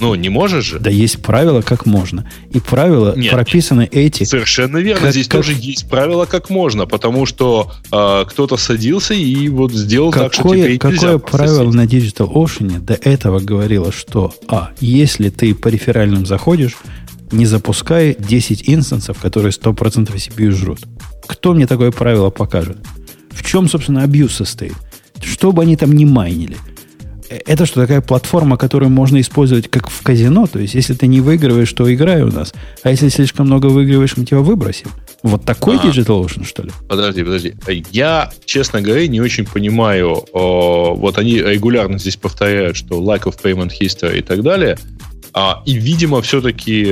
[0.00, 0.78] Ну, не можешь же?
[0.78, 2.30] Да есть правила, как можно.
[2.52, 3.32] И правила Нет.
[3.32, 4.22] прописаны эти.
[4.22, 5.02] Совершенно верно.
[5.06, 9.72] Как- Здесь как- тоже есть правила, как можно, потому что э, кто-то садился и вот
[9.72, 11.74] сделал так, что Какое, теперь нельзя какое просто правило сесть.
[11.74, 16.76] на Digital Ocean до этого говорило, что а, если ты по реферальным заходишь,
[17.32, 20.78] не запускай 10 инстансов, которые 100% CPU жрут.
[21.26, 22.78] Кто мне такое правило покажет?
[23.32, 24.74] В чем, собственно, абьюз состоит?
[25.22, 26.56] Что бы они там не майнили?
[27.30, 30.46] Э, Это что, такая платформа, которую можно использовать как в казино?
[30.46, 32.52] То есть, если ты не выигрываешь, то играй у нас.
[32.82, 34.90] А если слишком много выигрываешь, мы тебя выбросим.
[35.22, 35.84] Вот такой А.
[35.84, 36.70] Digital Ocean, что ли?
[36.88, 37.54] Подожди, подожди.
[37.90, 40.24] Я, честно говоря, не очень понимаю.
[40.32, 44.78] о, вот они регулярно здесь повторяют, что lack of payment history и так далее.
[45.34, 46.84] А, и, видимо, все-таки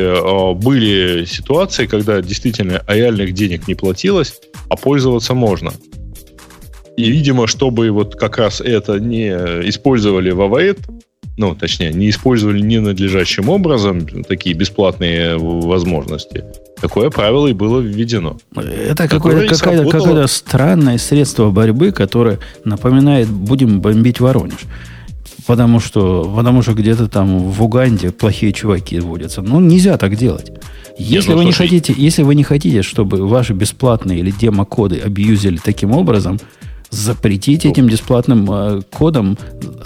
[0.55, 4.35] были ситуации, когда действительно реальных денег не платилось,
[4.69, 5.73] а пользоваться можно.
[6.97, 9.29] И, видимо, чтобы вот как раз это не
[9.69, 10.79] использовали в АВЭД,
[11.37, 16.45] ну, точнее, не использовали ненадлежащим образом такие бесплатные возможности,
[16.81, 18.39] такое правило и было введено.
[18.55, 19.91] Это какое-то, и какое-то, сработало.
[19.91, 24.61] какое-то странное средство борьбы, которое напоминает, будем бомбить Воронеж.
[25.47, 29.43] Потому что, потому что где-то там в Уганде плохие чуваки водятся.
[29.43, 30.51] Ну, нельзя так делать.
[30.99, 35.59] Если, ну, вы не хотите, если вы не хотите, чтобы ваши бесплатные или демо-коды абьюзили
[35.63, 36.41] таким образом,
[36.91, 37.73] запретите Ну.
[37.73, 39.37] этим бесплатным э, кодам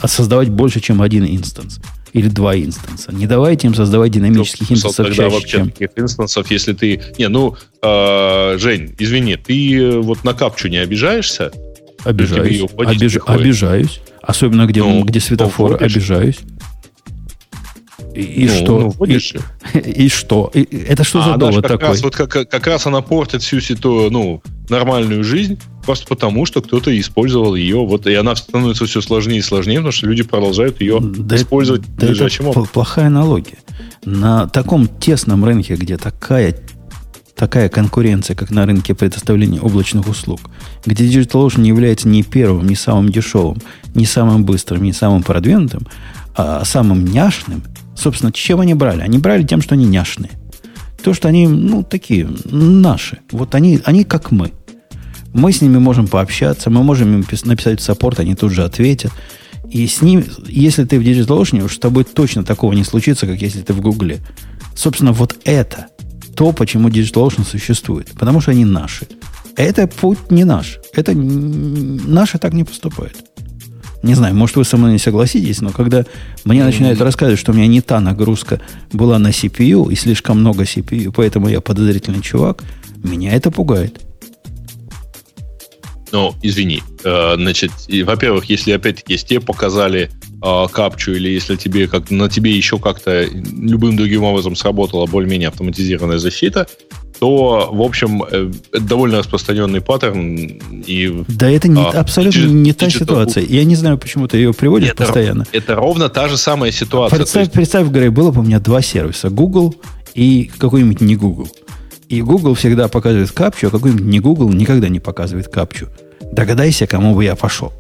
[0.01, 1.81] а, создавать больше, чем один инстанс.
[2.13, 3.13] Или два инстанса.
[3.15, 5.71] Не давайте им создавать динамических Ну, инстансов тогда чаще, вообще чем...
[5.71, 7.01] таких инстансов, если ты...
[7.19, 11.53] Не, ну, э, Жень, извини, ты э, вот на капчу не обижаешься?
[12.05, 12.63] Обижаюсь.
[12.77, 13.19] Обиж-.
[13.27, 14.01] Обижаюсь.
[14.23, 16.39] Особенно где, Ну, где светофор, обижаюсь.
[18.21, 18.95] И, Ну, что?
[18.99, 19.41] ну, же.
[19.75, 20.51] и, и что?
[20.55, 21.89] И- это что за а она довод как такой?
[21.89, 26.61] раз, вот как, как раз она портит всю ситу, ну, нормальную жизнь, просто потому, что
[26.63, 30.81] кто-то использовал ее, вот, и она становится все сложнее и сложнее, потому что люди продолжают
[30.81, 32.67] ее Да использовать это- да это образом.
[32.73, 33.59] плохая аналогия.
[34.05, 36.57] На таком тесном рынке, где такая,
[37.37, 40.41] такая конкуренция, как на рынке предоставления облачных услуг,
[40.87, 43.59] где DigitalOcean не является ни первым, ни самым дешевым,
[43.95, 45.87] ни самым быстрым, ни самым продвинутым,
[46.37, 47.63] а самым няшным,
[48.01, 49.03] собственно, чем они брали?
[49.03, 50.31] Они брали тем, что они няшные.
[51.03, 53.19] То, что они, ну, такие, наши.
[53.31, 54.53] Вот они, они как мы.
[55.33, 59.13] Мы с ними можем пообщаться, мы можем им пис- написать саппорт, они тут же ответят.
[59.71, 63.41] И с ним, если ты в DigitalOcean, уж с тобой точно такого не случится, как
[63.41, 64.19] если ты в Гугле.
[64.75, 65.87] Собственно, вот это
[66.35, 68.11] то, почему DigitalOcean существует.
[68.19, 69.07] Потому что они наши.
[69.57, 70.79] Это путь не наш.
[70.95, 73.30] Это наши так не поступают.
[74.03, 76.05] Не знаю, может, вы со мной не согласитесь, но когда
[76.45, 78.61] мне начинают рассказывать, что у меня не та нагрузка
[78.93, 82.63] была на CPU и слишком много CPU, поэтому я подозрительный чувак,
[83.03, 84.01] меня это пугает.
[86.13, 86.83] Ну, извини.
[87.05, 87.71] Э, значит,
[88.05, 90.11] во-первых, если опять-таки тебе показали
[90.43, 95.49] э, капчу, или если тебе как на тебе еще как-то любым другим образом сработала более-менее
[95.49, 96.67] автоматизированная защита,
[97.21, 100.59] то, в общем, э, это довольно распространенный паттерн.
[100.87, 103.45] И Да это не, А, абсолютно digital- не та digital- ситуация.
[103.47, 105.45] Я не знаю, почему ты ее приводишь это, постоянно.
[105.53, 107.17] это ровно та же самая ситуация.
[107.19, 109.29] Представь, есть, представь, Грей, было бы у меня два сервиса.
[109.29, 109.75] Google
[110.15, 111.49] и какой-нибудь не Google.
[112.09, 115.89] И Google всегда показывает капчу, а какой-нибудь не Google никогда не показывает капчу.
[116.33, 117.73] Догадайся, кому бы я пошел.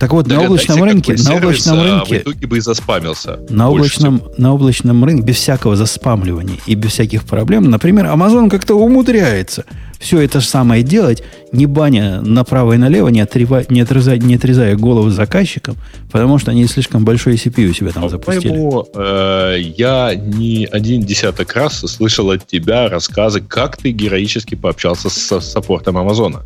[0.00, 3.38] Так вот, на облачном рынке, на облачном а рынке, в итоге бы и заспамился.
[3.50, 8.76] на облачном, на облачном рынке без всякого заспамливания и без всяких проблем, например, Amazon как-то
[8.76, 9.66] умудряется
[9.98, 11.22] все это же самое делать,
[11.52, 15.76] не баня направо и налево, не, отрезая, не, отрезая, не отрезая голову заказчикам,
[16.10, 18.48] потому что они слишком большой CPU у себя там запустили.
[18.48, 25.10] По-моему, э, я не один десяток раз слышал от тебя рассказы, как ты героически пообщался
[25.10, 26.40] с, с саппортом Амазона.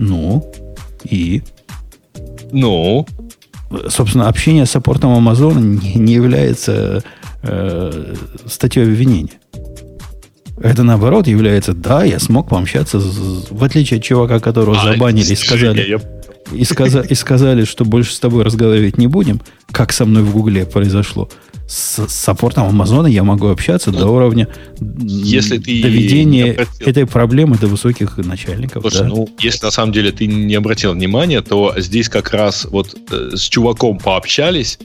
[0.00, 0.52] Ну,
[1.04, 1.42] и
[2.52, 3.06] Ну,
[3.88, 7.02] собственно, общение с саппортом Амазона не, не является
[7.42, 8.14] э,
[8.46, 9.38] статьей обвинения.
[10.58, 15.32] Это наоборот является, да, я смог пообщаться, с- в отличие от чувака, которого а, забанили
[15.32, 15.80] и сказали,
[16.52, 19.40] и, сказа- и сказали, что больше с тобой разговаривать не будем,
[19.70, 21.28] как со мной в Гугле произошло.
[21.68, 24.48] С, саппортом Амазона я могу общаться до уровня
[25.00, 28.82] Если ты доведения обратил- этой проблемы до высоких начальников.
[28.82, 29.08] Слушай, да.
[29.08, 33.30] ну, если на самом деле ты не обратил внимания, то здесь как раз вот э,
[33.34, 34.78] с чуваком пообщались,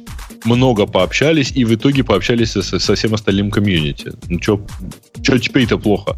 [0.44, 4.12] много пообщались, и в итоге пообщались со, со всем остальным комьюнити.
[4.28, 6.18] Ну, что теперь-то плохо?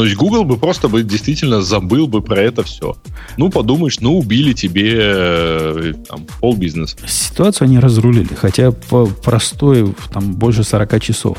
[0.00, 2.96] То есть Google бы просто бы действительно забыл бы про это все.
[3.36, 6.96] Ну, подумаешь, ну, убили тебе э, там, пол бизнеса.
[7.06, 11.36] Ситуацию они разрулили, хотя по простой, там больше 40 часов,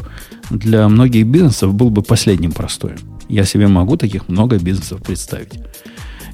[0.51, 2.99] для многих бизнесов был бы последним простоем.
[3.27, 5.53] Я себе могу таких много бизнесов представить.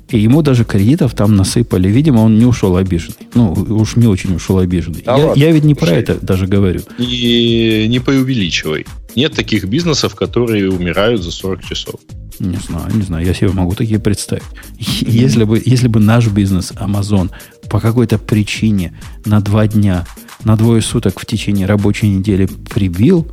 [0.10, 1.88] И ему даже кредитов там насыпали.
[1.88, 3.30] Видимо, он не ушел обиженный.
[3.36, 5.04] Ну, уж не очень ушел обиженный.
[5.06, 6.02] Да я, ладно, я ведь не про слушай.
[6.02, 6.82] это даже говорю.
[6.98, 8.86] И не преувеличивай.
[9.18, 12.00] Нет таких бизнесов, которые умирают за 40 часов.
[12.38, 14.44] Не знаю, не знаю, я себе могу такие представить.
[14.78, 17.32] Если бы, если бы наш бизнес, Amazon,
[17.68, 18.96] по какой-то причине
[19.26, 20.06] на два дня,
[20.44, 23.28] на двое суток в течение рабочей недели прибил,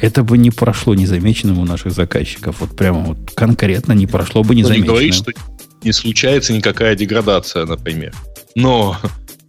[0.00, 2.56] это бы не прошло незамеченным у наших заказчиков.
[2.60, 4.88] Вот прямо вот конкретно не прошло бы не незамеченным.
[4.88, 5.32] говорит, что
[5.82, 8.14] не случается никакая деградация, например.
[8.54, 8.96] Но,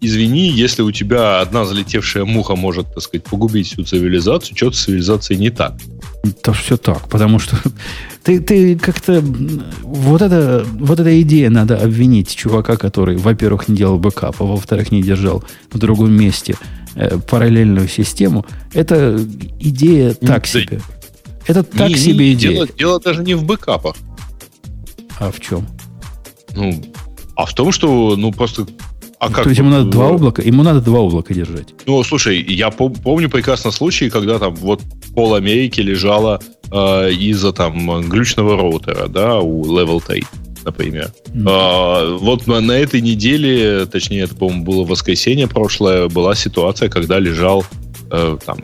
[0.01, 4.83] извини, если у тебя одна залетевшая муха может, так сказать, погубить всю цивилизацию, что-то с
[4.83, 5.73] цивилизацией не так.
[6.43, 7.57] Да все так, потому что
[8.23, 9.21] ты, ты как-то...
[9.81, 14.91] Вот, это, вот эта идея надо обвинить чувака, который, во-первых, не делал бэкап, а во-вторых,
[14.91, 16.55] не держал в другом месте
[16.95, 18.45] э, параллельную систему.
[18.73, 19.19] Это
[19.59, 20.47] идея так да.
[20.47, 20.81] себе.
[21.47, 22.53] Это так Не- не- себе идея.
[22.53, 23.95] Дело, дело даже не в бэкапах.
[25.19, 25.65] А в чем?
[26.55, 26.83] Ну,
[27.35, 28.67] а в том, что, ну, просто...
[29.19, 31.69] А как То есть ему надо два э, облака, ему надо два облака держать.
[31.85, 34.81] Ну, слушай, я пом- помню прекрасно случай, когда там вот
[35.15, 36.39] пол Америки лежало
[36.71, 40.23] э, из-за там глючного роутера, да, у Level 3,
[40.65, 41.11] например.
[41.33, 41.47] М.
[41.49, 47.17] А, вот на, на этой неделе, точнее, это, по-моему, было воскресенье прошлое, была ситуация, когда
[47.17, 47.65] лежал
[48.11, 48.59] э, там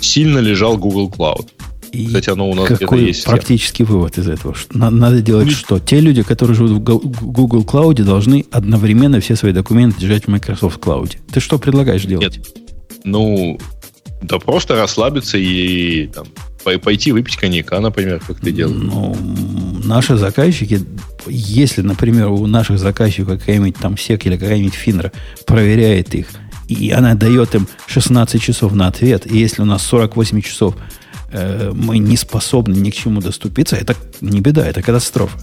[0.00, 1.48] сильно лежал Google Cloud.
[1.92, 3.24] И Кстати, оно у нас какой есть.
[3.24, 4.56] практический вывод из этого?
[4.72, 5.78] Надо делать Ну, что?
[5.78, 10.80] Те люди, которые живут в Google Cloud, должны одновременно все свои документы держать в Microsoft
[10.80, 11.16] Cloud.
[11.30, 12.40] Ты что предлагаешь делать?
[13.04, 13.58] Ну,
[14.22, 16.26] да просто расслабиться и там,
[16.64, 18.80] пой- пойти выпить коньяка, например, как ты делаешь.
[18.82, 19.14] Ну,
[19.84, 20.80] наши заказчики,
[21.26, 25.12] если, например, у наших заказчиков какая-нибудь там сек или какая-нибудь финра
[25.46, 26.28] проверяет их,
[26.68, 30.74] и она дает им 16 часов на ответ, и если у нас 48 часов
[31.72, 35.38] мы не способны ни к чему доступиться, это не беда, это катастрофа.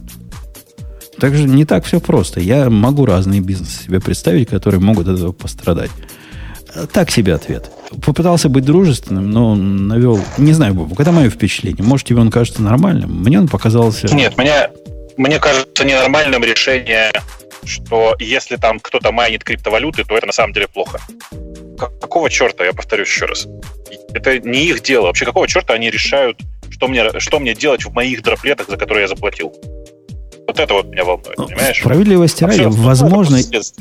[1.20, 2.40] Также не так все просто.
[2.40, 5.92] Я могу разные бизнесы себе представить, которые могут от этого пострадать.
[6.74, 7.70] Э, Так себе ответ.
[8.06, 10.22] Попытался быть дружественным, но навел...
[10.38, 11.84] Не знаю, Бобук, это мое впечатление.
[11.84, 13.24] Может, тебе он кажется нормальным.
[13.24, 14.14] Мне он показался...
[14.16, 14.70] Нет, мне,
[15.18, 17.12] мне кажется ненормальным решение,
[17.66, 21.00] что если там кто-то майнит криптовалюты, то это на самом деле плохо.
[21.80, 23.48] Как- Какого черта, я повторюсь еще раз.
[24.14, 25.04] Это не их дело.
[25.08, 26.40] Вообще, какого черта они решают,
[26.70, 29.54] что мне, что мне делать в моих дроплетах, за которые я заплатил?
[30.48, 31.80] Вот это вот меня волнует, Ну, понимаешь?
[31.80, 33.38] Справедливости ради, возможно,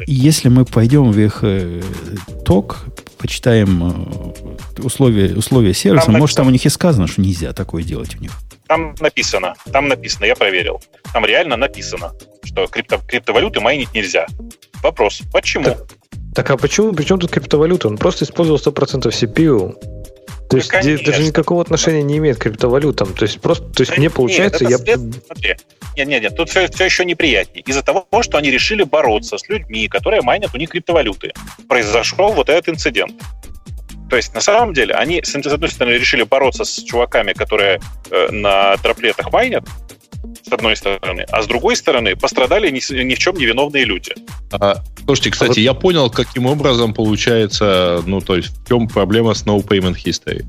[0.06, 1.80] если мы пойдем в их э,
[2.44, 2.84] ток,
[3.16, 4.44] почитаем
[4.76, 6.48] э, условия, условия сервиса, Там может, там написано.
[6.48, 8.32] у них и сказано, что нельзя такое делать у них.
[8.66, 10.82] Там написано, там написано, я проверил.
[11.14, 12.12] Там реально написано,
[12.44, 14.26] что крипто, криптовалюты майнить нельзя.
[14.82, 15.64] Вопрос, почему?
[15.64, 15.78] Так,
[16.38, 17.88] Так а почему, при чем тут криптовалюта?
[17.88, 19.72] Он просто использовал 100% CPU.
[19.72, 19.78] То
[20.52, 21.04] Ну, есть конечно.
[21.04, 23.12] даже никакого отношения не имеет к криптовалютам.
[23.12, 25.56] То есть просто, то есть Да нет, получается, это я след- Смотри,
[25.96, 27.64] нет, нет, нет, тут все, все еще неприятнее.
[27.66, 31.32] Из-за того, что они решили бороться с людьми, которые майнят у них криптовалюты,
[31.68, 33.20] произошел вот этот инцидент.
[34.08, 37.80] То есть, на самом деле, они, с одной стороны, решили бороться с чуваками, которые
[38.12, 39.64] э, на троплетах майнят,
[40.48, 44.12] с одной стороны, а с другой стороны, пострадали ни, ни в чем не виновные люди.
[44.52, 49.34] А, слушайте, кстати, вот- я понял, каким образом получается, ну, то есть, в чем проблема
[49.34, 50.44] с No Payment History.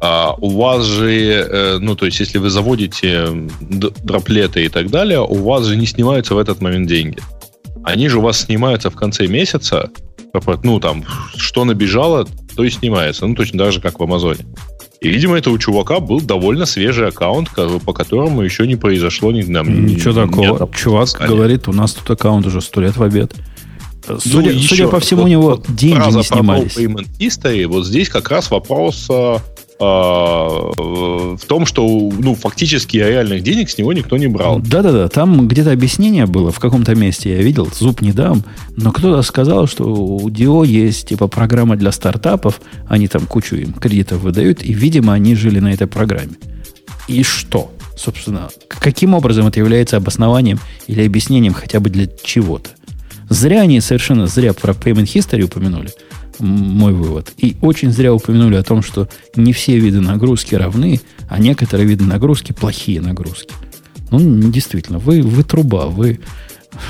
[0.00, 3.28] А у вас же, э, ну, то есть, если вы заводите
[3.60, 7.18] дроплеты и так далее, у вас же не снимаются в этот момент деньги.
[7.84, 9.90] Они же у вас снимаются в конце месяца,
[10.62, 11.04] ну, там,
[11.36, 12.26] что набежало,
[12.56, 13.26] то и снимается.
[13.26, 14.44] Ну, точно так же, как в Амазоне.
[15.04, 17.50] И, видимо, это у чувака был довольно свежий аккаунт,
[17.84, 20.66] по которому еще не произошло ни, нам, Ничего ни, такого.
[20.66, 21.30] Ни Чувак сказали.
[21.30, 23.34] говорит, у нас тут аккаунт уже сто лет в обед.
[24.18, 26.76] Судя, ну, судя по всему, вот, у него вот деньги не снимались.
[26.76, 29.40] Payment history, вот здесь как раз вопрос а,
[31.36, 31.86] в том, что
[32.18, 34.60] ну, фактически реальных денег с него никто не брал.
[34.60, 38.44] Да-да-да, там где-то объяснение было в каком-то месте, я видел, зуб не дам,
[38.76, 43.72] но кто-то сказал, что у Dio есть типа программа для стартапов, они там кучу им
[43.72, 46.34] кредитов выдают, и, видимо, они жили на этой программе.
[47.08, 47.72] И что?
[47.96, 52.70] Собственно, каким образом это является обоснованием или объяснением хотя бы для чего-то?
[53.28, 55.90] Зря они совершенно зря про Payment History упомянули
[56.38, 57.32] мой вывод.
[57.38, 62.04] И очень зря упомянули о том, что не все виды нагрузки равны, а некоторые виды
[62.04, 63.54] нагрузки плохие нагрузки.
[64.10, 66.20] Ну, действительно, вы, вы труба, вы,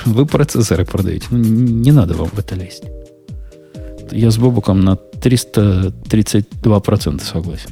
[0.05, 1.27] вы процессоры продаете.
[1.31, 2.85] Ну, не надо вам в это лезть.
[4.11, 7.71] Я с Бобуком на 332% согласен.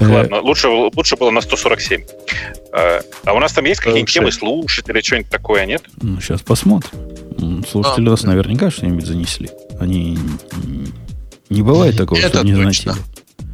[0.00, 2.02] Ладно, лучше, лучше было на 147.
[2.72, 5.82] А, а у нас там есть какие-нибудь темы слушателей, что-нибудь такое, нет?
[6.00, 7.09] Ну, сейчас посмотрим.
[7.68, 9.50] Слушатели а, нас наверняка что-нибудь занесли.
[9.78, 10.18] Они
[11.48, 12.94] не бывает такого, Это что не заносили.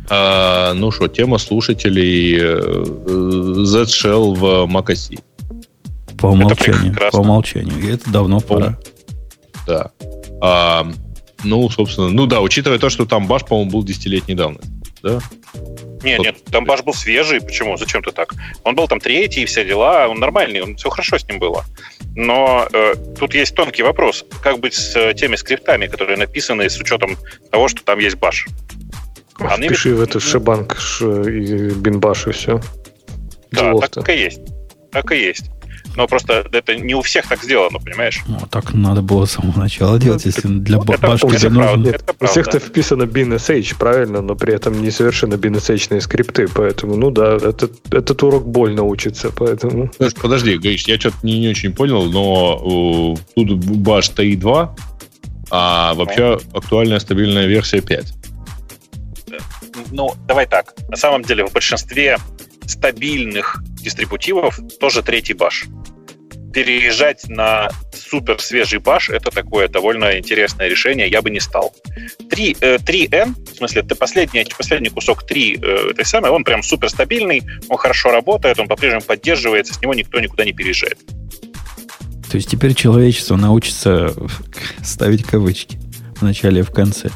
[0.09, 5.19] А, ну что, тема слушателей э, Z-Shell в macOS.
[6.19, 6.97] По умолчанию.
[7.11, 7.79] по умолчанию.
[7.81, 8.79] И это давно пора.
[9.67, 9.91] Да.
[10.41, 10.87] А,
[11.45, 14.71] ну, собственно, ну да, учитывая то, что там баш, по-моему, был десятилетней давности.
[15.03, 15.21] Да?
[16.07, 17.41] Нет, нет, там баш был свежий.
[17.41, 17.77] Почему?
[17.77, 18.33] Зачем ты так?
[18.65, 20.09] Он был там третий, все дела.
[20.09, 21.65] Он нормальный, он, все хорошо с ним было.
[22.15, 24.25] Но э, тут есть тонкий вопрос.
[24.43, 27.17] Как быть с э, теми скриптами, которые написаны с учетом
[27.51, 28.47] того, что там есть баш?
[29.39, 32.61] Они Пиши в это шибанк, и бинбаш и все.
[33.51, 34.01] Да, Делов-то.
[34.01, 34.41] так и есть.
[34.93, 35.51] Так и есть
[35.97, 38.23] но просто это не у всех так сделано, понимаешь?
[38.27, 41.89] Ну, так надо было с самого начала делать, ну, если для это, башки это нужно...
[41.89, 47.11] это у всех-то вписано BinSH, правильно, но при этом не совершенно BinSH скрипты, поэтому, ну
[47.11, 49.91] да, этот, этот урок больно учится, поэтому...
[50.21, 54.71] Подожди, Гриш, я что-то не, не очень понял, но uh, тут Bash TI2,
[55.51, 56.59] а вообще ну.
[56.59, 58.15] актуальная стабильная версия 5.
[59.93, 60.75] Ну, давай так.
[60.89, 62.19] На самом деле в большинстве
[62.67, 65.67] стабильных дистрибутивов тоже третий баш.
[66.53, 71.75] Переезжать на супер свежий баш это такое довольно интересное решение, я бы не стал.
[72.31, 76.63] 3, э, 3N, в смысле, ты последний, последний кусок 3 э, этой самой, он прям
[76.63, 80.99] супер стабильный, он хорошо работает, он по-прежнему поддерживается, с него никто никуда не переезжает.
[82.31, 84.15] То есть теперь человечество научится
[84.83, 85.79] ставить кавычки
[86.17, 87.11] в начале и в конце.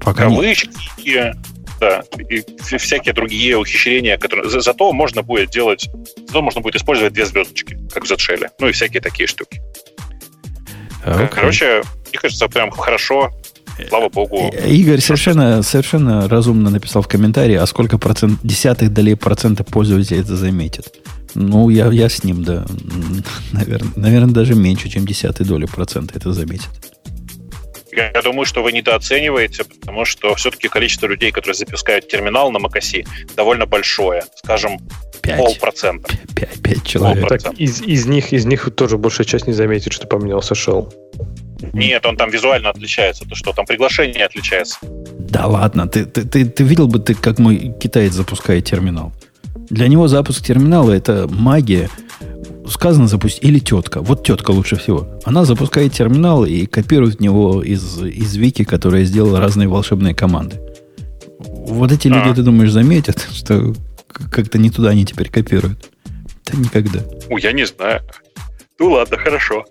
[0.00, 0.70] Пока кавычки,
[1.04, 1.34] не
[1.78, 2.44] да, и
[2.78, 4.48] всякие другие ухищрения, которые...
[4.50, 5.88] За, зато можно будет делать...
[6.26, 8.48] Зато можно будет использовать две звездочки, как в Z-Shell.
[8.60, 9.60] Ну и всякие такие штуки.
[11.04, 11.24] Okay.
[11.24, 13.30] А, Короче, мне кажется, прям хорошо.
[13.88, 14.50] Слава богу.
[14.52, 20.20] Э, Игорь совершенно, совершенно разумно написал в комментарии, а сколько процент, десятых долей процента пользователей
[20.20, 20.92] это заметит.
[21.34, 22.66] Ну, я, я с ним, да.
[23.52, 26.70] Наверное, наверное, даже меньше, чем десятые доли процента это заметит.
[27.98, 33.06] Я думаю, что вы недооцениваете, потому что все-таки количество людей, которые запускают терминал на macOS,
[33.36, 34.22] довольно большое.
[34.36, 34.78] Скажем,
[35.22, 35.36] 5.
[35.38, 36.10] полпроцента.
[36.34, 37.28] 5, 5 человек.
[37.28, 40.92] Так, из, из, них, из них тоже большая часть не заметит, что поменялся shell.
[41.72, 43.28] Нет, он там визуально отличается.
[43.28, 44.78] То что, там приглашение отличается.
[44.82, 49.12] Да ладно, ты, ты, ты, ты видел бы, ты, как мой китаец запускает терминал?
[49.70, 51.90] Для него запуск терминала это магия
[52.68, 54.00] сказано запустить, или тетка.
[54.00, 55.08] Вот тетка лучше всего.
[55.24, 60.60] Она запускает терминал и копирует в него из, из вики, которая сделала разные волшебные команды.
[61.38, 62.34] Вот эти люди, а.
[62.34, 63.74] ты думаешь, заметят, что
[64.08, 65.90] как-то не туда они теперь копируют?
[66.46, 67.00] Да никогда.
[67.28, 68.02] У, я не знаю.
[68.78, 69.64] Ну ладно, хорошо.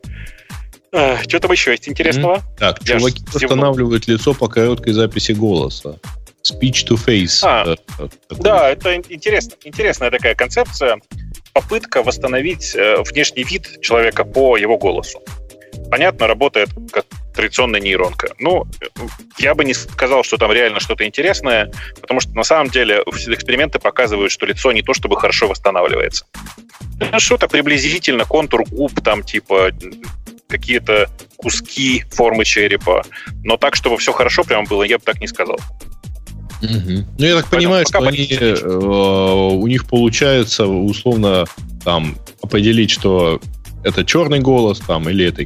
[0.93, 2.41] А, что там еще есть интересного?
[2.57, 5.99] Так, я чуваки устанавливают лицо по короткой записи голоса.
[6.43, 7.39] Speech to face.
[7.43, 8.07] А, э,
[8.39, 10.97] да, это интересно, интересная такая концепция
[11.57, 15.19] попытка восстановить э, внешний вид человека по его голосу.
[15.89, 18.35] Понятно, работает как традиционная нейронка.
[18.38, 18.65] Ну,
[19.39, 23.34] я бы не сказал, что там реально что-то интересное, потому что на самом деле все
[23.34, 26.25] эксперименты показывают, что лицо не то чтобы хорошо восстанавливается.
[27.11, 29.71] Ну, что-то приблизительно, контур губ, там типа
[30.47, 33.03] какие-то куски формы черепа.
[33.43, 35.57] Но так, чтобы все хорошо прямо было, я бы так не сказал.
[36.61, 37.05] Угу.
[37.19, 41.45] Ну, я так понимаю, что они, э, у них получается условно
[41.84, 43.39] там определить, что
[43.84, 45.45] это черный голос там или это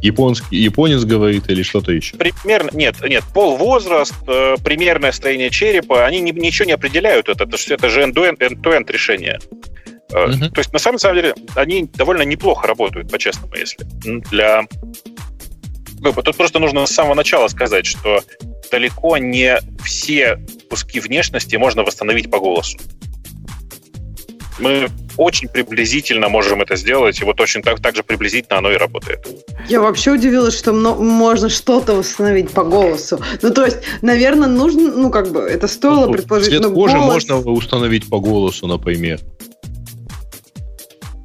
[0.00, 2.16] японский, японец говорит или что-то еще?
[2.16, 7.44] Примерно, нет, нет, пол, возраст, э, примерное строение черепа, они ни- ничего не определяют это,
[7.44, 9.38] это, ж- это же end-to-end, end-to-end решение.
[10.12, 10.50] Э, Мгм.
[10.50, 13.86] То есть, на самом самом деле, они довольно неплохо работают, по-честному, если.
[14.30, 14.62] Для...
[16.02, 18.22] Бы Тут просто нужно с самого начала сказать, что
[18.70, 20.38] далеко не все
[20.68, 22.78] куски внешности можно восстановить по голосу.
[24.58, 28.76] Мы очень приблизительно можем это сделать, и вот очень так, так же приблизительно оно и
[28.76, 29.26] работает.
[29.68, 33.20] Я вообще удивилась, что можно что-то восстановить по голосу.
[33.40, 36.50] Ну, то есть, наверное, нужно, ну, как бы, это стоило Ну, предположить.
[36.50, 39.20] Цвет кожи голос- можно установить по голосу, например.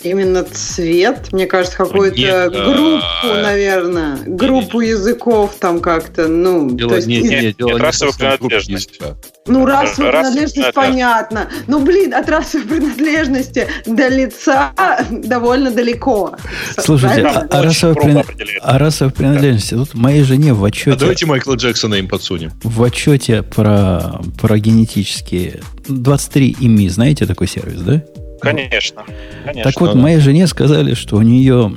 [0.03, 6.89] Именно цвет, мне кажется, какую-то Нет, группу, а, наверное, группу языков там как-то, ну, Дело,
[6.91, 8.99] то есть, не, из- не, не, дело нет, не расовая принадлежность.
[9.47, 11.49] ну, расовая расовая принадлежность, понятно.
[11.67, 14.71] Ну, блин, от расовой принадлежности до лица
[15.09, 16.35] довольно далеко.
[16.77, 18.61] Слушайте, а, а расовая определяет.
[18.63, 19.69] а расовая принадлежность.
[19.71, 22.51] Тут моей жене в А отчете, давайте Майкла Джексона им подсунем.
[22.63, 28.03] в отчете про, про генетические 23 ИМИ, знаете такой сервис, да?
[28.39, 29.03] Конечно,
[29.45, 29.63] конечно.
[29.63, 29.99] Так вот, да.
[29.99, 31.71] моей жене сказали, что у нее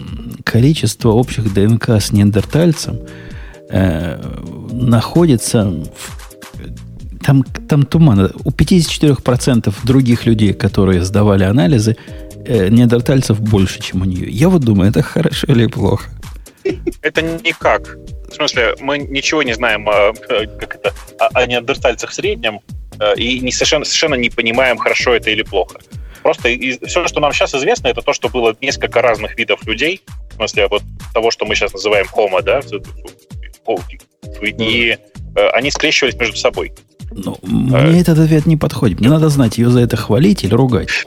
[0.45, 3.01] количество общих ДНК с неандертальцем
[3.70, 4.20] э,
[4.73, 8.32] находится в- там, там туман.
[8.45, 11.97] У 54% других людей, которые сдавали анализы,
[12.45, 14.28] э, неандертальцев больше, чем у нее.
[14.31, 16.09] Я вот думаю, это хорошо или плохо?
[17.03, 17.97] Это никак.
[18.31, 22.61] В смысле, мы ничего не знаем о, э, как это, о, о неандертальцах в среднем
[22.99, 25.78] э, и не совершенно, совершенно не понимаем, хорошо это или плохо.
[26.22, 26.48] Просто
[26.86, 30.02] все, что нам сейчас известно, это то, что было несколько разных видов людей,
[30.32, 30.82] в смысле вот
[31.14, 32.60] того, что мы сейчас называем homo, да,
[34.42, 34.97] и
[35.36, 36.72] э, они скрещивались между собой.
[37.12, 39.01] Ну, мне этот ответ не подходит.
[39.01, 41.06] Мне надо знать, ее за это хвалить или ругать.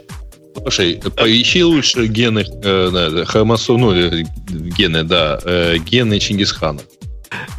[0.56, 6.80] Слушай, поищи лучше гены, э, да, хромосом, ну, э, гены, да, э, гены Чингисхана.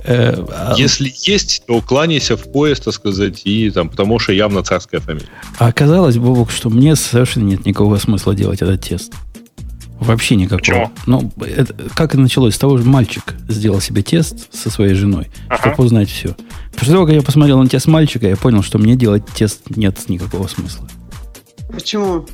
[0.03, 4.63] Э, а, Если есть, то кланяйся в поезд, так сказать, и там, потому что явно
[4.63, 5.27] царская фамилия.
[5.59, 9.13] а оказалось, Бобок, что мне совершенно нет никакого смысла делать этот тест.
[9.99, 10.59] Вообще никакого.
[10.59, 10.91] Почему?
[11.05, 12.55] Ну, это- как это началось?
[12.55, 15.71] С того же мальчик сделал себе тест со своей женой, Ага.
[15.71, 16.35] чтобы узнать все.
[16.75, 19.97] После того, как я посмотрел на тест мальчика, я понял, что мне делать тест нет
[20.09, 20.87] никакого смысла.
[21.71, 22.25] Почему?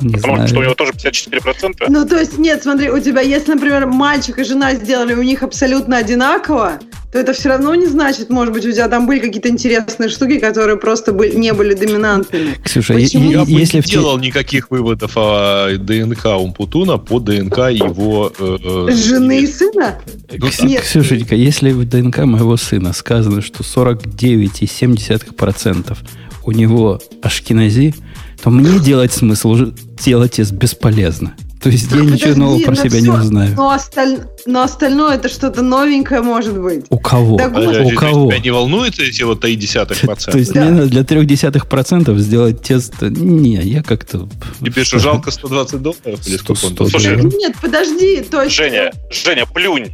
[0.00, 0.48] Не Потому знаю.
[0.48, 1.86] что у него тоже 54%.
[1.88, 5.42] Ну, то есть, нет, смотри, у тебя, если, например, мальчик и жена сделали у них
[5.42, 6.78] абсолютно одинаково,
[7.12, 10.38] то это все равно не значит, может быть, у тебя там были какие-то интересные штуки,
[10.38, 12.54] которые просто были, не были доминантными.
[12.64, 13.32] Ксюша, Почему?
[13.32, 18.32] Я бы если не в делал никаких выводов о ДНК Умпутуна по ДНК его...
[18.38, 18.58] э,
[18.88, 19.98] э, Жены и сына?
[20.30, 20.82] Ну, Нет.
[20.82, 25.96] Ксюшенька, если в ДНК моего сына сказано, что 49,7%
[26.44, 27.94] у него ашкенази,
[28.42, 31.34] то мне делать смысл уже делать тест бесполезно.
[31.62, 33.54] То есть я ничего нового про себя всё- не узнаю.
[33.54, 36.86] Но, осталь- но остальное это что-то новенькое может быть.
[36.88, 37.36] У кого?
[37.36, 37.66] Так вот.
[37.66, 38.30] Подожди, У кого?
[38.30, 40.32] Тебя не волнует эти вот 3,1%?
[40.32, 40.62] То есть Да.
[40.62, 42.94] мне надо для трех десятых процентов сделать тест.
[43.02, 44.26] Не, я как-то...
[44.64, 46.26] Тебе что, жалко 120 долларов?
[46.26, 46.90] Или Сто- сколько он сто там?
[46.92, 47.34] Слушай, долларов.
[47.38, 48.56] Нет, подожди, то есть...
[48.56, 49.88] Женя, Женя, плюнь.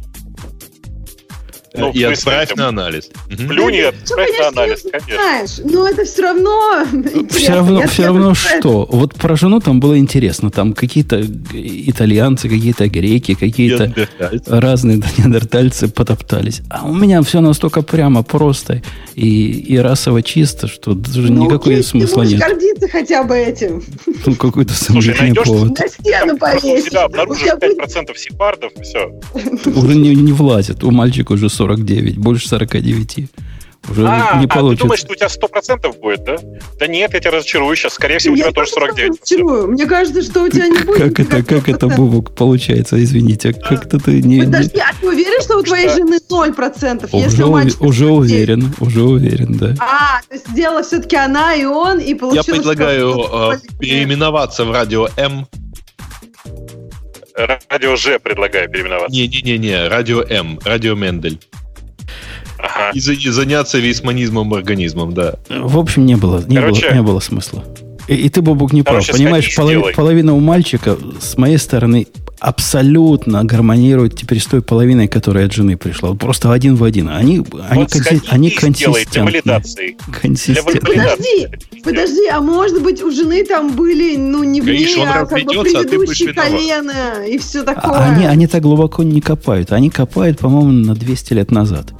[1.77, 3.09] Ну, И в отправь смысле, на анализ.
[3.27, 5.13] Плюнь и Ну, отправь на конечно, анализ, не конечно.
[5.15, 6.85] Знаешь, но это все равно
[7.29, 8.87] Все равно, Я все равно что?
[8.89, 10.49] Вот про жену там было интересно.
[10.51, 11.21] Там какие-то
[11.53, 13.93] итальянцы, какие-то греки, какие-то
[14.47, 16.61] разные неандертальцы потоптались.
[16.69, 18.81] А у меня все настолько прямо, просто
[19.15, 22.39] и, и расово чисто, что даже ну, никакого окей, смысла Ты нет.
[22.39, 23.83] гордиться хотя бы этим.
[24.25, 25.79] Ну, какой-то сомнительный повод.
[25.79, 26.89] На стену у повесить.
[26.89, 29.11] тебя У обнаружишь тебя будет 5% сепардов, все.
[29.65, 30.83] Уже не, не влазит.
[30.83, 33.29] У мальчика уже 49, больше 49.
[33.89, 34.83] Уже А, не а ты получится.
[34.83, 36.35] думаешь, что у тебя 100% будет, да?
[36.77, 37.93] Да нет, я тебя разочарую сейчас.
[37.93, 39.11] Скорее всего, у Я тебя тоже тоже 49.
[39.21, 39.67] разочарую.
[39.69, 40.97] Мне кажется, что у тебя не будет.
[40.97, 43.01] как это, как это, Бубок, получается?
[43.01, 44.41] Извините, как-то ты не...
[44.43, 47.09] Подожди, а ты уверен, что у твоей жены 0%?
[47.13, 48.17] Уже, Если у уви- мальчика уже 49?
[48.19, 49.75] уверен, уже уверен, да.
[49.79, 52.45] А, то есть сделала все-таки она и он, и Я получилось...
[52.45, 55.47] предлагаю что- э, переименоваться в радио М.
[57.37, 59.15] Радио Ж предлагаю переименоваться.
[59.15, 61.39] Не-не-не, радио М, радио Мендель.
[62.57, 62.89] Ага.
[62.93, 65.35] И, за- и заняться вейсманизмом, организмом, да.
[65.49, 67.63] В общем, не было, не, Короче- было, не было смысла.
[68.07, 69.05] И, и ты, Бобук, не прав.
[69.07, 69.93] Понимаешь, сделай.
[69.93, 72.07] половина у мальчика с моей стороны
[72.39, 76.13] абсолютно гармонирует теперь с той половиной, которая от жены пришла.
[76.13, 77.09] Просто один в один.
[77.09, 79.23] Они, они, Вот конси- они и сделай для консистентные.
[79.25, 79.97] валидации.
[80.07, 80.81] Для Консистентные.
[80.81, 81.59] валидации.
[81.83, 85.35] Подожди, а может быть у жены там были, ну, не в ней, а как бы
[85.39, 86.51] а предыдущие виноват.
[86.51, 87.91] колено и все такое.
[87.93, 89.71] А они, они так глубоко не копают.
[89.71, 91.93] Они копают, по-моему, на 200 лет назад.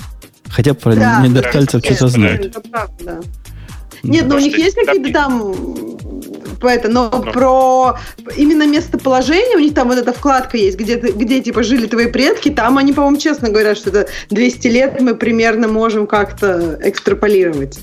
[0.50, 2.46] Хотя про Да, неандертальцев что-то знают.
[2.46, 3.20] это правда, да.
[4.04, 5.54] Нет, но у них есть какие-то там
[6.66, 7.32] это, но Ну.
[7.32, 8.00] про
[8.36, 12.50] именно местоположение, у них там вот эта вкладка есть, где, где типа жили твои предки,
[12.50, 17.80] там они, по-моему, честно говорят, что это 200 лет мы примерно можем как-то экстраполировать.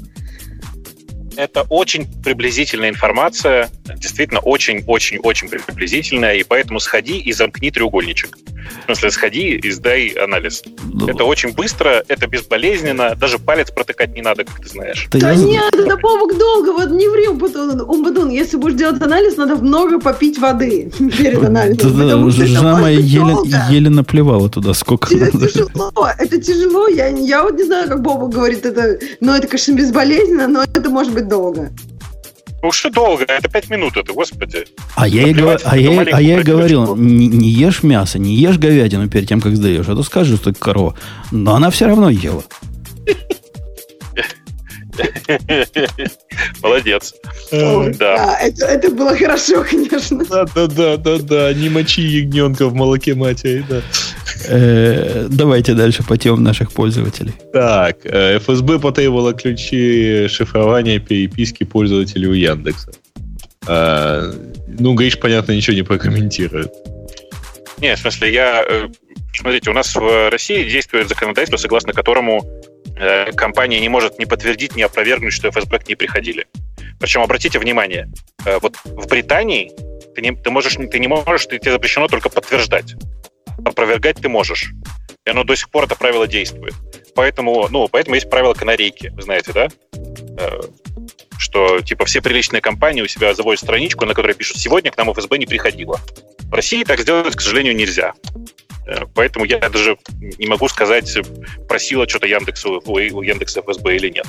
[1.36, 8.36] Это очень приблизительная информация, действительно очень-очень-очень приблизительная, и поэтому сходи и замкни треугольничек.
[8.82, 10.62] В смысле, сходи и сдай анализ.
[10.84, 15.06] Ну, Это очень быстро, это безболезненно, даже палец протыкать не надо, как ты знаешь.
[15.10, 19.00] да Да я- нет, это Бобок долго, вот не ври, Умбатун, Умбатун, если будешь делать
[19.02, 21.92] анализ, надо много попить воды перед анализом.
[21.92, 23.34] Да-да, потому что это Жена моя еле,
[23.70, 25.48] еле наплевала туда, сколько Это надо.
[25.48, 26.88] тяжело, это тяжело.
[26.88, 30.88] Я, я вот не знаю, как Боба говорит, это, но это, конечно, безболезненно, но это
[30.90, 31.72] может быть долго.
[32.62, 34.64] Ну что долго, это пять минут, это, господи.
[34.94, 38.34] А я, и, говор- а, я, а я и говорил, не, не ешь мясо, не
[38.36, 40.94] ешь говядину перед тем, как сдаешь, а то скажешь, что это корова.
[41.30, 42.42] Но она все равно ела.
[46.62, 47.14] Молодец.
[47.50, 48.38] Да.
[48.40, 50.24] это, это было хорошо, конечно.
[50.24, 51.54] Да, да, да, да, да.
[51.54, 53.82] Не мочи ягненка в молоке матери, да.
[54.48, 57.32] Э, давайте дальше по темам наших пользователей.
[57.52, 62.92] Так, э, ФСБ потребовала ключи шифрования переписки пользователей у Яндекса.
[63.66, 64.30] А,
[64.66, 66.72] ну, Гриш, понятно, ничего не прокомментирует.
[67.80, 68.64] Не, в смысле, я...
[68.68, 68.88] э,
[69.36, 72.73] Смотрите, у нас в России действует законодательство, согласно которому э,
[73.36, 76.46] компания не может ни подтвердить, ни опровергнуть, что ФСБ к ней приходили.
[77.00, 78.08] Причем, обратите внимание,
[78.44, 79.72] э, вот в Британии
[80.14, 82.94] ты не, ты можешь, ты не можешь, тебе запрещено только подтверждать.
[83.64, 84.72] Опровергать ты можешь.
[85.26, 86.74] И оно до сих пор, это правило действует.
[87.14, 89.68] Поэтому, ну, поэтому есть правило канарейки, вы знаете, да?
[90.38, 90.60] Э,
[91.36, 95.12] Что, типа, все приличные компании у себя заводят страничку, на которой пишут «Сегодня к нам
[95.12, 96.00] ФСБ не приходило».
[96.44, 98.14] В России так сделать, к сожалению, нельзя.
[98.86, 99.96] Э, Поэтому я даже
[100.38, 101.16] не могу сказать,
[101.68, 104.26] просила что-то Яндексу, ой, у Яндекса ФСБ или нет.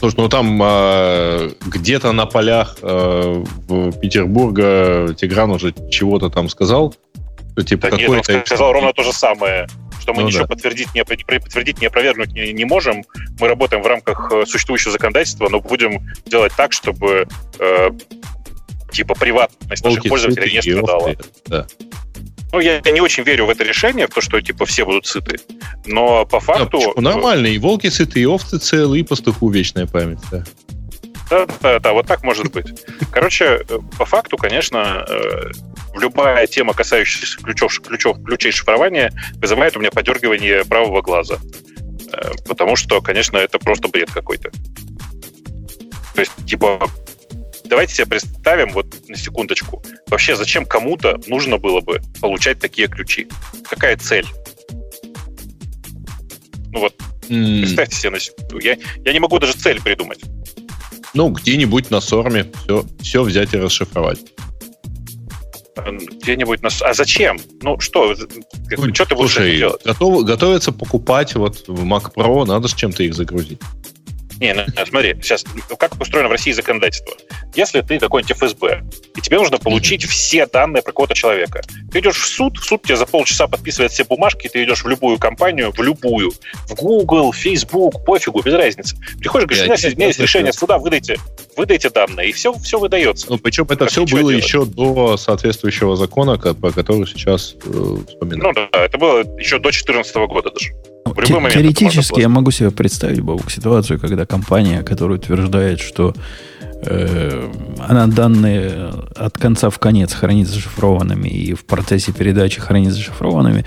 [0.00, 6.94] Слушай, ну там а, где-то на полях а, в Петербурга Тигран уже чего-то там сказал.
[7.52, 9.68] Что, типа, Да нет, он сказал ровно то же самое,
[10.00, 10.48] что мы Ну ничего да.
[10.48, 13.04] подтвердить, не, подтвердить, не опровергнуть не, не можем.
[13.38, 17.90] Мы работаем в рамках э, существующего законодательства, но будем делать так, чтобы э,
[18.90, 21.14] типа приватность наших пользователей не страдала.
[21.46, 21.66] Да.
[22.52, 25.38] Ну, я, не очень верю в это решение, в то, что типа все будут сыты.
[25.86, 26.78] Но по факту...
[26.78, 27.00] почему?
[27.00, 30.20] нормально, и волки сыты, и овцы целые, и пастуху вечная память.
[30.30, 30.44] Да.
[31.30, 32.66] Да, да, да, вот так может быть.
[33.10, 35.50] Короче, э, по факту, конечно, э,
[35.94, 41.38] любая тема, касающаяся ключов, ключов, ключей шифрования, вызывает у меня подергивание правого глаза.
[42.12, 44.50] Э, Потому что, конечно, это просто бред какой-то.
[46.14, 46.86] То есть, типа,
[47.72, 53.28] давайте себе представим, вот на секундочку, вообще зачем кому-то нужно было бы получать такие ключи?
[53.66, 54.26] Какая цель?
[56.70, 56.94] Ну вот,
[57.30, 58.58] М, представьте себе на секунду.
[58.58, 58.76] Я,
[59.06, 60.20] я не могу даже цель придумать.
[61.14, 64.18] Ну, где-нибудь на сорме все, все взять и расшифровать.
[65.76, 66.82] Э, Где-нибудь нас...
[66.82, 67.38] А зачем?
[67.62, 68.14] Ну что?
[68.76, 69.82] Ну, что ты будешь Слушай, делать?
[69.84, 73.60] готов- готовятся покупать вот в Mac Pro, надо с чем-то их загрузить.
[74.42, 75.44] Не, ну, смотри, сейчас
[75.78, 77.14] как устроено в России законодательство?
[77.54, 78.82] Если ты какой-нибудь ФСБ,
[79.16, 81.62] и тебе нужно получить все данные про какого-то человека,
[81.92, 85.18] ты идешь в суд, суд тебе за полчаса подписывает все бумажки, ты идешь в любую
[85.18, 86.32] компанию, в любую,
[86.68, 88.96] в Google, Facebook, пофигу, без разницы.
[89.20, 91.18] Приходишь, говоришь, у меня есть- решение суда, выдайте,
[91.56, 93.26] выдайте данные, и все, все выдается.
[93.30, 94.44] Ну, причем это Как все было делать.
[94.44, 97.68] еще до соответствующего закона, ко- по которому сейчас э,
[98.08, 98.42] вспоминаю.
[98.42, 100.72] Ну да, это было еще до 2014 года даже.
[101.04, 105.80] В любой Те- момент Теоретически я могу себе представить, Бобок, ситуацию, когда компания, которая утверждает,
[105.80, 106.14] что
[106.84, 107.52] э,
[107.86, 113.64] она данные от конца в конец хранит зашифрованными и в процессе передачи хранит зашифрованными,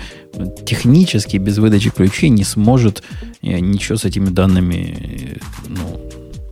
[0.64, 3.02] технически без выдачи ключей не сможет
[3.42, 6.00] э, ничего с этими данными э, ну,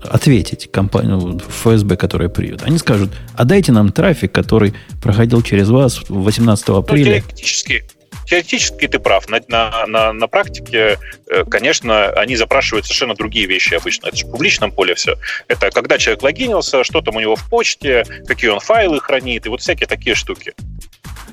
[0.09, 2.63] ответить компанию ФСБ, которая приют.
[2.63, 7.21] Они скажут, а дайте нам трафик, который проходил через вас 18 Ну, апреля.
[7.23, 7.85] теоретически,
[8.27, 9.29] теоретически ты прав.
[9.29, 10.99] На, на, на, на практике,
[11.31, 14.09] э, конечно, они запрашивают совершенно другие вещи обычно.
[14.09, 15.17] Это же в публичном поле все.
[15.49, 19.49] Это когда человек логинился, что там у него в почте, какие он файлы хранит, и
[19.49, 20.55] вот всякие такие штуки.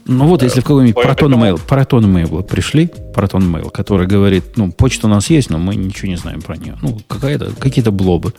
[0.06, 4.72] Ну вот, если в какой-нибудь Proton Mail, Proton Mail пришли, Proton Mail, который говорит, ну,
[4.72, 6.78] почта у нас есть, но мы ничего не знаем про нее.
[6.82, 8.34] Ну, какая-то, какие-то блобы.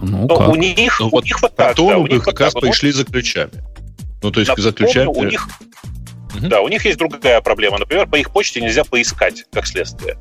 [0.00, 0.48] Ну, Но как?
[0.48, 2.62] у них, Ну, у вот них вот так, да, у них как вот раз так.
[2.62, 3.50] Вот пришли за ключами.
[4.22, 5.06] Ну, то есть Напомню, за ключами...
[5.06, 5.48] у них,
[6.48, 7.78] Да, у них есть другая проблема.
[7.78, 10.18] Например, по их почте нельзя поискать, как следствие.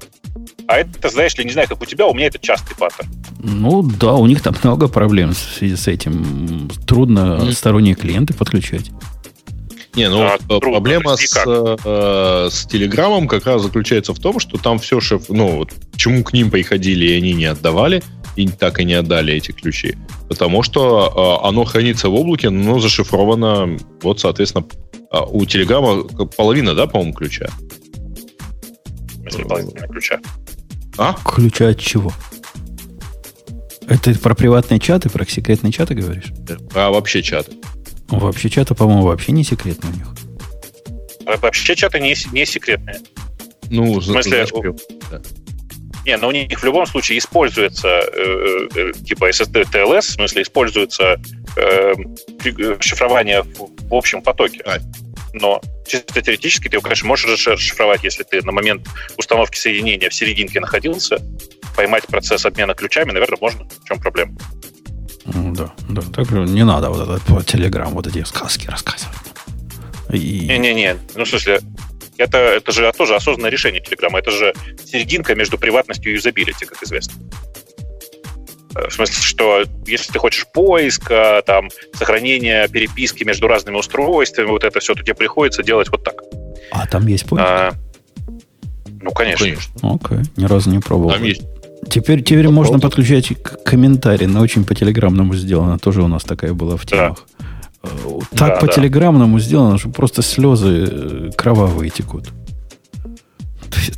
[0.67, 3.09] А это, знаешь ли, не знаю, как у тебя, у меня это частый паттерн.
[3.41, 6.69] Ну, да, у них там много проблем в связи с этим.
[6.85, 7.51] Трудно Мгм.
[7.53, 8.91] сторонние клиенты подключать.
[9.95, 11.47] Не, ну А, э, трудно, проблема подожди, с, как?
[11.47, 15.23] э, с Телеграмом как раз заключается в том, что там все шиф...
[15.29, 18.03] Ну, вот, почему к ним приходили, и они не отдавали,
[18.39, 19.97] и так и не отдали эти ключи.
[20.29, 24.65] Потому что э, оно хранится в облаке, но зашифровано, вот, соответственно,
[25.11, 26.03] э, у Телеграма
[26.37, 27.47] половина, да, по-моему, ключа?
[29.25, 30.19] Если половина ключа.
[30.97, 31.15] А?
[31.25, 32.13] Ключа от чего?
[33.87, 36.31] Это про приватные чаты, про секретные чаты говоришь?
[36.73, 37.51] А вообще чаты.
[38.07, 40.07] Вообще чаты, по-моему, вообще не секретные у них.
[41.25, 42.99] А вообще чаты не, не секретные.
[43.69, 45.21] Ну, в смысле, значит, да.
[46.05, 50.41] Не, но у них в любом случае используется э, э, типа SSD TLS, в смысле
[50.41, 51.21] используется
[51.57, 51.93] э,
[52.79, 54.61] шифрование в, в общем потоке.
[54.65, 54.77] А.
[55.33, 58.87] Но чисто теоретически ты его, конечно, можешь расшифровать, если ты на момент
[59.17, 61.19] установки соединения в серединке находился,
[61.75, 63.65] поймать процесс обмена ключами, наверное, можно.
[63.65, 64.35] В чем проблема?
[65.25, 66.01] Да, да.
[66.13, 69.17] Так не надо вот это по Телеграм вот эти сказки рассказывать.
[70.09, 70.97] Не-не-не.
[71.15, 71.59] Ну, в смысле,
[72.19, 74.19] это, это же тоже осознанное решение Телеграма.
[74.19, 77.13] Это же серединка между приватностью и юзабилити, как известно.
[78.75, 84.65] Э, в смысле, что если ты хочешь поиска, там, сохранения переписки между разными устройствами, вот
[84.65, 86.21] это все, то тебе приходится делать вот так.
[86.71, 87.45] А там есть поиск?
[87.47, 87.71] А,
[89.01, 89.45] ну, конечно.
[89.45, 89.73] конечно.
[89.81, 91.11] Окей, ни разу не пробовал.
[91.11, 91.43] Там есть.
[91.89, 93.31] Теперь, теперь можно подключать
[93.63, 95.79] комментарии, но очень по телеграммному сделано.
[95.79, 97.25] Тоже у нас такая была в темах.
[97.39, 97.45] Да.
[97.81, 98.73] Так да, по да.
[98.73, 102.29] телеграммному сделано, что просто слезы э, кровавые текут.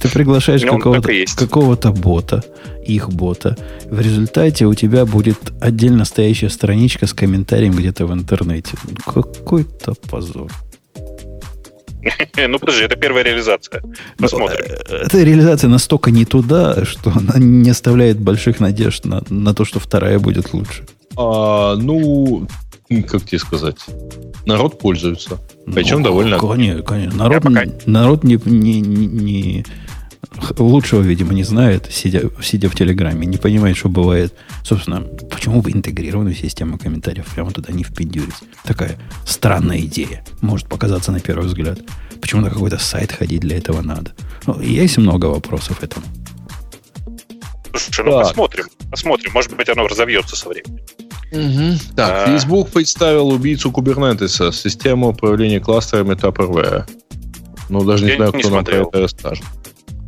[0.02, 2.44] Ты приглашаешь ну, какого-то, какого-то бота,
[2.86, 3.56] их бота.
[3.86, 8.72] В результате у тебя будет отдельно стоящая страничка с комментарием где-то в интернете.
[9.06, 10.52] Какой-то позор.
[12.48, 13.84] Ну, подожди, это первая реализация.
[14.18, 14.66] Посмотрим.
[14.90, 19.66] Э, эта реализация настолько не туда, что она не оставляет больших надежд на, на то,
[19.66, 20.86] что вторая будет лучше.
[21.16, 22.48] А, ну,
[23.08, 23.78] как тебе сказать,
[24.46, 25.40] народ пользуется.
[25.74, 26.38] Причем ну, довольно...
[26.38, 27.18] Конечно, конечно.
[27.18, 27.64] Народ, пока...
[27.86, 29.66] народ не, не, не,
[30.58, 34.34] лучшего, видимо, не знает, сидя, сидя в Телеграме, не понимает, что бывает.
[34.64, 38.36] Собственно, почему бы интегрированную систему комментариев прямо туда не впендюрить?
[38.64, 40.24] Такая странная идея.
[40.42, 41.80] Может показаться на первый взгляд.
[42.20, 44.14] Почему на какой-то сайт ходить для этого надо?
[44.46, 46.06] Ну, есть много вопросов этому.
[47.74, 48.66] Слушай, ну посмотрим.
[48.90, 49.32] Посмотрим.
[49.34, 50.80] Может быть, оно разовьется со временем.
[51.32, 51.78] Угу.
[51.96, 52.32] Так, а...
[52.32, 56.86] Facebook представил убийцу Kubernetes, систему управления кластерами Tupperware.
[57.70, 58.82] Ну, даже не Я знаю, не кто смотрел.
[58.82, 59.46] нам про это расскажет.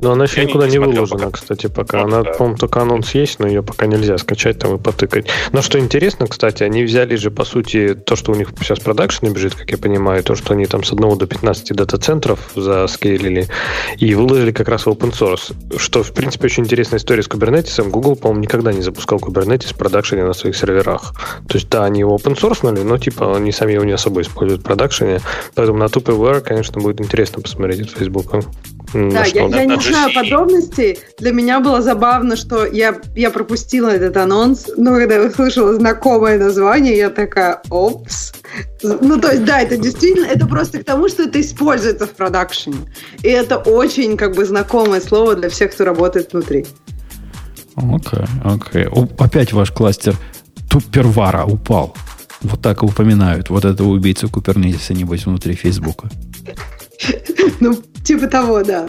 [0.04, 1.32] Но она еще я никуда не, не выложена, пока.
[1.32, 2.04] кстати, пока.
[2.04, 2.34] Вот, она, да.
[2.34, 5.28] по-моему, только анонс есть, но ее пока нельзя скачать там и потыкать.
[5.54, 8.84] Но что интересно, кстати, они взяли же, по сути, то, что у них сейчас в
[8.84, 13.48] продакшене бежит, как я понимаю, то, что они там с 1 до 15 дата-центров заскейлили,
[13.98, 15.54] и выложили как раз в open source.
[15.78, 17.90] Что, в принципе, очень интересная история с Kubernetes.
[17.90, 21.14] Google, по-моему, никогда не запускал Kubernetes в продакшене на своих серверах.
[21.48, 24.64] То есть, да, они его open source, но, типа, они сами его не особо используют
[24.64, 25.22] в продакшене.
[25.56, 28.34] Поэтому на TubeWare, конечно, будет интересно посмотреть от Facebook.
[28.94, 31.00] Да, я, я не знаю подробностей.
[31.18, 36.38] Для меня было забавно, что я, я пропустила этот анонс, но когда я услышала знакомое
[36.38, 38.34] название, я такая, опс.
[38.84, 42.78] Ну, то есть, да, это действительно, это просто к тому, что это используется в продакшене.
[43.24, 46.66] И это очень, как бы, знакомое слово для всех, кто работает внутри.
[47.76, 48.86] Окей, okay, окей.
[48.86, 49.16] Okay.
[49.18, 50.16] Опять ваш кластер
[50.70, 51.96] Тупервара упал.
[52.42, 53.50] Вот так и упоминают.
[53.50, 56.10] Вот это убийцу Купернетиса, небось, внутри Фейсбука.
[57.60, 58.88] Ну, типа того, да.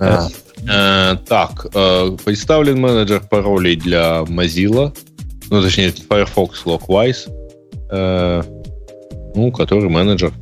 [0.00, 0.28] А,
[0.68, 4.92] э, так, э, представлен менеджер паролей для Mozilla,
[5.50, 7.28] ну, точнее, Firefox Lockwise,
[7.90, 8.42] э,
[9.34, 10.32] ну, который менеджер.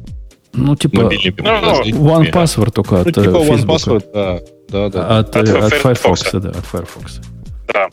[0.52, 4.40] Ну, типа One Password только от ну, типа One Password, да.
[4.68, 5.18] Да, да.
[5.18, 7.20] От, от, от Firefox, да, от Firefox.
[7.73, 7.89] Да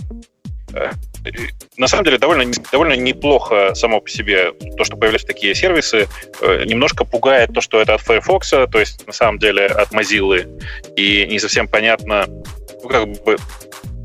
[1.78, 6.08] на самом деле довольно, довольно неплохо само по себе то, что появились такие сервисы.
[6.42, 10.46] Э, немножко пугает то, что это от Firefox, то есть на самом деле от Mozilla.
[10.96, 12.26] И не совсем понятно,
[12.84, 13.38] ну, как бы,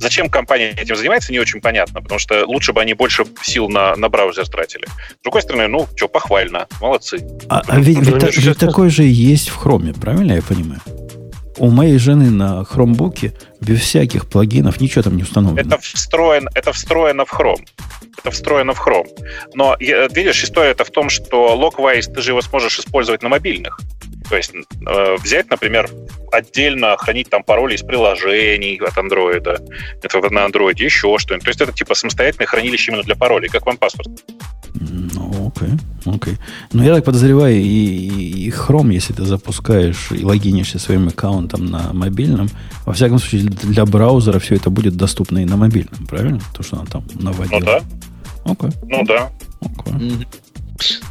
[0.01, 3.97] Зачем компания этим занимается, не очень понятно, потому что лучше бы они больше сил на,
[3.97, 4.87] на браузер тратили.
[4.87, 7.27] С другой стороны, ну, что, похвально, молодцы.
[7.49, 10.81] А, а ведь, ведь, ведь такой же есть в хроме, правильно я понимаю?
[11.57, 15.61] У моей жены на хромбуке без всяких плагинов ничего там не установлено.
[15.67, 17.67] Это, встроен, это встроено в Chrome.
[18.19, 19.09] Это встроено в Chrome.
[19.55, 23.79] Но, видишь, история это в том, что Lockwise ты же его сможешь использовать на мобильных.
[24.29, 25.89] То есть э, взять, например,
[26.33, 29.61] отдельно хранить там пароли из приложений от Android,
[30.03, 31.45] это на Android, еще что-нибудь.
[31.45, 34.21] То есть это типа самостоятельное хранилище именно для паролей, как OnePassword.
[34.81, 35.75] Ну, окей,
[36.05, 36.37] окей.
[36.73, 41.67] Но я так подозреваю, и, и, и Chrome, если ты запускаешь и логинишься своим аккаунтом
[41.67, 42.49] на мобильном,
[42.87, 46.41] во всяком случае, для браузера все это будет доступно и на мобильном, правильно?
[46.55, 47.59] То, что она там наводила.
[47.59, 47.83] Ну да.
[48.45, 48.71] Окей.
[48.89, 49.31] Ну да.
[49.61, 50.27] Окей.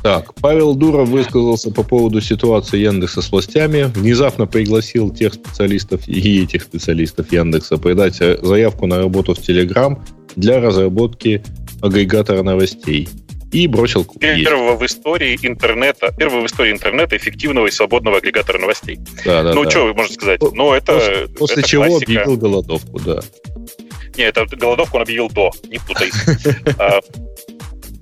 [0.01, 3.91] Так, Павел Дуров высказался по поводу ситуации Яндекса с властями.
[3.95, 10.05] Внезапно пригласил тех специалистов и этих специалистов Яндекса подать заявку на работу в Телеграм
[10.37, 11.43] для разработки
[11.81, 13.09] агрегатора новостей
[13.51, 14.43] и бросил купить.
[14.43, 18.99] Первого в истории интернета, первого в истории интернета эффективного и свободного агрегатора новостей.
[19.25, 19.69] Да, да, ну, да.
[19.69, 20.41] что вы можете сказать?
[20.53, 22.11] Ну, это После, после это чего классика.
[22.11, 23.19] объявил голодовку, да.
[24.17, 26.09] Не, это голодовку он объявил до, не путай.
[26.79, 26.99] А,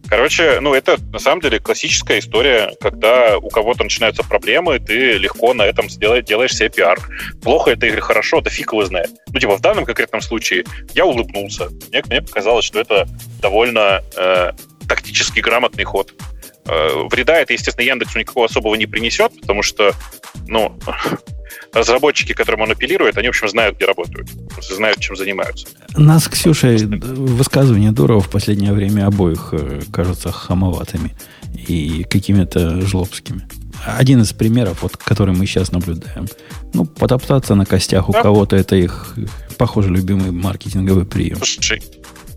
[0.08, 5.54] Короче, ну это на самом деле классическая история, когда у кого-то начинаются проблемы, ты легко
[5.54, 7.00] на этом делаешь себе пиар.
[7.42, 9.10] Плохо это или хорошо, да фиг его знает.
[9.34, 11.70] Ну, типа, в данном конкретном случае я улыбнулся.
[11.90, 13.08] Мне, мне показалось, что это
[13.42, 14.52] довольно э,
[14.88, 16.14] тактически грамотный ход.
[16.66, 19.94] Э, вреда это, естественно, Яндексу никакого особого не принесет, потому что,
[20.48, 20.78] ну,
[21.74, 24.30] разработчики, которым он апеллирует, они, в общем, знают, где работают,
[24.62, 25.68] знают, чем занимаются.
[25.96, 31.16] Нас, Ксюша, высказывания Дурова в последнее время обоих э, кажутся хамоватыми
[31.68, 33.48] и какими-то жлобскими.
[33.86, 36.28] Один из примеров, вот, который мы сейчас наблюдаем.
[36.74, 38.22] Ну, потоптаться на костях у Да.
[38.22, 39.16] кого-то это их,
[39.58, 41.38] похоже, любимый маркетинговый прием.
[41.38, 41.84] Слушай,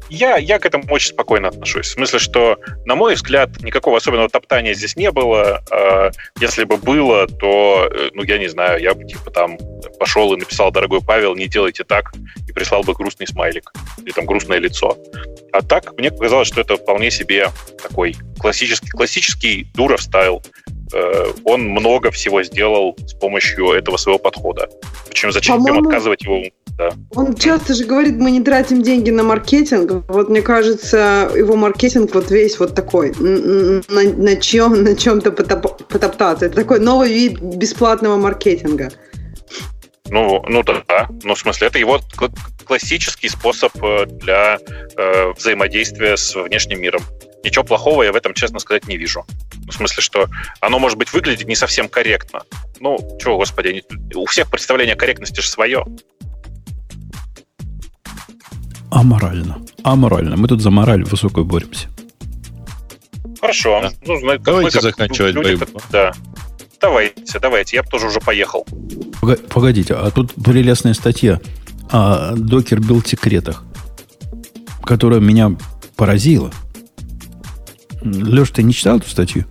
[0.08, 1.86] я, я к этому очень спокойно отношусь.
[1.86, 5.62] В смысле, что, на мой взгляд, никакого особенного топтания здесь не было.
[5.70, 9.58] А, Если бы было, то, э, ну, я не знаю, я бы, типа, там
[9.98, 12.12] пошел и написал, дорогой Павел, не делайте так,
[12.48, 13.72] и прислал бы грустный смайлик,
[14.02, 14.96] или там грустное лицо.
[15.52, 17.48] А так, мне показалось, что это вполне себе
[17.82, 20.42] такой классический, классический Дуров стайл.
[20.92, 24.68] Э, Он много всего сделал с помощью этого своего подхода.
[25.08, 26.42] Причем зачем отказывать его?
[26.78, 26.90] Да.
[27.16, 30.04] Он часто же говорит, мы не тратим деньги на маркетинг.
[30.08, 35.84] Вот мне кажется, его маркетинг вот весь вот такой, на, на чем, на чем-то потоп-
[35.88, 36.46] потоптаться.
[36.46, 38.92] Это такой новый вид бесплатного маркетинга.
[40.08, 41.08] Ну, ну да, да.
[41.24, 42.30] Ну, в смысле, это его кл-
[42.64, 44.58] классический способ э, для
[44.96, 47.02] э, взаимодействия с внешним миром.
[47.44, 49.24] Ничего плохого я в этом, честно сказать, не вижу.
[49.68, 50.26] В смысле, что
[50.60, 52.42] оно, может быть, выглядит не совсем корректно.
[52.80, 53.84] Ну, чего, господи,
[54.14, 55.84] у всех представление о корректности же свое.
[58.90, 59.58] Аморально.
[59.82, 60.36] Аморально.
[60.36, 61.88] Мы тут за мораль высокую боремся.
[63.40, 63.80] Хорошо.
[63.82, 63.90] Да.
[64.06, 65.80] Ну, знаете, Давайте мы как заканчивать люди, борьбу.
[65.90, 66.12] Да.
[66.80, 67.76] Давайте, давайте.
[67.76, 68.66] Я бы тоже уже поехал.
[69.50, 71.40] Погодите, а тут прелестная статья
[71.90, 73.64] о Docker build секретах,
[74.84, 75.56] которая меня
[75.96, 76.50] поразила.
[78.02, 79.44] Леш, ты не читал эту статью?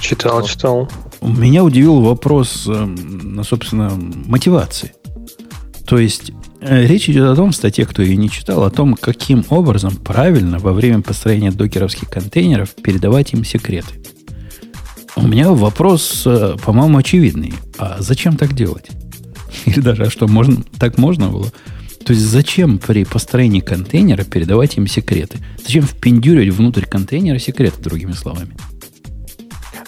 [0.00, 0.88] Читал, читал.
[1.22, 4.92] Меня удивил вопрос, эм, собственно, мотивации.
[5.86, 6.32] То есть
[6.64, 10.58] речь идет о том, в статье, кто ее не читал, о том, каким образом правильно
[10.58, 13.94] во время построения докеровских контейнеров передавать им секреты.
[15.16, 17.54] У меня вопрос, э, по-моему, очевидный.
[17.78, 18.86] А зачем так делать?
[19.64, 21.52] Или даже, а что, можно, так можно было?
[22.04, 25.38] То есть зачем при построении контейнера передавать им секреты?
[25.64, 28.50] Зачем впендюривать внутрь контейнера секреты, другими словами?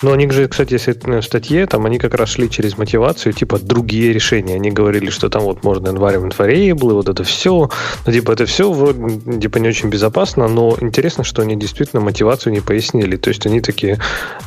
[0.02, 3.58] Но они же, кстати, если в статье, там они как раз шли через мотивацию, типа
[3.58, 4.54] другие решения.
[4.54, 7.70] Они говорили, что там вот можно environment variable, вот это все.
[8.04, 12.52] Ну, типа, это все вроде, типа, не очень безопасно, но интересно, что они действительно мотивацию
[12.52, 13.16] не пояснили.
[13.16, 13.98] То есть они такие,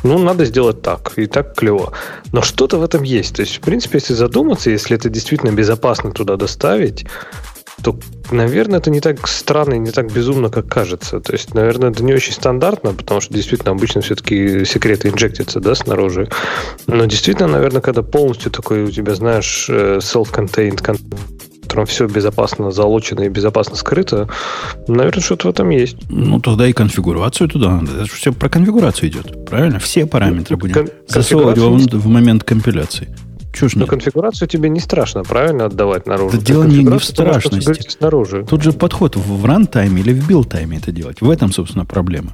[0.02, 1.92] ну, надо сделать так, и так клево.
[2.32, 3.36] Но что-то в этом есть.
[3.36, 7.06] То есть, в принципе, если задуматься, если это действительно безопасно туда доставить,
[7.82, 7.98] то,
[8.30, 11.20] наверное, это не так странно и не так безумно, как кажется.
[11.20, 15.74] То есть, наверное, это не очень стандартно, потому что действительно обычно все-таки секреты инжектятся, да,
[15.74, 16.28] снаружи.
[16.86, 20.80] Но действительно, наверное, когда полностью такой у тебя, знаешь, э, self-contained,
[21.70, 24.28] котором все безопасно залочено и безопасно скрыто,
[24.88, 25.98] наверное, что-то в этом есть.
[26.08, 27.92] Ну, тогда и конфигурацию туда надо.
[27.92, 29.78] Это же все про конфигурацию идет, правильно?
[29.78, 31.58] Все параметры будем Кон- засовывать
[31.94, 33.08] в момент компиляции.
[33.60, 33.90] Чего ж Но нет?
[33.90, 36.38] конфигурацию тебе не страшно, правильно, отдавать наружу?
[36.38, 37.90] Да дело не- не в страшности.
[37.90, 38.46] снаружи.
[38.48, 41.20] Тут же подход в, runtime е или в build-time е это делать.
[41.20, 42.32] В этом, собственно, проблема.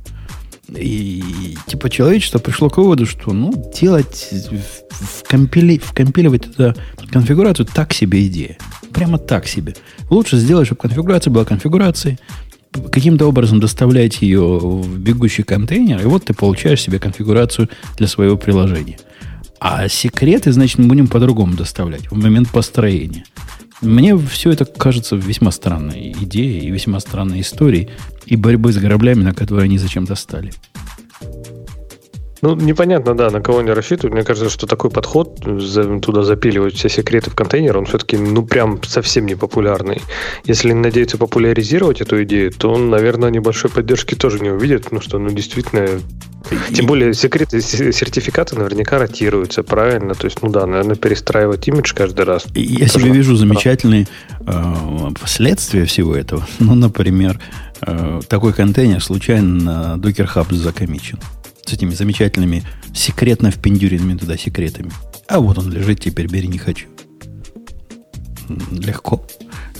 [0.69, 6.75] И типа человечество пришло к выводу, что ну, делать, в- вкомпили, вкомпиливать туда
[7.11, 8.57] конфигурацию так себе идея.
[8.93, 9.75] Прямо так себе.
[10.11, 12.19] Лучше сделать, чтобы конфигурация была конфигурацией,
[12.93, 18.37] каким-то образом доставлять ее в бегущий контейнер, и вот ты получаешь себе конфигурацию для своего
[18.37, 18.99] приложения.
[19.61, 23.25] А секреты, значит, мы будем по-другому доставлять в момент построения.
[23.81, 27.91] Мне все это кажется весьма странной идеей и весьма странной историей
[28.25, 30.53] и борьбы с граблями, на которые они зачем-то стали.
[32.43, 34.13] Ну, непонятно, да, на кого они рассчитывают.
[34.15, 38.45] Мне кажется, что такой подход, за- туда запиливать все секреты в контейнер, он все-таки, ну,
[38.45, 40.03] прям совсем не популярный.
[40.45, 45.19] Если надеются популяризировать эту идею, то он, наверное, небольшой поддержки тоже не увидит, потому что,
[45.19, 45.89] ну, действительно,
[46.75, 50.15] тем более секреты, с- сертификаты наверняка ротируются, правильно?
[50.15, 52.45] То есть, ну да, наверное, перестраивать имидж каждый раз.
[52.55, 54.07] И Я себе вижу замечательные
[54.47, 54.63] э,
[55.21, 56.47] последствия всего этого.
[56.61, 57.41] Ну, например,
[57.81, 61.19] э, такой контейнер случайно на Docker Hub закомичен.
[61.67, 62.63] С этими замечательными
[62.95, 64.91] секретно впендюренными туда секретами.
[65.29, 66.87] А вот он лежит, теперь бери не хочу.
[68.71, 69.27] Легко.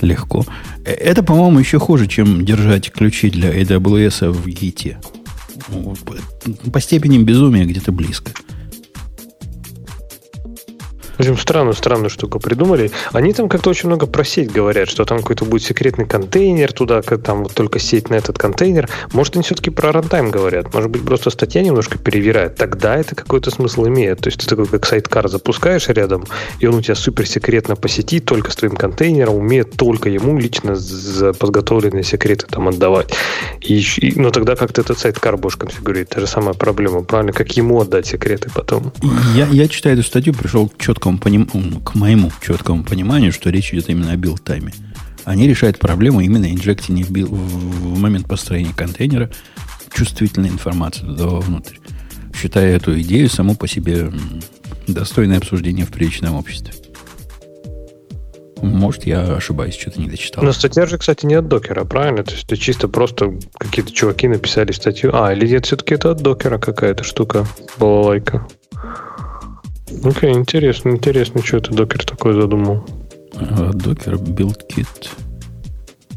[0.01, 0.45] Легко.
[0.85, 4.47] Э, Это, по-моему, еще хуже, чем держать ключи для AWS в
[6.05, 8.33] По по степени безумия где-то близко.
[11.17, 12.91] В общем, странную, странную штуку придумали.
[13.13, 17.01] Они там как-то очень много про сеть говорят, что там какой-то будет секретный контейнер туда,
[17.03, 18.89] как там вот только сеть на этот контейнер.
[19.13, 20.75] Может, они все-таки про рантайм говорят.
[20.75, 22.57] Может быть, просто статья немножко перевирает.
[22.57, 24.21] Тогда это какой-то смысл имеет.
[24.21, 26.25] То есть ты такой как сайткар запускаешь рядом,
[26.61, 30.39] и он у тебя супер секретно по сети, только с твоим контейнером, умеет только ему
[30.39, 33.15] лично за подготовленные секреты там отдавать.
[33.63, 36.11] И, и- но тогда как ты этот sidecar будешь конфигурировать?
[36.11, 37.33] Та же самая проблема, правильно?
[37.33, 38.93] Как ему отдать секреты потом?
[39.35, 43.73] Я, я читая эту статью, пришел к четкому поним- к моему четкому пониманию, что речь
[43.73, 44.75] идет именно о build-time е.
[45.25, 49.31] Они решают проблему именно инжекции в, бил- в- момент построения контейнера
[49.95, 51.77] чувствительной информации туда вовнутрь.
[52.35, 54.43] Считая эту идею саму по себе м,
[54.89, 56.75] достойной обсуждения в приличном обществе.
[58.63, 60.43] Может, я ошибаюсь, что-то не дочитал.
[60.43, 62.25] Но статья же, кстати, не от докера, правильно?
[62.25, 65.11] То есть это чисто просто какие-то чуваки написали статью.
[65.15, 67.47] А, или нет, все-таки это от докера какая-то штука,
[67.79, 68.47] балалайка.
[70.05, 72.85] Окей, интересно, интересно, что это докер такой задумал.
[73.35, 75.09] А, Docker Build Kit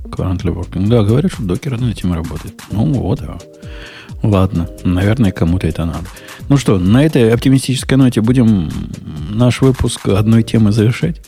[0.05, 0.87] currently working.
[0.87, 2.61] Да, говорят, что докер над этим работает.
[2.71, 3.21] Ну, вот.
[3.21, 3.37] а.
[4.21, 6.05] Ладно, наверное, кому-то это надо.
[6.49, 8.69] Ну что, на этой оптимистической ноте будем
[9.29, 11.21] наш выпуск одной темы завершать?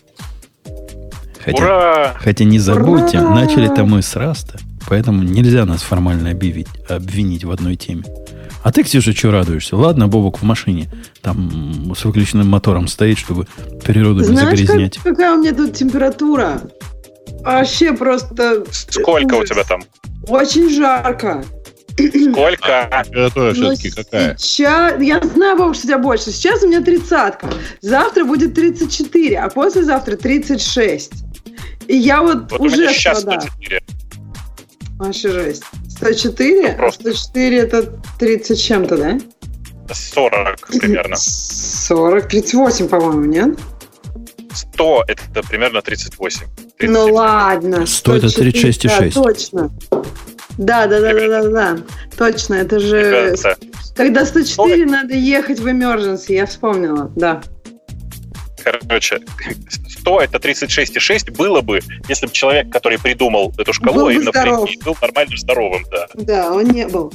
[1.44, 2.14] Хотя, Ура!
[2.20, 3.34] хотя не забудьте, Ура!
[3.34, 8.04] начали-то мы с Раста, поэтому нельзя нас формально объявить, обвинить в одной теме.
[8.64, 9.76] А ты, Ксюша, что радуешься?
[9.76, 10.90] Ладно, Бобок в машине
[11.22, 13.48] там с выключенным мотором стоит, чтобы
[13.84, 14.98] природу не Знаешь, загрязнять.
[14.98, 16.62] как- какая у меня тут температура?
[17.42, 18.64] Вообще просто...
[18.72, 19.82] Сколько у тебя там?
[20.28, 21.44] Очень жарко.
[21.98, 23.04] Сколько?
[23.06, 24.38] Температура Но все-таки какая?
[24.38, 26.32] Сейчас, я знаю, Бог, что у тебя больше.
[26.32, 27.50] Сейчас у меня тридцатка.
[27.82, 31.12] Завтра будет 34, а послезавтра 36.
[31.88, 33.42] И я вот, Вот у уже меня сейчас страдаю.
[33.42, 33.82] 104.
[35.00, 35.64] Вообще жесть.
[36.02, 36.70] 104?
[36.70, 37.14] А Просто.
[37.14, 39.20] 104 это 30 с чем-то, да?
[39.94, 41.16] 40 примерно.
[41.18, 43.60] 40, 38, по-моему, нет?
[44.54, 46.42] 100 это примерно 38.
[46.46, 47.14] Ну 37.
[47.14, 47.86] ладно.
[47.86, 49.14] 100 это 104, 36,6.
[49.14, 49.72] Да, точно.
[50.58, 51.78] Да, да, да, да, да, да.
[52.18, 53.32] Точно, это же...
[53.32, 53.58] Ребята,
[53.96, 57.42] Когда 104, надо ехать в emergency, я вспомнила, да.
[58.62, 59.20] Короче,
[59.90, 64.32] 100 это 36,6 было бы, если бы человек, который придумал эту шкалу, Был бы именно
[64.86, 66.08] был нормально здоровым, да.
[66.14, 67.12] Да, он не был.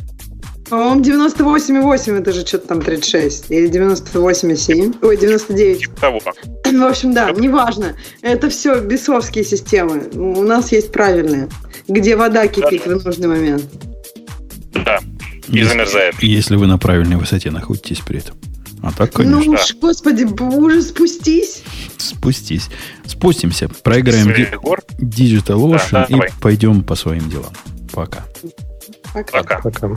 [0.69, 3.51] По-моему, 98,8 это же что-то там 36.
[3.51, 4.99] Или 98,7.
[5.01, 5.81] Ой, 99.
[5.81, 6.21] Типа того.
[6.21, 7.95] В общем, да, неважно.
[8.21, 10.09] Это все бесовские системы.
[10.15, 11.49] У нас есть правильные.
[11.87, 13.65] Где вода кипит в нужный момент.
[14.73, 14.99] Да.
[15.49, 16.15] И Если- замерзает.
[16.21, 18.37] Если вы на правильной высоте находитесь при этом.
[18.87, 21.63] А так, Ну конечно, уж, господи, уже спустись.
[21.97, 22.69] спустись.
[23.05, 25.35] Спустимся, проиграем ди-.
[25.35, 26.31] Digital Ocean Да, и давай.
[26.41, 27.53] пойдем по своим делам.
[27.93, 28.25] Пока.
[29.13, 29.43] Пока.
[29.43, 29.61] Пока.
[29.61, 29.97] Пока.